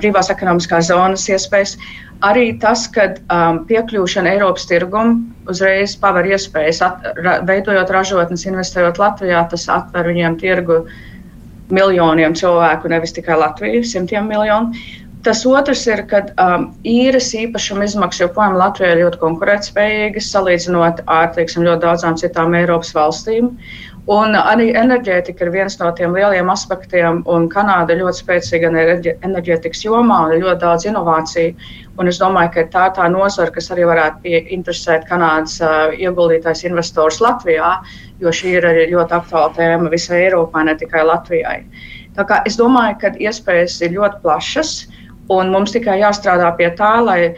brīvās 0.02 0.34
ekonomiskās 0.34 0.90
zonas 0.90 1.28
iespējas. 1.30 1.78
Arī 2.22 2.52
tas, 2.62 2.84
ka 2.94 3.08
um, 3.34 3.62
piekļūšana 3.66 4.36
Eiropas 4.36 4.68
tirgum 4.70 5.16
uzreiz 5.50 5.96
paver 5.98 6.28
iespējas, 6.30 6.78
at, 6.86 7.06
ra, 7.18 7.40
veidojot 7.48 7.90
ražotnes, 7.90 8.44
investējot 8.46 9.00
Latvijā, 9.02 9.40
tas 9.50 9.66
atver 9.72 10.06
viņiem 10.12 10.38
tirgu 10.38 10.84
miljoniem 11.74 12.36
cilvēku, 12.38 12.90
nevis 12.92 13.14
tikai 13.16 13.40
Latviju, 13.40 13.82
simtiem 13.88 14.30
miljonu. 14.30 14.70
Tas 15.26 15.44
otrs 15.46 15.84
ir, 15.86 16.00
ka 16.10 16.24
um, 16.42 16.68
īres 16.86 17.28
īpašuma 17.38 17.86
izmaksas 17.86 18.24
joprojām 18.24 18.56
Latvijā 18.58 18.94
ir 18.94 19.04
ļoti 19.04 19.20
konkurētspējīgas, 19.20 20.30
salīdzinot 20.34 21.04
ar 21.06 21.30
teiksim, 21.36 21.66
ļoti 21.66 21.86
daudzām 21.86 22.18
citām 22.18 22.54
Eiropas 22.58 22.90
valstīm. 22.96 23.52
Un 24.10 24.34
arī 24.34 24.72
enerģētika 24.74 25.44
ir 25.44 25.50
viens 25.54 25.76
no 25.78 25.86
tiem 25.94 26.16
lieliem 26.16 26.48
aspektiem, 26.50 27.20
un 27.30 27.44
Kanāda 27.50 27.94
ļoti 27.94 28.18
spēcīga 28.18 28.70
enerģētikas 29.22 29.84
jomā 29.84 30.16
un 30.24 30.32
ir 30.34 30.42
ļoti 30.42 30.58
daudz 30.58 30.86
inovāciju. 30.90 31.52
Un 32.02 32.10
es 32.10 32.18
domāju, 32.18 32.50
ka 32.56 32.64
tā 32.72 32.88
ir 32.88 32.96
tā 32.96 33.06
nozara, 33.12 33.54
kas 33.54 33.70
arī 33.70 33.86
varētu 33.86 34.32
interesēt 34.56 35.06
Kanādas 35.06 35.60
uh, 35.62 35.94
ieguldītājs 35.94 36.64
investors 36.66 37.20
Latvijā, 37.22 37.76
jo 38.18 38.34
šī 38.34 38.56
ir 38.58 38.66
arī 38.66 38.88
ļoti 38.90 39.18
aktuāla 39.20 39.54
tēma 39.54 39.94
visai 39.94 40.24
Eiropai, 40.24 40.64
ne 40.66 40.74
tikai 40.82 41.06
Latvijai. 41.06 41.60
Tā 42.18 42.26
kā 42.26 42.42
es 42.48 42.58
domāju, 42.58 42.98
ka 43.04 43.14
iespējas 43.22 43.78
ir 43.86 43.94
ļoti 44.00 44.18
plašas. 44.26 44.74
Un 45.30 45.54
mums 45.54 45.70
tikai 45.70 46.00
jāstrādā 46.00 46.50
pie 46.58 46.72
tā, 46.74 46.96
lai 47.06 47.36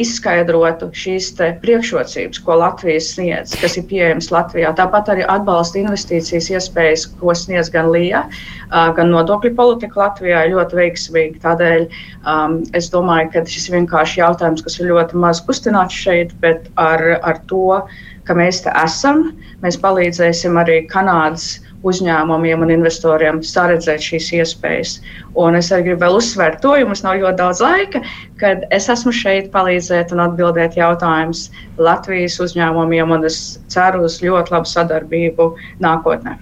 izskaidrotu 0.00 0.88
šīs 0.96 1.28
priekšrocības, 1.62 2.40
ko 2.42 2.56
Latvija 2.58 3.02
sniedz, 3.02 3.54
kas 3.60 3.76
ir 3.78 3.86
pieejamas 3.90 4.30
Latvijā. 4.34 4.72
Tāpat 4.78 5.12
arī 5.14 5.26
atbalsta 5.30 5.78
investīcijas 5.82 6.50
iespējas, 6.50 7.06
ko 7.20 7.34
sniedz 7.38 7.70
gan 7.74 7.90
LIA, 7.94 8.24
gan 8.70 9.12
nodokļu 9.14 9.54
politika 9.58 10.02
Latvijā 10.02 10.44
ir 10.46 10.56
ļoti 10.56 10.80
veiksmīga. 10.80 11.42
Tādēļ 11.44 11.86
um, 11.86 12.58
es 12.74 12.90
domāju, 12.94 13.30
ka 13.34 13.44
šis 13.54 13.68
ir 13.70 13.78
vienkārši 13.78 14.22
jautājums, 14.24 14.64
kas 14.66 14.80
ir 14.80 14.90
ļoti 14.90 15.20
maz 15.26 15.42
kustināts 15.46 16.02
šeit, 16.06 16.34
bet 16.42 16.66
ar, 16.80 17.04
ar 17.22 17.38
to, 17.50 17.78
ka 18.26 18.34
mēs 18.38 18.64
te 18.64 18.74
esam, 18.82 19.28
mēs 19.62 19.78
palīdzēsim 19.82 20.58
arī 20.58 20.82
Kanādas 20.90 21.60
uzņēmumiem 21.90 22.64
un 22.64 22.72
investoriem 22.74 23.40
saredzēt 23.44 24.04
šīs 24.04 24.30
iespējas. 24.40 24.94
Un 25.40 25.58
es 25.58 25.70
arī 25.74 25.90
gribu 25.90 26.10
uzsvērt 26.18 26.62
to, 26.64 26.74
jo 26.80 26.88
mums 26.88 27.04
nav 27.04 27.20
ļoti 27.20 27.40
daudz 27.40 27.60
laika, 27.64 28.02
kad 28.40 28.64
es 28.74 28.88
esmu 28.92 29.12
šeit 29.14 29.52
palīdzēt 29.54 30.14
un 30.16 30.24
atbildēt 30.28 30.78
jautājumus 30.80 31.46
Latvijas 31.78 32.40
uzņēmumiem, 32.44 33.14
un 33.18 33.28
es 33.28 33.44
ceru 33.72 34.06
uz 34.08 34.20
ļoti 34.24 34.56
labu 34.56 34.72
sadarbību 34.72 35.52
nākotnē. 35.84 36.38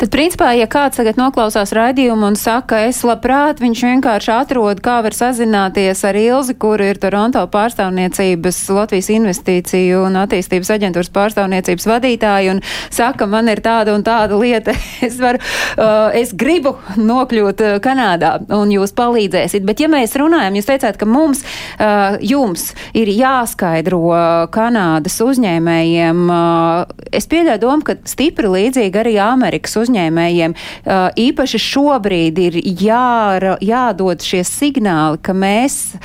Tad, 0.00 0.08
principā, 0.14 0.46
ja 0.56 0.64
kāds 0.64 0.96
tagad 0.96 1.18
noklausās 1.20 1.74
raidījumu 1.76 2.30
un 2.30 2.36
saka, 2.40 2.78
es 2.88 3.02
labprāt, 3.04 3.58
viņš 3.60 3.80
vienkārši 3.84 4.30
atrod, 4.32 4.78
kā 4.80 4.94
var 5.04 5.12
sazināties 5.12 5.98
ar 6.08 6.16
Ilzi, 6.16 6.54
kur 6.56 6.80
ir 6.80 6.96
Toronto 6.96 7.42
pārstāvniecības 7.52 8.62
Latvijas 8.72 9.10
investīciju 9.12 9.98
un 10.06 10.16
attīstības 10.22 10.70
aģentūras 10.72 11.12
pārstāvniecības 11.12 11.88
vadītāja 11.90 12.54
un 12.54 12.62
saka, 12.88 13.28
man 13.28 13.50
ir 13.52 13.60
tāda 13.60 13.92
un 13.92 14.06
tāda 14.06 14.38
lieta, 14.40 14.72
es 15.06 15.18
varu, 15.20 15.42
uh, 15.76 16.08
es 16.16 16.32
gribu 16.32 16.78
nokļūt 16.96 17.60
uh, 17.66 17.76
Kanādā 17.84 18.32
un 18.56 18.72
jūs 18.72 18.96
palīdzēsit. 18.96 19.68
Bet, 19.68 19.84
ja 19.84 19.92
mēs 19.92 20.16
runājam, 20.16 20.56
jūs 20.56 20.70
teicāt, 20.72 20.96
ka 20.96 21.10
mums, 21.10 21.44
uh, 21.76 22.16
jums 22.24 22.70
ir 22.96 23.12
jāskaidro 23.18 24.48
Kanādas 24.56 25.20
uzņēmējiem, 25.28 26.24
uh, 26.32 27.06
es 27.12 27.28
pieļauju 27.28 27.64
domu, 27.68 27.84
ka 27.84 28.00
stipri 28.08 28.56
līdzīgi 28.56 29.04
arī 29.04 29.16
Amerikas 29.28 29.76
uzņēmējiem 29.76 29.89
uzņēmējiem 29.90 30.54
īpaši 31.18 31.60
šobrīd 31.60 32.38
ir 32.40 32.58
jā, 32.62 33.56
jādod 33.64 34.22
šie 34.22 34.42
signāli, 34.46 35.18
ka 35.22 35.34
mēs 35.34 35.96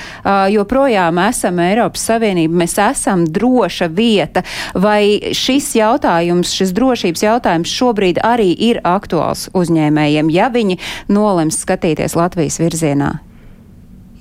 joprojām 0.54 1.20
esam 1.26 1.62
Eiropas 1.64 2.06
Savienība, 2.10 2.62
mēs 2.64 2.78
esam 2.82 3.26
droša 3.26 3.90
vieta, 3.94 4.44
vai 4.74 5.34
šis 5.36 5.76
jautājums, 5.78 6.54
šis 6.56 6.74
drošības 6.76 7.26
jautājums 7.26 7.76
šobrīd 7.76 8.22
arī 8.26 8.52
ir 8.54 8.82
aktuāls 8.84 9.50
uzņēmējiem, 9.56 10.34
ja 10.34 10.50
viņi 10.54 10.80
nolems 11.08 11.62
skatīties 11.62 12.18
Latvijas 12.18 12.60
virzienā? 12.62 13.16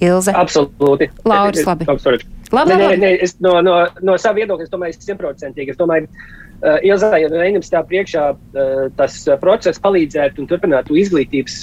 Ilze? 0.02 0.34
Absolūti. 0.34 1.08
Lauris, 1.24 1.64
labi. 1.64 1.86
Labi, 1.86 2.18
labi. 2.52 2.74
Nē, 2.74 2.76
nē, 2.76 2.96
nē, 3.00 3.10
es 3.24 3.36
no, 3.42 3.54
no, 3.64 3.76
no 4.04 4.16
sava 4.20 4.36
viedokļa, 4.42 4.66
es 4.66 4.72
domāju, 4.72 4.96
simtprocentīgi. 5.00 5.72
Es 5.72 5.78
domāju, 5.78 6.10
uh, 6.10 6.43
Ilzai 6.64 7.24
un 7.26 7.34
Reinam 7.36 7.64
stāv 7.64 7.88
priekšā 7.90 8.26
tas 8.96 9.16
process 9.42 9.82
palīdzēt 9.84 10.38
un 10.40 10.48
turpināt 10.48 10.88
izglītības 10.88 11.58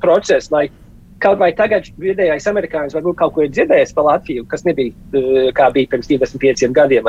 procesu, 0.00 0.54
lai 0.54 0.68
kaut 1.20 1.40
vai 1.40 1.50
tagad 1.58 1.88
vidējais 1.98 2.46
amerikānis 2.46 2.94
varbūt 2.94 3.18
kaut 3.18 3.34
ko 3.34 3.44
ir 3.44 3.50
dzirdējis 3.50 3.92
par 3.96 4.06
Latviju, 4.06 4.46
kas 4.48 4.62
nebija 4.64 5.52
kā 5.58 5.68
bija 5.74 5.90
pirms 5.90 6.08
25 6.12 6.72
gadiem. 6.76 7.08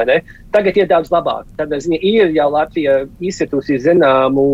Tagad 0.51 0.79
ir 0.81 0.89
daudz 0.89 1.13
labāk. 1.13 1.45
Tad 1.59 1.71
ziņa, 1.71 1.99
ir 2.01 2.33
jau 2.35 2.49
Latvija 2.55 3.03
izsitusi 3.21 3.79
zināmu 3.85 4.45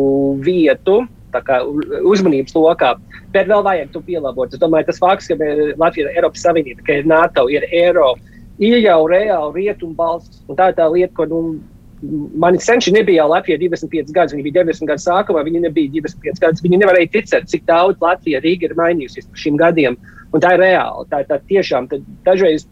vietu. 0.45 1.05
Uzmanības 1.35 2.53
lokā, 2.55 2.93
bet 3.33 3.49
vēl 3.49 3.63
vajag 3.65 3.89
to 3.91 3.99
pielāgot. 4.07 4.53
Es 4.55 4.59
domāju, 4.61 4.85
tas 4.87 5.01
fakts, 5.01 5.27
ka 5.27 5.35
Latvija 5.81 6.07
ir 6.07 6.13
Eiropas 6.13 6.45
Savienība, 6.45 6.85
ka 6.87 6.95
ir 7.01 7.09
NATO, 7.11 7.49
ir 7.51 7.65
Eiropa, 7.75 8.23
ir 8.63 8.77
jau 8.79 9.01
reāli 9.11 9.65
rietumu 9.65 9.97
balsts. 9.97 10.39
Tā 10.55 10.69
ir 10.71 10.77
tā 10.77 10.85
lieta, 10.93 11.11
ko 11.17 11.25
nu, 11.27 11.41
Mani 12.35 12.59
senči 12.59 12.91
nebija 12.91 13.23
Latvijā 13.29 13.57
25 13.61 14.11
gadus, 14.13 14.35
viņi 14.35 14.43
bija 14.49 14.63
90 14.63 14.89
gadu 14.89 15.03
sākumā, 15.05 15.45
viņi 15.47 15.63
nebija 15.63 15.93
25 15.95 16.41
gadus. 16.43 16.63
Viņi 16.65 16.81
nevarēja 16.81 17.11
ticēt, 17.13 17.47
cik 17.49 17.63
daudz 17.69 18.03
Latvija 18.03 18.41
Rīga 18.43 18.67
ir 18.67 18.75
mainījusies 18.77 19.29
par 19.29 19.41
šiem 19.41 19.59
gadiem. 19.61 19.97
Un 20.35 20.43
tā 20.43 20.55
ir 20.57 20.63
reāli. 20.65 21.07
Tā, 21.11 21.23
tā 21.29 21.39
tiešām 21.47 21.87
dažreiz, 22.27 22.67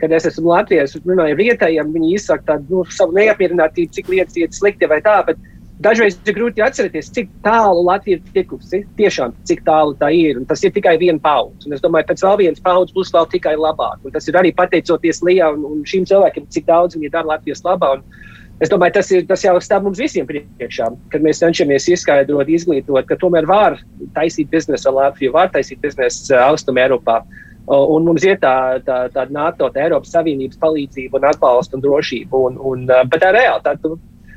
kad 0.00 0.12
es 0.12 0.28
esmu 0.28 0.52
Latvijā, 0.52 0.84
es 0.84 0.96
runāju 1.00 1.38
vietējiem, 1.40 1.92
viņi 1.94 2.14
izsaka 2.18 2.52
tādu 2.52 2.82
nu, 2.82 2.86
savu 2.92 3.16
neapmierinātību, 3.16 3.94
cik 3.96 4.12
lietas 4.12 4.36
iet 4.36 4.56
slikti 4.56 4.88
vai 4.90 5.00
tā. 5.04 5.16
Bet 5.24 5.40
dažreiz 5.82 6.18
ir 6.28 6.36
grūti 6.36 6.64
atcerēties, 6.64 7.10
cik 7.16 7.32
tālu 7.46 7.86
Latvija 7.88 8.20
ir 8.20 8.30
tikusi. 8.36 8.82
Tiešām, 9.00 9.32
cik 9.48 9.64
tālu 9.64 9.96
tā 10.00 10.12
ir. 10.12 10.36
Un 10.42 10.46
tas 10.52 10.60
ir 10.64 10.76
tikai 10.76 10.98
viena 11.00 11.22
paudze. 11.24 11.72
Es 11.72 11.84
domāju, 11.84 12.10
pēc 12.12 12.28
vēl 12.28 12.40
vienas 12.44 12.64
paudzes 12.64 12.96
būs 12.96 13.12
vēl 13.16 13.28
tikai 13.32 13.56
labāk. 13.56 14.04
Un 14.04 14.12
tas 14.12 14.28
ir 14.28 14.36
arī 14.36 14.52
pateicoties 14.56 15.24
Lijā 15.24 15.48
un, 15.56 15.64
un 15.64 15.84
šīm 15.88 16.04
cilvēkiem, 16.12 16.50
cik 16.52 16.68
daudz 16.68 17.00
viņi 17.00 17.14
dara 17.16 17.32
Latvijas 17.32 17.64
labā. 17.64 17.96
Un, 17.96 18.34
Es 18.56 18.70
domāju, 18.72 18.94
tas, 18.96 19.10
ir, 19.12 19.24
tas 19.28 19.42
jau 19.44 19.52
stāv 19.60 19.84
mums 19.84 19.98
visiem 20.00 20.24
priekšā, 20.28 20.88
kad 21.12 21.24
mēs 21.24 21.42
cenšamies 21.42 21.90
izskaidrot, 21.92 22.48
izglītot, 22.48 23.04
ka 23.08 23.18
tomēr 23.20 23.44
var 23.48 23.76
taisīt 24.16 24.48
biznesu 24.52 24.88
ar 24.88 24.96
Latviju, 24.96 25.34
var 25.34 25.50
taisīt 25.52 25.82
biznesu 25.82 26.32
uh, 26.32 26.46
Austrum 26.46 26.80
Eiropā. 26.80 27.20
Un 27.66 28.06
mums 28.06 28.22
ir 28.24 28.38
tā, 28.40 28.78
tā, 28.86 29.00
tā 29.12 29.26
NATO, 29.34 29.68
tā 29.74 29.82
Eiropas 29.84 30.14
Savienības 30.14 30.60
palīdzība 30.62 31.18
un 31.18 31.26
atbalsta 31.32 31.76
un 31.76 31.82
drošība. 31.84 32.42
Un, 32.48 32.60
un, 32.62 32.86
uh, 32.88 33.02
bet 33.10 33.26
tā. 33.26 33.34
Tā, 33.66 33.74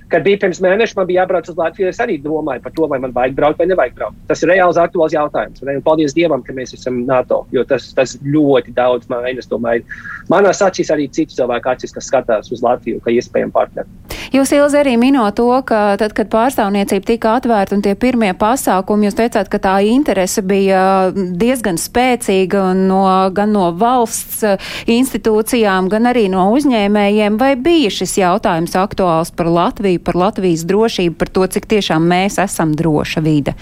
Kad 0.10 0.24
bija 0.26 0.40
pirms 0.42 0.58
mēneša, 0.64 0.96
man 0.98 1.06
bija 1.10 1.22
jābrauc 1.22 1.50
uz 1.52 1.58
Latviju. 1.60 1.90
Es 1.92 2.00
arī 2.02 2.16
domāju 2.22 2.64
par 2.64 2.74
to, 2.74 2.88
vai 2.90 2.98
man 3.04 3.14
vajag 3.14 3.36
braukt 3.38 3.60
vai 3.62 3.68
nevajag 3.70 3.98
braukt. 4.00 4.18
Tas 4.30 4.42
ir 4.42 4.50
reāls 4.50 4.80
aktuāls 4.82 5.14
jautājums. 5.14 5.62
Un 5.62 5.84
paldies 5.86 6.16
Dievam, 6.18 6.42
ka 6.46 6.56
mēs 6.58 6.74
esam 6.74 7.04
NATO, 7.06 7.44
jo 7.54 7.62
tas, 7.70 7.92
tas 7.94 8.16
ļoti 8.26 8.74
daudz 8.78 9.10
maina. 9.12 9.46
Domāju, 9.50 9.86
manās 10.30 10.64
acīs 10.66 10.90
arī 10.94 11.06
citu 11.14 11.38
cilvēku 11.38 11.70
acīs, 11.72 11.94
kas 11.94 12.10
skatās 12.10 12.50
uz 12.54 12.66
Latviju, 12.66 13.04
kā 13.06 13.14
iespējamu 13.14 13.54
partneri. 13.54 13.90
Jūs, 14.30 14.52
Ilze, 14.54 14.78
arī 14.84 14.94
minot 15.02 15.34
to, 15.38 15.48
ka 15.66 15.96
tad, 15.98 16.14
kad 16.18 16.30
pārstāvniecība 16.30 17.06
tika 17.08 17.32
atvērta 17.40 17.74
un 17.74 17.82
tie 17.82 17.96
pirmie 17.98 18.30
pasākumi, 18.38 19.08
jūs 19.08 19.18
teicāt, 19.18 19.50
ka 19.50 19.58
tā 19.64 19.76
interese 19.90 20.44
bija 20.46 20.82
diezgan 21.16 21.80
spēcīga 21.82 22.68
no, 22.78 23.02
gan 23.34 23.54
no 23.56 23.72
valsts 23.78 24.44
institūcijām, 24.90 25.90
gan 25.90 26.10
arī 26.12 26.28
no 26.30 26.46
uzņēmējiem. 26.54 27.40
Vai 27.42 27.56
bija 27.58 27.90
šis 27.94 28.20
jautājums 28.22 28.78
aktuāls 28.78 29.34
par 29.34 29.50
Latviju? 29.50 29.99
Par 30.06 30.18
Latvijas 30.20 30.66
drošību, 30.70 31.16
par 31.20 31.32
to, 31.36 31.46
cik 31.56 31.70
tiešām 31.70 32.08
mēs 32.10 32.40
esam 32.42 32.74
droša 32.78 33.24
vide? 33.26 33.56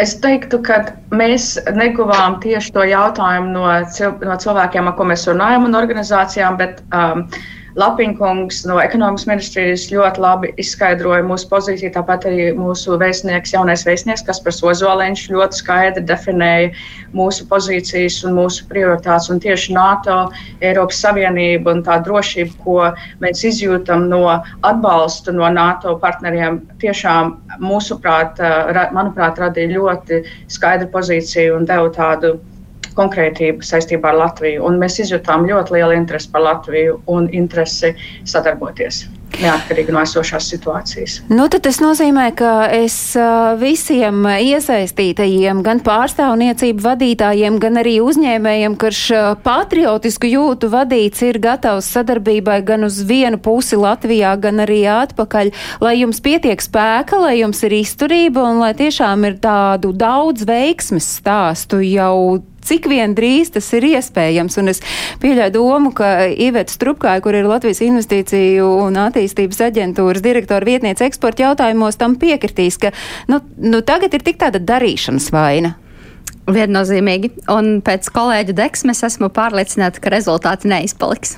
Es 0.00 0.14
teiktu, 0.22 0.62
ka 0.64 0.78
mēs 1.12 1.56
neguvām 1.76 2.38
tieši 2.40 2.72
to 2.72 2.86
jautājumu 2.88 3.52
no, 3.52 3.66
cil 3.92 4.14
no 4.24 4.38
cilvēkiem, 4.40 4.88
ar 4.88 4.96
ko 4.96 5.04
mēs 5.10 5.26
runājam, 5.28 5.66
un 5.68 5.76
organizācijām, 5.76 6.56
bet 6.56 6.80
um, 6.96 7.26
Lapinkungs 7.76 8.62
no 8.64 8.78
ekonomikas 8.80 9.26
ministrijas 9.28 9.82
ļoti 9.92 10.22
labi 10.24 10.48
izskaidroja 10.62 11.24
mūsu 11.28 11.48
pozīciju, 11.50 11.90
tāpat 11.92 12.24
arī 12.30 12.46
mūsu 12.56 12.96
vēstnieks, 13.02 13.52
jaunais 13.52 13.84
vēstnieks, 13.84 14.24
kas 14.24 14.40
par 14.40 14.56
Sozoliņš 14.56 15.26
ļoti 15.34 15.60
skaidri 15.60 16.04
definēja 16.08 16.70
mūsu 17.16 17.44
pozīcijas 17.50 18.22
un 18.24 18.38
mūsu 18.38 18.64
prioritātes. 18.70 19.28
Un 19.28 19.44
tieši 19.44 19.76
NATO, 19.76 20.16
Eiropas 20.64 21.02
Savienība 21.04 21.76
un 21.76 21.84
tā 21.84 22.00
drošība, 22.08 22.56
ko 22.64 22.78
mēs 23.20 23.44
izjūtam 23.52 24.08
no 24.08 24.24
atbalsta 24.64 25.36
no 25.36 25.52
NATO 25.52 25.98
partneriem, 26.00 26.62
tiešām 26.80 27.36
mūsuprāt, 27.60 28.40
manuprāt, 28.96 29.44
radīja 29.44 29.76
ļoti 29.76 30.24
skaidru 30.48 30.88
pozīciju 30.96 31.60
un 31.60 31.68
deva 31.68 31.92
tādu 31.92 32.38
konkrētību 32.96 33.66
saistībā 33.66 34.12
ar 34.12 34.20
Latviju. 34.24 34.64
Un 34.66 34.80
mēs 34.82 35.00
izjutām 35.04 35.46
ļoti 35.48 35.78
lielu 35.78 36.00
interesi 36.00 36.32
par 36.32 36.46
Latviju 36.48 37.00
un 37.12 37.30
interesi 37.32 37.94
sadarboties. 38.24 39.06
neatkarīgi 39.42 39.92
no 39.92 40.00
esošās 40.00 40.48
situācijas. 40.52 41.16
Nu, 41.28 41.48
tas 41.50 41.80
nozīmē, 41.82 42.28
ka 42.38 42.52
es 42.72 42.96
visiem 43.60 44.24
iesaistītajiem, 44.30 45.60
gan 45.66 45.82
pārstāvniecību 45.84 46.84
vadītājiem, 46.84 47.58
gan 47.60 47.80
arī 47.82 47.98
uzņēmējiem, 48.04 48.78
kurš 48.80 49.02
patriotisku 49.44 50.30
jūtu 50.30 50.70
vadīts, 50.72 51.24
ir 51.26 51.40
gatavs 51.42 51.90
sadarbībai 51.96 52.60
gan 52.66 52.86
uz 52.88 53.02
vienu 53.06 53.40
pusi 53.42 53.78
Latvijā, 53.80 54.36
gan 54.40 54.64
arī 54.64 54.82
atpakaļ, 54.94 55.52
lai 55.84 55.96
jums 56.00 56.22
pietiek 56.24 56.62
spēka, 56.62 57.20
lai 57.26 57.38
jums 57.42 57.62
ir 57.66 57.76
izturība 57.82 58.46
un 58.46 58.62
lai 58.64 58.72
tiešām 58.78 59.28
ir 59.28 59.40
tādu 59.42 59.92
daudz 59.96 60.46
veiksmes 60.48 61.16
stāstu 61.20 61.82
jau 61.84 62.40
cik 62.66 62.88
vien 62.90 63.14
drīz 63.16 63.52
tas 63.54 63.70
ir 63.78 63.86
iespējams. 63.92 64.58
Un 64.62 64.72
es 64.74 64.82
pieļauju 65.22 65.54
domu, 65.54 65.94
ka 65.96 66.28
Iveta 66.32 66.74
Strupkāja, 66.74 67.22
kur 67.24 67.38
ir 67.38 67.48
Latvijas 67.48 67.82
investīciju 67.86 68.68
un 68.84 69.00
attīstības 69.06 69.62
aģentūras 69.70 70.24
direktora 70.24 70.66
vietniece 70.66 71.06
eksporta 71.08 71.48
jautājumos, 71.48 71.98
tam 72.00 72.18
piekritīs, 72.20 72.80
ka 72.82 72.92
nu, 73.30 73.40
nu, 73.62 73.82
tagad 73.86 74.14
ir 74.16 74.26
tik 74.26 74.40
tāda 74.42 74.62
darīšanas 74.62 75.32
vaina. 75.34 75.76
Viennozīmīgi. 76.46 77.32
Un 77.50 77.80
pēc 77.82 78.06
kolēģa 78.14 78.54
deksmes 78.54 79.02
esmu 79.08 79.32
pārliecināta, 79.34 79.98
ka 80.02 80.12
rezultāti 80.14 80.70
neizpaliks. 80.70 81.34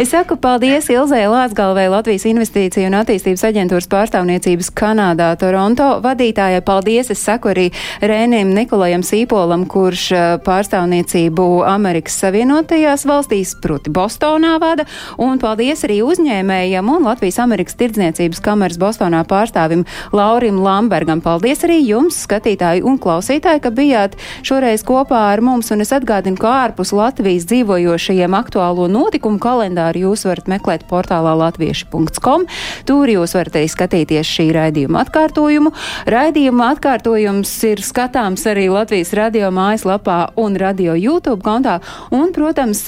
Es 0.00 0.10
saku 0.12 0.36
paldies 0.40 0.88
Ilzai 0.92 1.22
Lāsgalvai, 1.30 1.86
Latvijas 1.92 2.26
investīciju 2.28 2.90
un 2.90 2.98
attīstības 2.98 3.44
aģentūras 3.48 3.88
pārstāvniecības 3.90 4.68
Kanādā, 4.76 5.30
Toronto 5.40 5.86
vadītājai. 6.04 6.60
Paldies! 6.66 7.08
Es 7.14 7.22
saku 7.24 7.52
arī 7.54 7.66
Rēnim 8.04 8.52
Nikolajam 8.56 9.04
Sīpolam, 9.06 9.64
kurš 9.70 10.04
eh, 10.12 10.26
pārstāvniecību 10.44 11.46
Amerikas 11.68 12.18
Savienotajās 12.20 13.06
valstīs, 13.08 13.54
proti 13.62 13.92
Bostonā 13.94 14.58
vada. 14.60 14.84
Un 15.20 15.40
paldies 15.40 15.86
arī 15.88 16.00
uzņēmējam 16.04 16.92
un 16.92 17.08
Latvijas 17.08 17.40
Amerikas 17.40 17.78
tirdzniecības 17.80 18.44
kameras 18.44 18.80
Bostonā 18.80 19.22
pārstāvim 19.30 19.86
Laurim 20.12 20.60
Lambergam. 20.60 21.24
Paldies 21.24 21.64
arī 21.64 21.80
jums, 21.86 22.20
skatītāji 22.26 22.84
un 22.84 23.00
klausītāji, 23.00 23.64
ka 23.64 23.72
bijāt 23.74 24.20
šoreiz 24.50 24.82
kopā 24.86 25.18
ar 25.30 25.42
mums, 25.44 25.68
un 25.70 25.84
es 25.84 25.92
atgādinu, 25.94 26.38
ka 26.40 26.50
ārpus 26.64 26.90
Latvijas 26.96 27.44
dzīvojošajiem 27.50 28.34
aktuālo 28.34 28.88
notikumu 28.90 29.38
kalendāru 29.42 30.08
jūs 30.08 30.24
varat 30.26 30.50
meklēt 30.50 30.86
portālā 30.90 31.36
latvieši.com. 31.38 32.48
Tur 32.88 33.12
jūs 33.12 33.36
varat 33.38 33.60
arī 33.60 33.70
skatīties 33.70 34.26
šī 34.26 34.48
raidījuma 34.56 35.04
atkārtojumu. 35.04 35.70
Raidījuma 36.10 36.72
atkārtojums 36.74 37.52
ir 37.70 37.84
skatāms 37.86 38.46
arī 38.50 38.66
Latvijas 38.72 39.14
radio 39.14 39.52
mājaslapā 39.54 40.18
un 40.40 40.58
radio 40.58 40.98
YouTube 40.98 41.44
kontā, 41.46 41.78
un, 42.10 42.34
protams, 42.34 42.82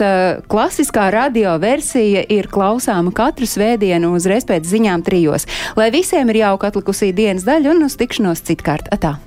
klasiskā 0.50 1.10
radio 1.14 1.54
versija 1.62 2.24
ir 2.26 2.50
klausāma 2.50 3.14
katru 3.14 3.46
svētdienu 3.46 4.16
uzreiz 4.16 4.48
pēc 4.48 4.66
ziņām 4.66 5.06
trijos. 5.06 5.46
Lai 5.78 5.92
visiem 5.94 6.32
ir 6.34 6.42
jauka 6.42 6.72
atlikusī 6.72 7.12
dienas 7.14 7.46
daļa 7.46 7.76
un 7.76 7.86
uz 7.86 8.00
tikšanos 8.00 8.42
citkārt. 8.50 8.90
Atā! 8.90 9.20